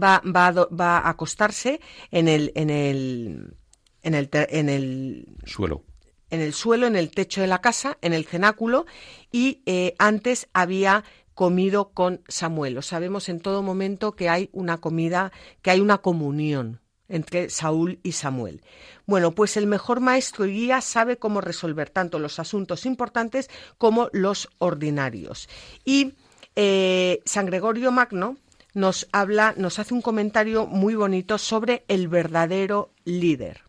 va, 0.00 0.22
va, 0.24 0.50
va, 0.52 0.98
a 0.98 1.10
acostarse 1.10 1.80
en 2.10 2.28
el, 2.28 2.52
en 2.54 2.70
el, 2.70 3.54
en 4.02 4.14
el, 4.14 4.28
en 4.32 4.68
el 4.68 5.26
suelo. 5.44 5.84
En 6.30 6.40
el 6.40 6.52
suelo, 6.52 6.86
en 6.86 6.96
el 6.96 7.10
techo 7.10 7.40
de 7.40 7.46
la 7.46 7.62
casa, 7.62 7.96
en 8.02 8.12
el 8.12 8.26
cenáculo, 8.26 8.84
y 9.32 9.62
eh, 9.64 9.94
antes 9.98 10.48
había 10.52 11.04
comido 11.34 11.90
con 11.90 12.20
Samuel. 12.28 12.82
sabemos 12.82 13.28
en 13.28 13.40
todo 13.40 13.62
momento 13.62 14.12
que 14.12 14.28
hay 14.28 14.50
una 14.52 14.78
comida, 14.78 15.32
que 15.62 15.70
hay 15.70 15.80
una 15.80 15.98
comunión 15.98 16.80
entre 17.08 17.50
Saúl 17.50 17.98
y 18.02 18.12
Samuel. 18.12 18.62
Bueno, 19.06 19.32
pues 19.32 19.56
el 19.56 19.66
mejor 19.66 20.00
maestro 20.00 20.46
y 20.46 20.52
guía 20.52 20.80
sabe 20.80 21.16
cómo 21.16 21.40
resolver 21.40 21.90
tanto 21.90 22.18
los 22.18 22.38
asuntos 22.38 22.86
importantes 22.86 23.48
como 23.78 24.08
los 24.12 24.48
ordinarios. 24.58 25.48
Y 25.84 26.14
eh, 26.56 27.20
San 27.24 27.46
Gregorio 27.46 27.92
Magno 27.92 28.36
nos 28.74 29.08
habla, 29.12 29.54
nos 29.56 29.78
hace 29.78 29.94
un 29.94 30.02
comentario 30.02 30.66
muy 30.66 30.94
bonito 30.94 31.38
sobre 31.38 31.84
el 31.88 32.08
verdadero 32.08 32.92
líder. 33.04 33.62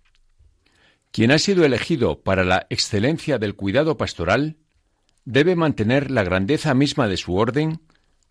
Quien 1.12 1.32
ha 1.32 1.40
sido 1.40 1.66
elegido 1.66 2.22
para 2.22 2.44
la 2.44 2.68
excelencia 2.70 3.40
del 3.40 3.56
cuidado 3.56 3.98
pastoral 3.98 4.58
debe 5.26 5.56
mantener 5.56 6.12
la 6.12 6.24
grandeza 6.24 6.74
misma 6.74 7.08
de 7.08 7.18
su 7.18 7.36
orden, 7.36 7.82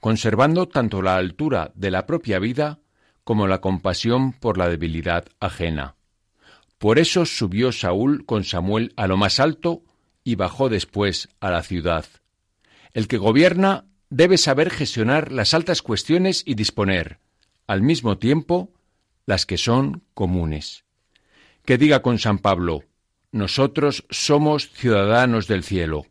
conservando 0.00 0.68
tanto 0.68 1.02
la 1.02 1.16
altura 1.16 1.72
de 1.74 1.90
la 1.90 2.06
propia 2.06 2.38
vida 2.38 2.80
como 3.28 3.46
la 3.46 3.60
compasión 3.60 4.32
por 4.32 4.56
la 4.56 4.70
debilidad 4.70 5.26
ajena. 5.38 5.96
Por 6.78 6.98
eso 6.98 7.26
subió 7.26 7.72
Saúl 7.72 8.24
con 8.24 8.42
Samuel 8.42 8.94
a 8.96 9.06
lo 9.06 9.18
más 9.18 9.38
alto 9.38 9.82
y 10.24 10.34
bajó 10.34 10.70
después 10.70 11.28
a 11.38 11.50
la 11.50 11.62
ciudad. 11.62 12.06
El 12.94 13.06
que 13.06 13.18
gobierna 13.18 13.84
debe 14.08 14.38
saber 14.38 14.70
gestionar 14.70 15.30
las 15.30 15.52
altas 15.52 15.82
cuestiones 15.82 16.42
y 16.46 16.54
disponer, 16.54 17.18
al 17.66 17.82
mismo 17.82 18.16
tiempo, 18.16 18.72
las 19.26 19.44
que 19.44 19.58
son 19.58 20.04
comunes. 20.14 20.86
Que 21.66 21.76
diga 21.76 22.00
con 22.00 22.18
San 22.18 22.38
Pablo, 22.38 22.84
nosotros 23.30 24.06
somos 24.08 24.70
ciudadanos 24.70 25.48
del 25.48 25.64
cielo, 25.64 26.06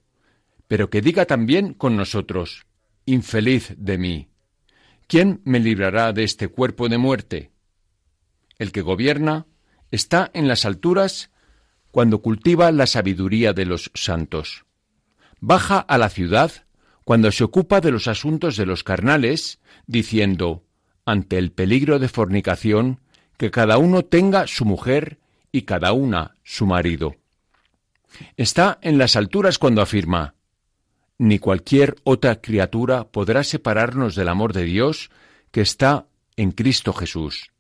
pero 0.68 0.92
que 0.92 1.02
diga 1.02 1.26
también 1.26 1.74
con 1.74 1.98
nosotros, 1.98 2.68
infeliz 3.08 3.74
de 3.76 3.98
mí. 3.98 4.28
¿Quién 5.08 5.42
me 5.46 5.62
librará 5.62 6.12
de 6.12 6.26
este 6.26 6.50
cuerpo 6.50 6.90
de 6.90 6.98
muerte? 6.98 7.52
El 8.60 8.74
que 8.74 8.82
gobierna 8.82 9.46
está 9.90 10.30
en 10.34 10.50
las 10.50 10.66
alturas 10.66 11.32
cuando 11.92 12.22
cultiva 12.22 12.70
la 12.74 12.88
sabiduría 12.88 13.54
de 13.54 13.66
los 13.66 13.90
santos. 13.94 14.66
Baja 15.40 15.80
a 15.80 15.98
la 15.98 16.10
ciudad 16.10 16.52
cuando 17.06 17.32
se 17.32 17.46
ocupa 17.46 17.80
de 17.80 17.92
los 17.92 18.10
asuntos 18.10 18.58
de 18.58 18.66
los 18.66 18.84
carnales, 18.84 19.60
diciendo, 19.86 20.66
ante 21.06 21.38
el 21.38 21.54
peligro 21.54 22.00
de 22.00 22.10
fornicación, 22.10 23.00
que 23.38 23.50
cada 23.50 23.78
uno 23.78 24.04
tenga 24.04 24.46
su 24.46 24.66
mujer 24.66 25.20
y 25.54 25.62
cada 25.62 25.94
una 25.94 26.36
su 26.44 26.66
marido. 26.66 27.16
Está 28.36 28.78
en 28.82 28.98
las 28.98 29.16
alturas 29.16 29.58
cuando 29.58 29.82
afirma, 29.82 30.36
ni 31.18 31.40
cualquier 31.40 31.96
otra 32.04 32.42
criatura 32.42 33.06
podrá 33.06 33.44
separarnos 33.44 34.16
del 34.16 34.30
amor 34.30 34.54
de 34.54 34.64
Dios 34.64 35.10
que 35.52 35.62
está 35.62 36.08
en 36.36 36.52
Cristo 36.52 36.94
Jesús. 36.94 37.52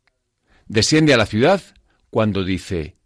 Desciende 0.67 1.13
a 1.13 1.17
la 1.17 1.25
ciudad 1.25 1.61
cuando 2.09 2.43
dice, 2.43 2.97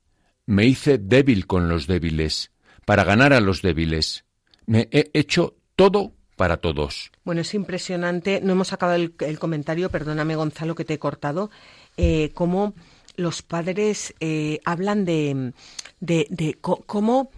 me 0.45 0.65
hice 0.65 0.97
débil 0.97 1.47
con 1.47 1.69
los 1.69 1.87
débiles, 1.87 2.51
para 2.85 3.03
ganar 3.03 3.33
a 3.33 3.39
los 3.39 3.61
débiles. 3.61 4.25
Me 4.65 4.89
he 4.91 5.11
hecho 5.13 5.55
todo 5.75 6.13
para 6.35 6.57
todos. 6.57 7.11
Bueno, 7.23 7.41
es 7.41 7.53
impresionante. 7.53 8.41
No 8.41 8.53
hemos 8.53 8.73
acabado 8.73 8.97
el, 8.97 9.39
comentario, 9.39 9.89
perdóname 9.89 10.35
Gonzalo 10.35 10.75
que 10.75 10.85
te 10.85 10.95
he 10.95 10.99
cortado, 10.99 11.51
eh, 11.97 12.31
cómo 12.33 12.73
los 13.15 13.41
padres 13.41 14.15
eh, 14.19 14.59
hablan 14.65 15.05
de, 15.05 15.53
de, 15.99 16.27
de 16.29 16.57
cómo 16.59 17.31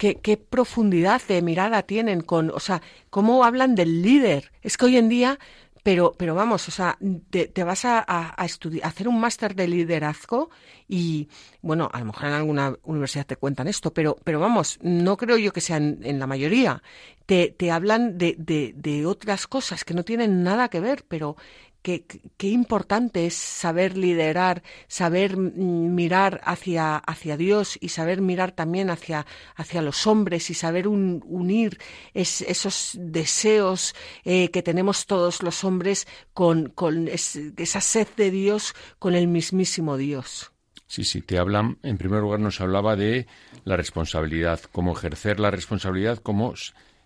qué, 0.00 0.36
profundidad 0.38 1.20
de 1.28 1.42
mirada 1.42 1.82
tienen 1.82 2.22
con, 2.22 2.50
o 2.50 2.60
sea, 2.60 2.80
cómo 3.10 3.44
hablan 3.44 3.74
del 3.74 4.02
líder. 4.02 4.50
Es 4.62 4.78
que 4.78 4.86
hoy 4.86 4.96
en 4.96 5.10
día, 5.10 5.38
pero, 5.82 6.14
pero 6.16 6.34
vamos, 6.34 6.66
o 6.68 6.70
sea, 6.70 6.98
te, 7.30 7.64
vas 7.64 7.84
a, 7.84 8.02
a, 8.06 8.34
hacer 8.82 9.08
un 9.08 9.20
máster 9.20 9.54
de 9.54 9.68
liderazgo 9.68 10.48
y, 10.88 11.28
bueno, 11.60 11.90
a 11.92 11.98
lo 12.00 12.06
mejor 12.06 12.28
en 12.28 12.32
alguna 12.32 12.74
universidad 12.84 13.26
te 13.26 13.36
cuentan 13.36 13.68
esto, 13.68 13.92
pero, 13.92 14.16
pero 14.24 14.40
vamos, 14.40 14.78
no 14.80 15.18
creo 15.18 15.36
yo 15.36 15.52
que 15.52 15.60
sean 15.60 15.98
en 16.02 16.18
la 16.18 16.26
mayoría. 16.26 16.82
Te, 17.26 17.54
te 17.56 17.70
hablan 17.70 18.16
de, 18.18 18.34
de 18.74 19.06
otras 19.06 19.46
cosas 19.46 19.84
que 19.84 19.94
no 19.94 20.04
tienen 20.04 20.42
nada 20.42 20.68
que 20.68 20.80
ver, 20.80 21.04
pero 21.06 21.36
qué, 21.82 22.48
importante 22.48 23.26
es 23.26 23.34
saber 23.34 23.96
liderar, 23.96 24.62
saber 24.88 25.36
mirar 25.36 26.40
hacia, 26.44 26.96
hacia 26.96 27.36
Dios 27.36 27.78
y 27.80 27.88
saber 27.88 28.20
mirar 28.20 28.52
también 28.52 28.90
hacia, 28.90 29.26
hacia 29.56 29.82
los 29.82 30.06
hombres 30.06 30.50
y 30.50 30.54
saber 30.54 30.88
unir 30.88 31.78
esos 32.14 32.96
deseos 32.98 33.94
eh, 34.24 34.50
que 34.50 34.62
tenemos 34.62 35.06
todos 35.06 35.42
los 35.42 35.64
hombres 35.64 36.06
con, 36.32 36.68
con 36.70 37.08
esa 37.08 37.80
sed 37.80 38.08
de 38.16 38.30
Dios, 38.30 38.74
con 38.98 39.14
el 39.14 39.28
mismísimo 39.28 39.96
Dios. 39.96 40.52
Sí, 40.86 41.04
sí, 41.04 41.22
te 41.22 41.38
hablan, 41.38 41.78
en 41.82 41.98
primer 41.98 42.20
lugar 42.20 42.40
nos 42.40 42.60
hablaba 42.60 42.96
de 42.96 43.28
la 43.64 43.76
responsabilidad, 43.76 44.60
cómo 44.72 44.92
ejercer 44.92 45.38
la 45.38 45.52
responsabilidad, 45.52 46.18
como, 46.18 46.54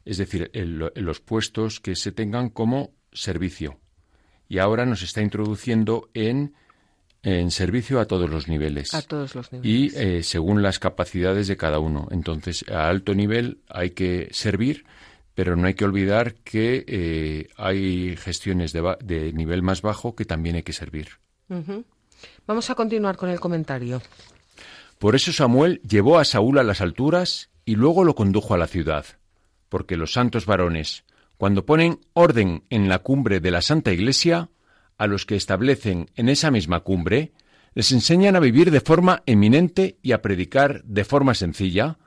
es 0.07 0.16
decir, 0.16 0.51
los 0.55 1.20
puestos 1.20 1.81
que 1.81 1.95
se 1.95 2.11
tengan 2.11 2.49
como 2.49 2.95
servicio 3.12 3.79
y 4.49 4.59
ahora 4.59 4.87
nos 4.87 5.03
está 5.03 5.23
introduciendo 5.23 6.09
en, 6.15 6.55
en 7.23 7.51
servicio 7.51 8.01
a 8.01 8.07
todos 8.07 8.31
los 8.31 8.49
niveles. 8.49 8.95
A 8.95 9.03
todos 9.03 9.35
los 9.35 9.53
niveles. 9.53 9.95
Y 9.95 9.97
eh, 9.97 10.23
según 10.23 10.63
las 10.63 10.79
capacidades 10.79 11.49
de 11.49 11.57
cada 11.57 11.79
uno. 11.79 12.09
Entonces, 12.11 12.65
a 12.71 12.89
alto 12.89 13.15
nivel 13.15 13.59
hay 13.69 13.91
que 13.91 14.29
servir, 14.33 14.85
pero 15.35 15.57
no 15.57 15.67
hay 15.67 15.75
que 15.75 15.85
olvidar 15.85 16.35
que 16.35 16.85
eh, 16.87 17.49
hay 17.57 18.17
gestiones 18.17 18.73
de, 18.73 18.97
de, 19.03 19.33
nivel 19.33 19.63
más 19.63 19.83
bajo 19.83 20.15
que 20.15 20.25
también 20.25 20.57
hay 20.57 20.63
que 20.63 20.73
servir. 20.73 21.09
Vamos 22.47 22.71
a 22.71 22.75
continuar 22.75 23.17
con 23.17 23.31
el 23.31 23.41
comentario. 23.41 24.01
Por 24.99 25.15
eso 25.15 25.33
Samuel 25.33 25.81
llevó 25.83 26.19
a 26.19 26.25
Saúl 26.25 26.59
a 26.59 26.63
las 26.63 26.81
alturas 26.81 27.51
y 27.65 27.77
luego 27.77 28.05
lo 28.05 28.15
condujo 28.15 28.55
a 28.55 28.59
la 28.59 28.67
ciudad, 28.67 29.05
porque 29.69 29.97
los 29.97 30.13
santos 30.13 30.47
varones, 30.47 31.05
cuando 31.37 31.66
ponen 31.66 32.01
orden 32.12 32.64
en 32.70 32.89
la 32.89 33.01
cumbre 33.01 33.41
de 33.41 33.51
la 33.51 33.62
Santa 33.62 33.93
Iglesia, 33.93 34.51
a 34.99 35.07
los 35.07 35.26
que 35.26 35.37
establecen 35.37 36.11
en 36.14 36.28
esa 36.28 36.51
misma 36.51 36.80
cumbre, 36.80 37.32
les 37.74 37.91
enseñan 37.93 38.37
a 38.37 38.41
vivir 38.41 38.70
de 38.70 38.80
forma 38.80 39.22
eminente 39.26 39.99
y 40.03 40.12
a 40.12 40.22
predicar 40.22 40.85
de 40.85 41.05
forma 41.05 41.35
sencilla, 41.35 41.99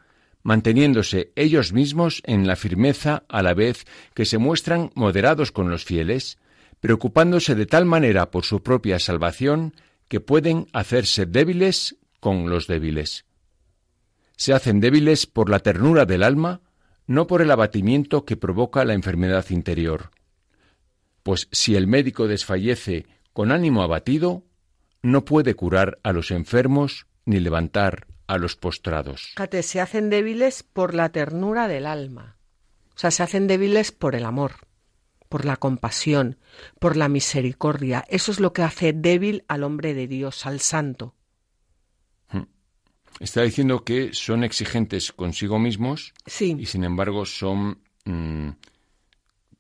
manteniéndose 0.44 1.34
ellos 1.36 1.74
mismos 1.74 2.22
en 2.26 2.48
la 2.48 2.56
firmeza 2.56 3.24
a 3.28 3.42
la 3.42 3.54
vez 3.54 3.86
que 4.14 4.26
se 4.26 4.38
muestran 4.38 4.92
moderados 4.96 5.52
con 5.52 5.70
los 5.70 5.84
fieles, 5.84 6.38
preocupándose 6.80 7.56
de 7.56 7.66
tal 7.66 7.86
manera 7.86 8.32
por 8.32 8.46
su 8.46 8.64
propia 8.64 9.00
salvación 9.00 9.74
que 10.08 10.22
pueden 10.22 10.68
hacerse 10.72 11.26
débiles 11.26 11.98
con 12.22 12.50
los 12.50 12.68
débiles. 12.68 13.26
Se 14.38 14.54
hacen 14.54 14.80
débiles 14.80 15.26
por 15.26 15.50
la 15.50 15.60
ternura 15.60 16.06
del 16.06 16.24
alma, 16.24 16.62
no 17.08 17.26
por 17.26 17.42
el 17.42 17.50
abatimiento 17.52 18.26
que 18.26 18.38
provoca 18.38 18.86
la 18.86 18.94
enfermedad 18.94 19.46
interior. 19.50 20.12
Pues 21.24 21.48
si 21.52 21.76
el 21.76 21.88
médico 21.88 22.28
desfallece 22.28 23.06
con 23.34 23.52
ánimo 23.52 23.82
abatido, 23.82 24.44
no 25.02 25.26
puede 25.26 25.56
curar 25.56 26.00
a 26.04 26.12
los 26.12 26.32
enfermos 26.32 27.08
ni 27.26 27.40
levantar 27.40 28.08
a 28.28 28.38
los 28.38 28.56
postrados. 28.56 29.30
Fíjate, 29.36 29.64
se 29.64 29.80
hacen 29.80 30.10
débiles 30.10 30.64
por 30.64 30.94
la 30.94 31.10
ternura 31.10 31.68
del 31.68 31.86
alma. 31.86 32.38
O 32.96 33.00
sea, 33.00 33.12
se 33.12 33.24
hacen 33.24 33.48
débiles 33.48 33.92
por 33.92 34.16
el 34.16 34.26
amor, 34.26 34.54
por 35.30 35.46
la 35.46 35.58
compasión, 35.58 36.40
por 36.80 36.98
la 36.98 37.10
misericordia. 37.10 38.04
Eso 38.10 38.32
es 38.32 38.40
lo 38.40 38.54
que 38.54 38.64
hace 38.64 38.92
débil 38.92 39.46
al 39.48 39.64
hombre 39.64 39.94
de 39.94 40.08
Dios, 40.08 40.46
al 40.46 40.60
santo. 40.60 41.14
Está 43.20 43.42
diciendo 43.42 43.84
que 43.84 44.14
son 44.14 44.44
exigentes 44.44 45.12
consigo 45.12 45.60
mismos 45.60 46.14
y 46.40 46.66
sin 46.66 46.84
embargo 46.84 47.26
son 47.26 47.80
mm, 48.06 48.50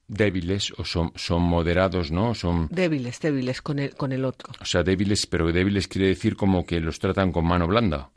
débiles 0.07 0.73
o 0.77 0.85
son, 0.85 1.11
son 1.15 1.41
moderados, 1.41 2.11
¿no? 2.11 2.35
Son 2.35 2.67
débiles, 2.71 3.19
débiles 3.19 3.61
con 3.61 3.79
el, 3.79 3.95
con 3.95 4.11
el 4.11 4.25
otro. 4.25 4.53
O 4.61 4.65
sea, 4.65 4.83
débiles, 4.83 5.25
pero 5.25 5.51
débiles 5.51 5.87
quiere 5.87 6.07
decir 6.07 6.35
como 6.35 6.65
que 6.65 6.79
los 6.79 6.99
tratan 6.99 7.31
con 7.31 7.45
mano 7.45 7.67
blanda 7.67 8.11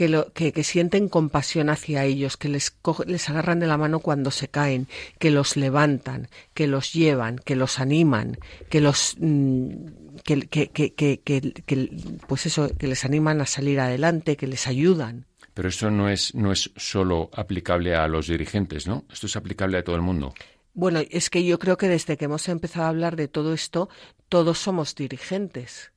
que, 0.00 0.08
lo, 0.08 0.32
que, 0.32 0.52
que, 0.52 0.64
sienten 0.64 1.10
compasión 1.10 1.68
hacia 1.68 2.04
ellos, 2.04 2.38
que 2.38 2.48
les, 2.48 2.74
les 3.06 3.28
agarran 3.28 3.60
de 3.60 3.66
la 3.66 3.76
mano 3.76 4.00
cuando 4.00 4.30
se 4.30 4.48
caen, 4.48 4.88
que 5.18 5.30
los 5.30 5.58
levantan, 5.58 6.28
que 6.54 6.66
los 6.66 6.94
llevan, 6.94 7.38
que 7.38 7.54
los 7.54 7.78
animan, 7.78 8.38
que 8.70 8.80
los 8.80 9.16
mm, 9.18 10.09
que, 10.24 10.40
que, 10.48 11.90
pues 12.26 12.46
eso, 12.46 12.76
que 12.76 12.86
les 12.86 13.04
animan 13.04 13.40
a 13.40 13.46
salir 13.46 13.80
adelante, 13.80 14.36
que 14.36 14.46
les 14.46 14.66
ayudan. 14.66 15.26
Pero 15.54 15.68
eso 15.68 15.90
no 15.90 16.08
es, 16.08 16.34
no 16.34 16.52
es 16.52 16.70
solo 16.76 17.30
aplicable 17.34 17.94
a 17.94 18.06
los 18.08 18.28
dirigentes, 18.28 18.86
¿no? 18.86 19.04
Esto 19.12 19.26
es 19.26 19.36
aplicable 19.36 19.78
a 19.78 19.84
todo 19.84 19.96
el 19.96 20.02
mundo. 20.02 20.32
Bueno, 20.74 21.00
es 21.10 21.30
que 21.30 21.44
yo 21.44 21.58
creo 21.58 21.76
que 21.76 21.88
desde 21.88 22.16
que 22.16 22.26
hemos 22.26 22.48
empezado 22.48 22.86
a 22.86 22.90
hablar 22.90 23.16
de 23.16 23.28
todo 23.28 23.52
esto, 23.52 23.88
todos 24.28 24.58
somos 24.58 24.94
dirigentes 24.94 25.89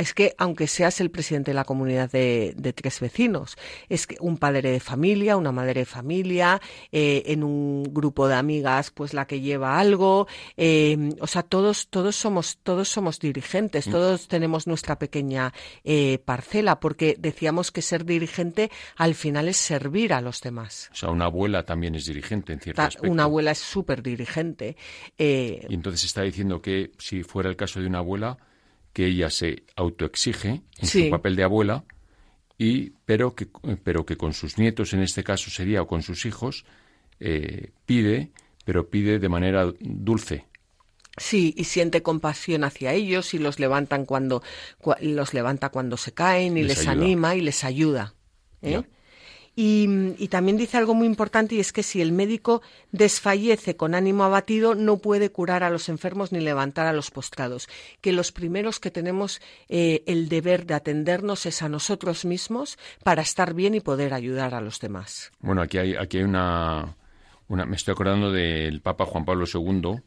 es 0.00 0.14
que 0.14 0.34
aunque 0.38 0.66
seas 0.66 1.00
el 1.00 1.10
presidente 1.10 1.50
de 1.50 1.54
la 1.54 1.64
comunidad 1.64 2.10
de, 2.10 2.54
tres 2.74 3.00
vecinos, 3.00 3.56
es 3.88 4.06
que 4.06 4.16
un 4.20 4.38
padre 4.38 4.70
de 4.72 4.80
familia, 4.80 5.36
una 5.36 5.52
madre 5.52 5.80
de 5.80 5.84
familia, 5.84 6.60
eh, 6.90 7.22
en 7.26 7.44
un 7.44 7.84
grupo 7.84 8.26
de 8.26 8.34
amigas, 8.34 8.90
pues 8.90 9.12
la 9.12 9.26
que 9.26 9.40
lleva 9.40 9.78
algo, 9.78 10.26
eh, 10.56 11.10
o 11.20 11.26
sea, 11.26 11.42
todos, 11.42 11.88
todos 11.88 12.16
somos, 12.16 12.58
todos 12.62 12.88
somos 12.88 13.18
dirigentes, 13.18 13.86
mm. 13.86 13.90
todos 13.90 14.28
tenemos 14.28 14.66
nuestra 14.66 14.98
pequeña 14.98 15.52
eh, 15.84 16.18
parcela, 16.24 16.80
porque 16.80 17.16
decíamos 17.18 17.70
que 17.70 17.82
ser 17.82 18.04
dirigente 18.04 18.70
al 18.96 19.14
final 19.14 19.48
es 19.48 19.58
servir 19.58 20.14
a 20.14 20.20
los 20.22 20.40
demás. 20.40 20.88
O 20.92 20.96
sea, 20.96 21.10
una 21.10 21.26
abuela 21.26 21.64
también 21.64 21.94
es 21.94 22.06
dirigente 22.06 22.54
en 22.54 22.60
cierto 22.60 22.82
aspecto. 22.82 23.10
Una 23.10 23.24
abuela 23.24 23.50
es 23.50 23.58
súper 23.58 24.02
dirigente. 24.02 24.76
y 25.18 25.74
entonces 25.74 26.04
está 26.04 26.22
diciendo 26.22 26.62
que 26.62 26.92
si 26.98 27.22
fuera 27.22 27.50
el 27.50 27.56
caso 27.56 27.80
de 27.80 27.86
una 27.86 27.98
abuela, 27.98 28.38
que 28.92 29.06
ella 29.06 29.30
se 29.30 29.64
autoexige 29.76 30.62
en 30.78 30.86
su 30.86 31.10
papel 31.10 31.36
de 31.36 31.44
abuela 31.44 31.84
y 32.58 32.90
pero 33.04 33.34
que 33.34 33.48
pero 33.84 34.04
que 34.04 34.16
con 34.16 34.32
sus 34.32 34.58
nietos 34.58 34.92
en 34.92 35.00
este 35.02 35.24
caso 35.24 35.50
sería 35.50 35.82
o 35.82 35.86
con 35.86 36.02
sus 36.02 36.26
hijos 36.26 36.64
eh, 37.20 37.70
pide 37.86 38.30
pero 38.64 38.88
pide 38.88 39.18
de 39.18 39.28
manera 39.28 39.72
dulce 39.80 40.46
Sí, 41.16 41.52
y 41.56 41.64
siente 41.64 42.02
compasión 42.02 42.64
hacia 42.64 42.92
ellos 42.92 43.34
y 43.34 43.38
los 43.38 43.58
levantan 43.58 44.06
cuando 44.06 44.42
los 45.02 45.34
levanta 45.34 45.68
cuando 45.68 45.96
se 45.96 46.12
caen 46.12 46.56
y 46.56 46.62
les, 46.62 46.86
anima 46.86 47.34
y 47.34 47.40
les 47.40 47.64
ayuda. 47.64 48.14
¿eh? 48.62 48.82
Y, 49.62 50.28
también 50.28 50.56
dice 50.56 50.78
algo 50.78 50.94
muy 50.94 51.06
importante 51.06 51.54
y 51.54 51.60
es 51.60 51.70
que 51.70 51.82
si 51.82 52.00
el 52.00 52.12
médico 52.12 52.62
desfallece 52.92 53.76
con 53.76 53.94
ánimo 53.94 54.24
abatido, 54.24 54.74
no 54.74 54.96
puede 54.96 55.30
curar 55.30 55.64
a 55.64 55.68
los 55.68 55.90
enfermos 55.90 56.32
ni 56.32 56.40
levantar 56.40 56.86
a 56.86 56.94
los 56.94 57.10
postrados. 57.10 57.68
Que 58.00 58.12
los 58.12 58.32
primeros 58.32 58.80
que 58.80 58.90
tenemos 58.90 59.42
eh, 59.68 60.02
el 60.06 60.30
deber 60.30 60.64
de 60.64 60.72
atendernos 60.72 61.44
es 61.44 61.60
a 61.60 61.68
nosotros 61.68 62.24
mismos 62.24 62.78
para 63.04 63.20
estar 63.20 63.52
bien 63.52 63.74
y 63.74 63.80
poder 63.80 64.14
ayudar 64.14 64.54
a 64.54 64.62
los 64.62 64.80
demás. 64.80 65.30
Bueno, 65.40 65.60
aquí 65.60 65.76
hay, 65.76 65.94
aquí 65.94 66.16
hay 66.16 66.24
una, 66.24 66.96
una 67.48 67.66
me 67.66 67.76
estoy 67.76 67.92
acordando 67.92 68.32
del 68.32 68.80
Papa 68.80 69.04
Juan 69.04 69.26
Pablo 69.26 69.44
II, 69.44 70.00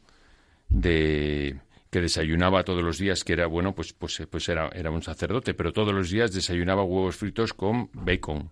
de 0.68 1.60
que 1.92 2.00
desayunaba 2.00 2.64
todos 2.64 2.82
los 2.82 2.98
días, 2.98 3.22
que 3.22 3.34
era, 3.34 3.46
bueno, 3.46 3.72
pues, 3.72 3.92
pues, 3.92 4.20
pues 4.28 4.48
era, 4.48 4.68
era 4.74 4.90
un 4.90 5.02
sacerdote, 5.02 5.54
pero 5.54 5.72
todos 5.72 5.94
los 5.94 6.10
días 6.10 6.32
desayunaba 6.32 6.82
huevos 6.82 7.14
fritos 7.14 7.52
con 7.52 7.88
bacon. 7.92 8.50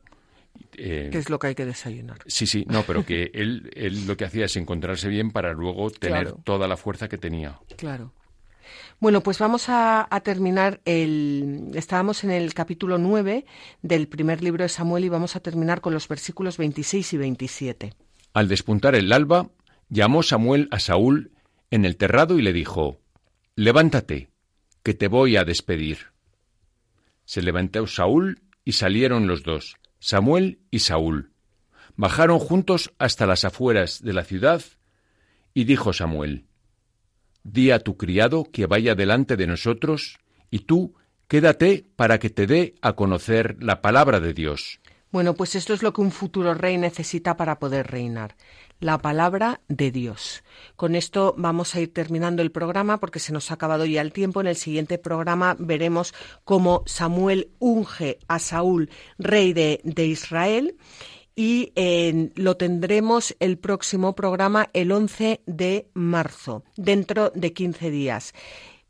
Eh, 0.76 1.08
¿Qué 1.12 1.18
es 1.18 1.30
lo 1.30 1.38
que 1.38 1.48
hay 1.48 1.54
que 1.54 1.66
desayunar? 1.66 2.18
Sí, 2.26 2.46
sí, 2.46 2.64
no, 2.68 2.82
pero 2.82 3.04
que 3.04 3.30
él, 3.34 3.70
él 3.74 4.06
lo 4.06 4.16
que 4.16 4.24
hacía 4.24 4.46
es 4.46 4.56
encontrarse 4.56 5.08
bien 5.08 5.30
para 5.30 5.52
luego 5.52 5.90
tener 5.90 6.32
toda 6.44 6.66
la 6.68 6.76
fuerza 6.76 7.08
que 7.08 7.18
tenía. 7.18 7.58
Claro. 7.76 8.12
Bueno, 9.00 9.20
pues 9.20 9.38
vamos 9.38 9.64
a, 9.68 10.08
terminar 10.22 10.80
el. 10.84 11.72
Estábamos 11.74 12.22
en 12.24 12.30
el 12.30 12.54
capítulo 12.54 12.98
9 12.98 13.44
del 13.82 14.08
primer 14.08 14.42
libro 14.42 14.62
de 14.62 14.68
Samuel 14.68 15.04
y 15.04 15.08
vamos 15.08 15.34
a 15.34 15.40
terminar 15.40 15.80
con 15.80 15.92
los 15.92 16.06
versículos 16.06 16.56
26 16.56 17.12
y 17.12 17.16
27. 17.16 17.94
Al 18.32 18.48
despuntar 18.48 18.94
el 18.94 19.12
alba, 19.12 19.50
llamó 19.88 20.22
Samuel 20.22 20.68
a 20.70 20.78
Saúl 20.78 21.32
en 21.70 21.84
el 21.84 21.96
terrado 21.96 22.38
y 22.38 22.42
le 22.42 22.52
dijo: 22.52 23.00
Levántate, 23.56 24.30
que 24.82 24.94
te 24.94 25.08
voy 25.08 25.36
a 25.36 25.44
despedir. 25.44 26.12
Se 27.24 27.42
levantó 27.42 27.86
Saúl 27.86 28.40
y 28.64 28.72
salieron 28.72 29.26
los 29.26 29.42
dos. 29.42 29.76
Samuel 30.04 30.58
y 30.72 30.80
Saúl. 30.80 31.30
Bajaron 31.94 32.40
juntos 32.40 32.92
hasta 32.98 33.24
las 33.24 33.44
afueras 33.44 34.02
de 34.02 34.12
la 34.12 34.24
ciudad, 34.24 34.60
y 35.54 35.62
dijo 35.62 35.92
Samuel, 35.92 36.46
Di 37.44 37.70
a 37.70 37.78
tu 37.78 37.96
criado 37.96 38.42
que 38.42 38.66
vaya 38.66 38.96
delante 38.96 39.36
de 39.36 39.46
nosotros, 39.46 40.18
y 40.50 40.60
tú 40.60 40.96
quédate 41.28 41.86
para 41.94 42.18
que 42.18 42.30
te 42.30 42.48
dé 42.48 42.74
a 42.82 42.94
conocer 42.94 43.62
la 43.62 43.80
palabra 43.80 44.18
de 44.18 44.34
Dios. 44.34 44.80
Bueno, 45.12 45.34
pues 45.34 45.54
esto 45.54 45.72
es 45.72 45.84
lo 45.84 45.92
que 45.92 46.00
un 46.00 46.10
futuro 46.10 46.52
rey 46.54 46.78
necesita 46.78 47.36
para 47.36 47.60
poder 47.60 47.86
reinar 47.86 48.34
la 48.82 48.98
palabra 48.98 49.60
de 49.68 49.90
Dios. 49.90 50.42
Con 50.76 50.94
esto 50.94 51.34
vamos 51.38 51.74
a 51.74 51.80
ir 51.80 51.94
terminando 51.94 52.42
el 52.42 52.50
programa 52.50 52.98
porque 52.98 53.20
se 53.20 53.32
nos 53.32 53.50
ha 53.50 53.54
acabado 53.54 53.86
ya 53.86 54.00
el 54.00 54.12
tiempo. 54.12 54.40
En 54.40 54.48
el 54.48 54.56
siguiente 54.56 54.98
programa 54.98 55.56
veremos 55.58 56.12
cómo 56.44 56.82
Samuel 56.84 57.52
unge 57.58 58.18
a 58.28 58.38
Saúl 58.38 58.90
rey 59.18 59.52
de, 59.52 59.80
Israel 60.04 60.76
y 61.36 61.72
lo 62.34 62.56
tendremos 62.56 63.36
el 63.38 63.56
próximo 63.56 64.14
programa 64.14 64.68
el 64.72 64.90
11 64.90 65.42
de 65.46 65.88
marzo, 65.94 66.64
dentro 66.76 67.30
de 67.30 67.52
15 67.52 67.90
días. 67.90 68.34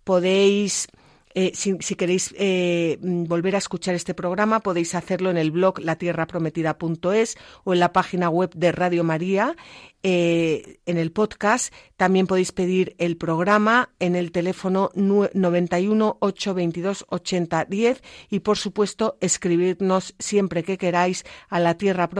Podéis 0.05 0.89
eh, 1.35 1.53
si, 1.55 1.77
queréis 1.95 2.35
eh, 2.39 2.99
volver 3.01 3.55
a 3.55 3.59
escuchar 3.59 3.95
este 3.95 4.15
programa, 4.15 4.61
podéis 4.61 4.95
hacerlo 4.95 5.31
en 5.31 5.37
el 5.37 5.51
blog 5.51 5.79
latierraprometida.es 5.79 7.37
o 7.65 7.73
en 7.73 7.81
la 7.81 7.93
página 7.93 8.29
web 8.29 8.51
de 8.55 8.73
Radio 8.73 9.05
María 9.05 9.57
eh, 10.03 10.81
en 10.85 10.99
el 10.99 11.13
podcast. 11.13 11.73
También 11.97 12.27
podéis 12.27 12.51
pedir 12.51 12.97
el 12.99 13.17
programa 13.17 13.91
en 14.01 14.17
el 14.17 14.33
teléfono 14.33 14.91
91 14.95 16.17
822 16.19 17.07
8010 17.09 18.03
y 18.29 18.41
por 18.41 18.59
supuesto 18.59 19.17
escribirnos 19.21 20.17
siempre 20.19 20.65
que 20.65 20.77
queráis 20.77 21.25
a 21.49 21.61
la 21.61 21.75
tierra. 21.75 22.11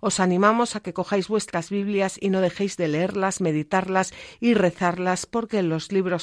Os 0.00 0.20
animamos 0.20 0.76
a 0.76 0.80
que 0.80 0.92
cojáis 0.94 1.28
vuestras 1.28 1.70
Biblias 1.70 2.16
y 2.18 2.30
no 2.30 2.40
dejéis 2.40 2.78
de 2.78 2.88
leerlas, 2.88 3.42
meditarlas 3.42 4.14
y 4.40 4.54
rezarlas 4.54 5.26
porque 5.26 5.62
los 5.62 5.92
libros 5.92 6.22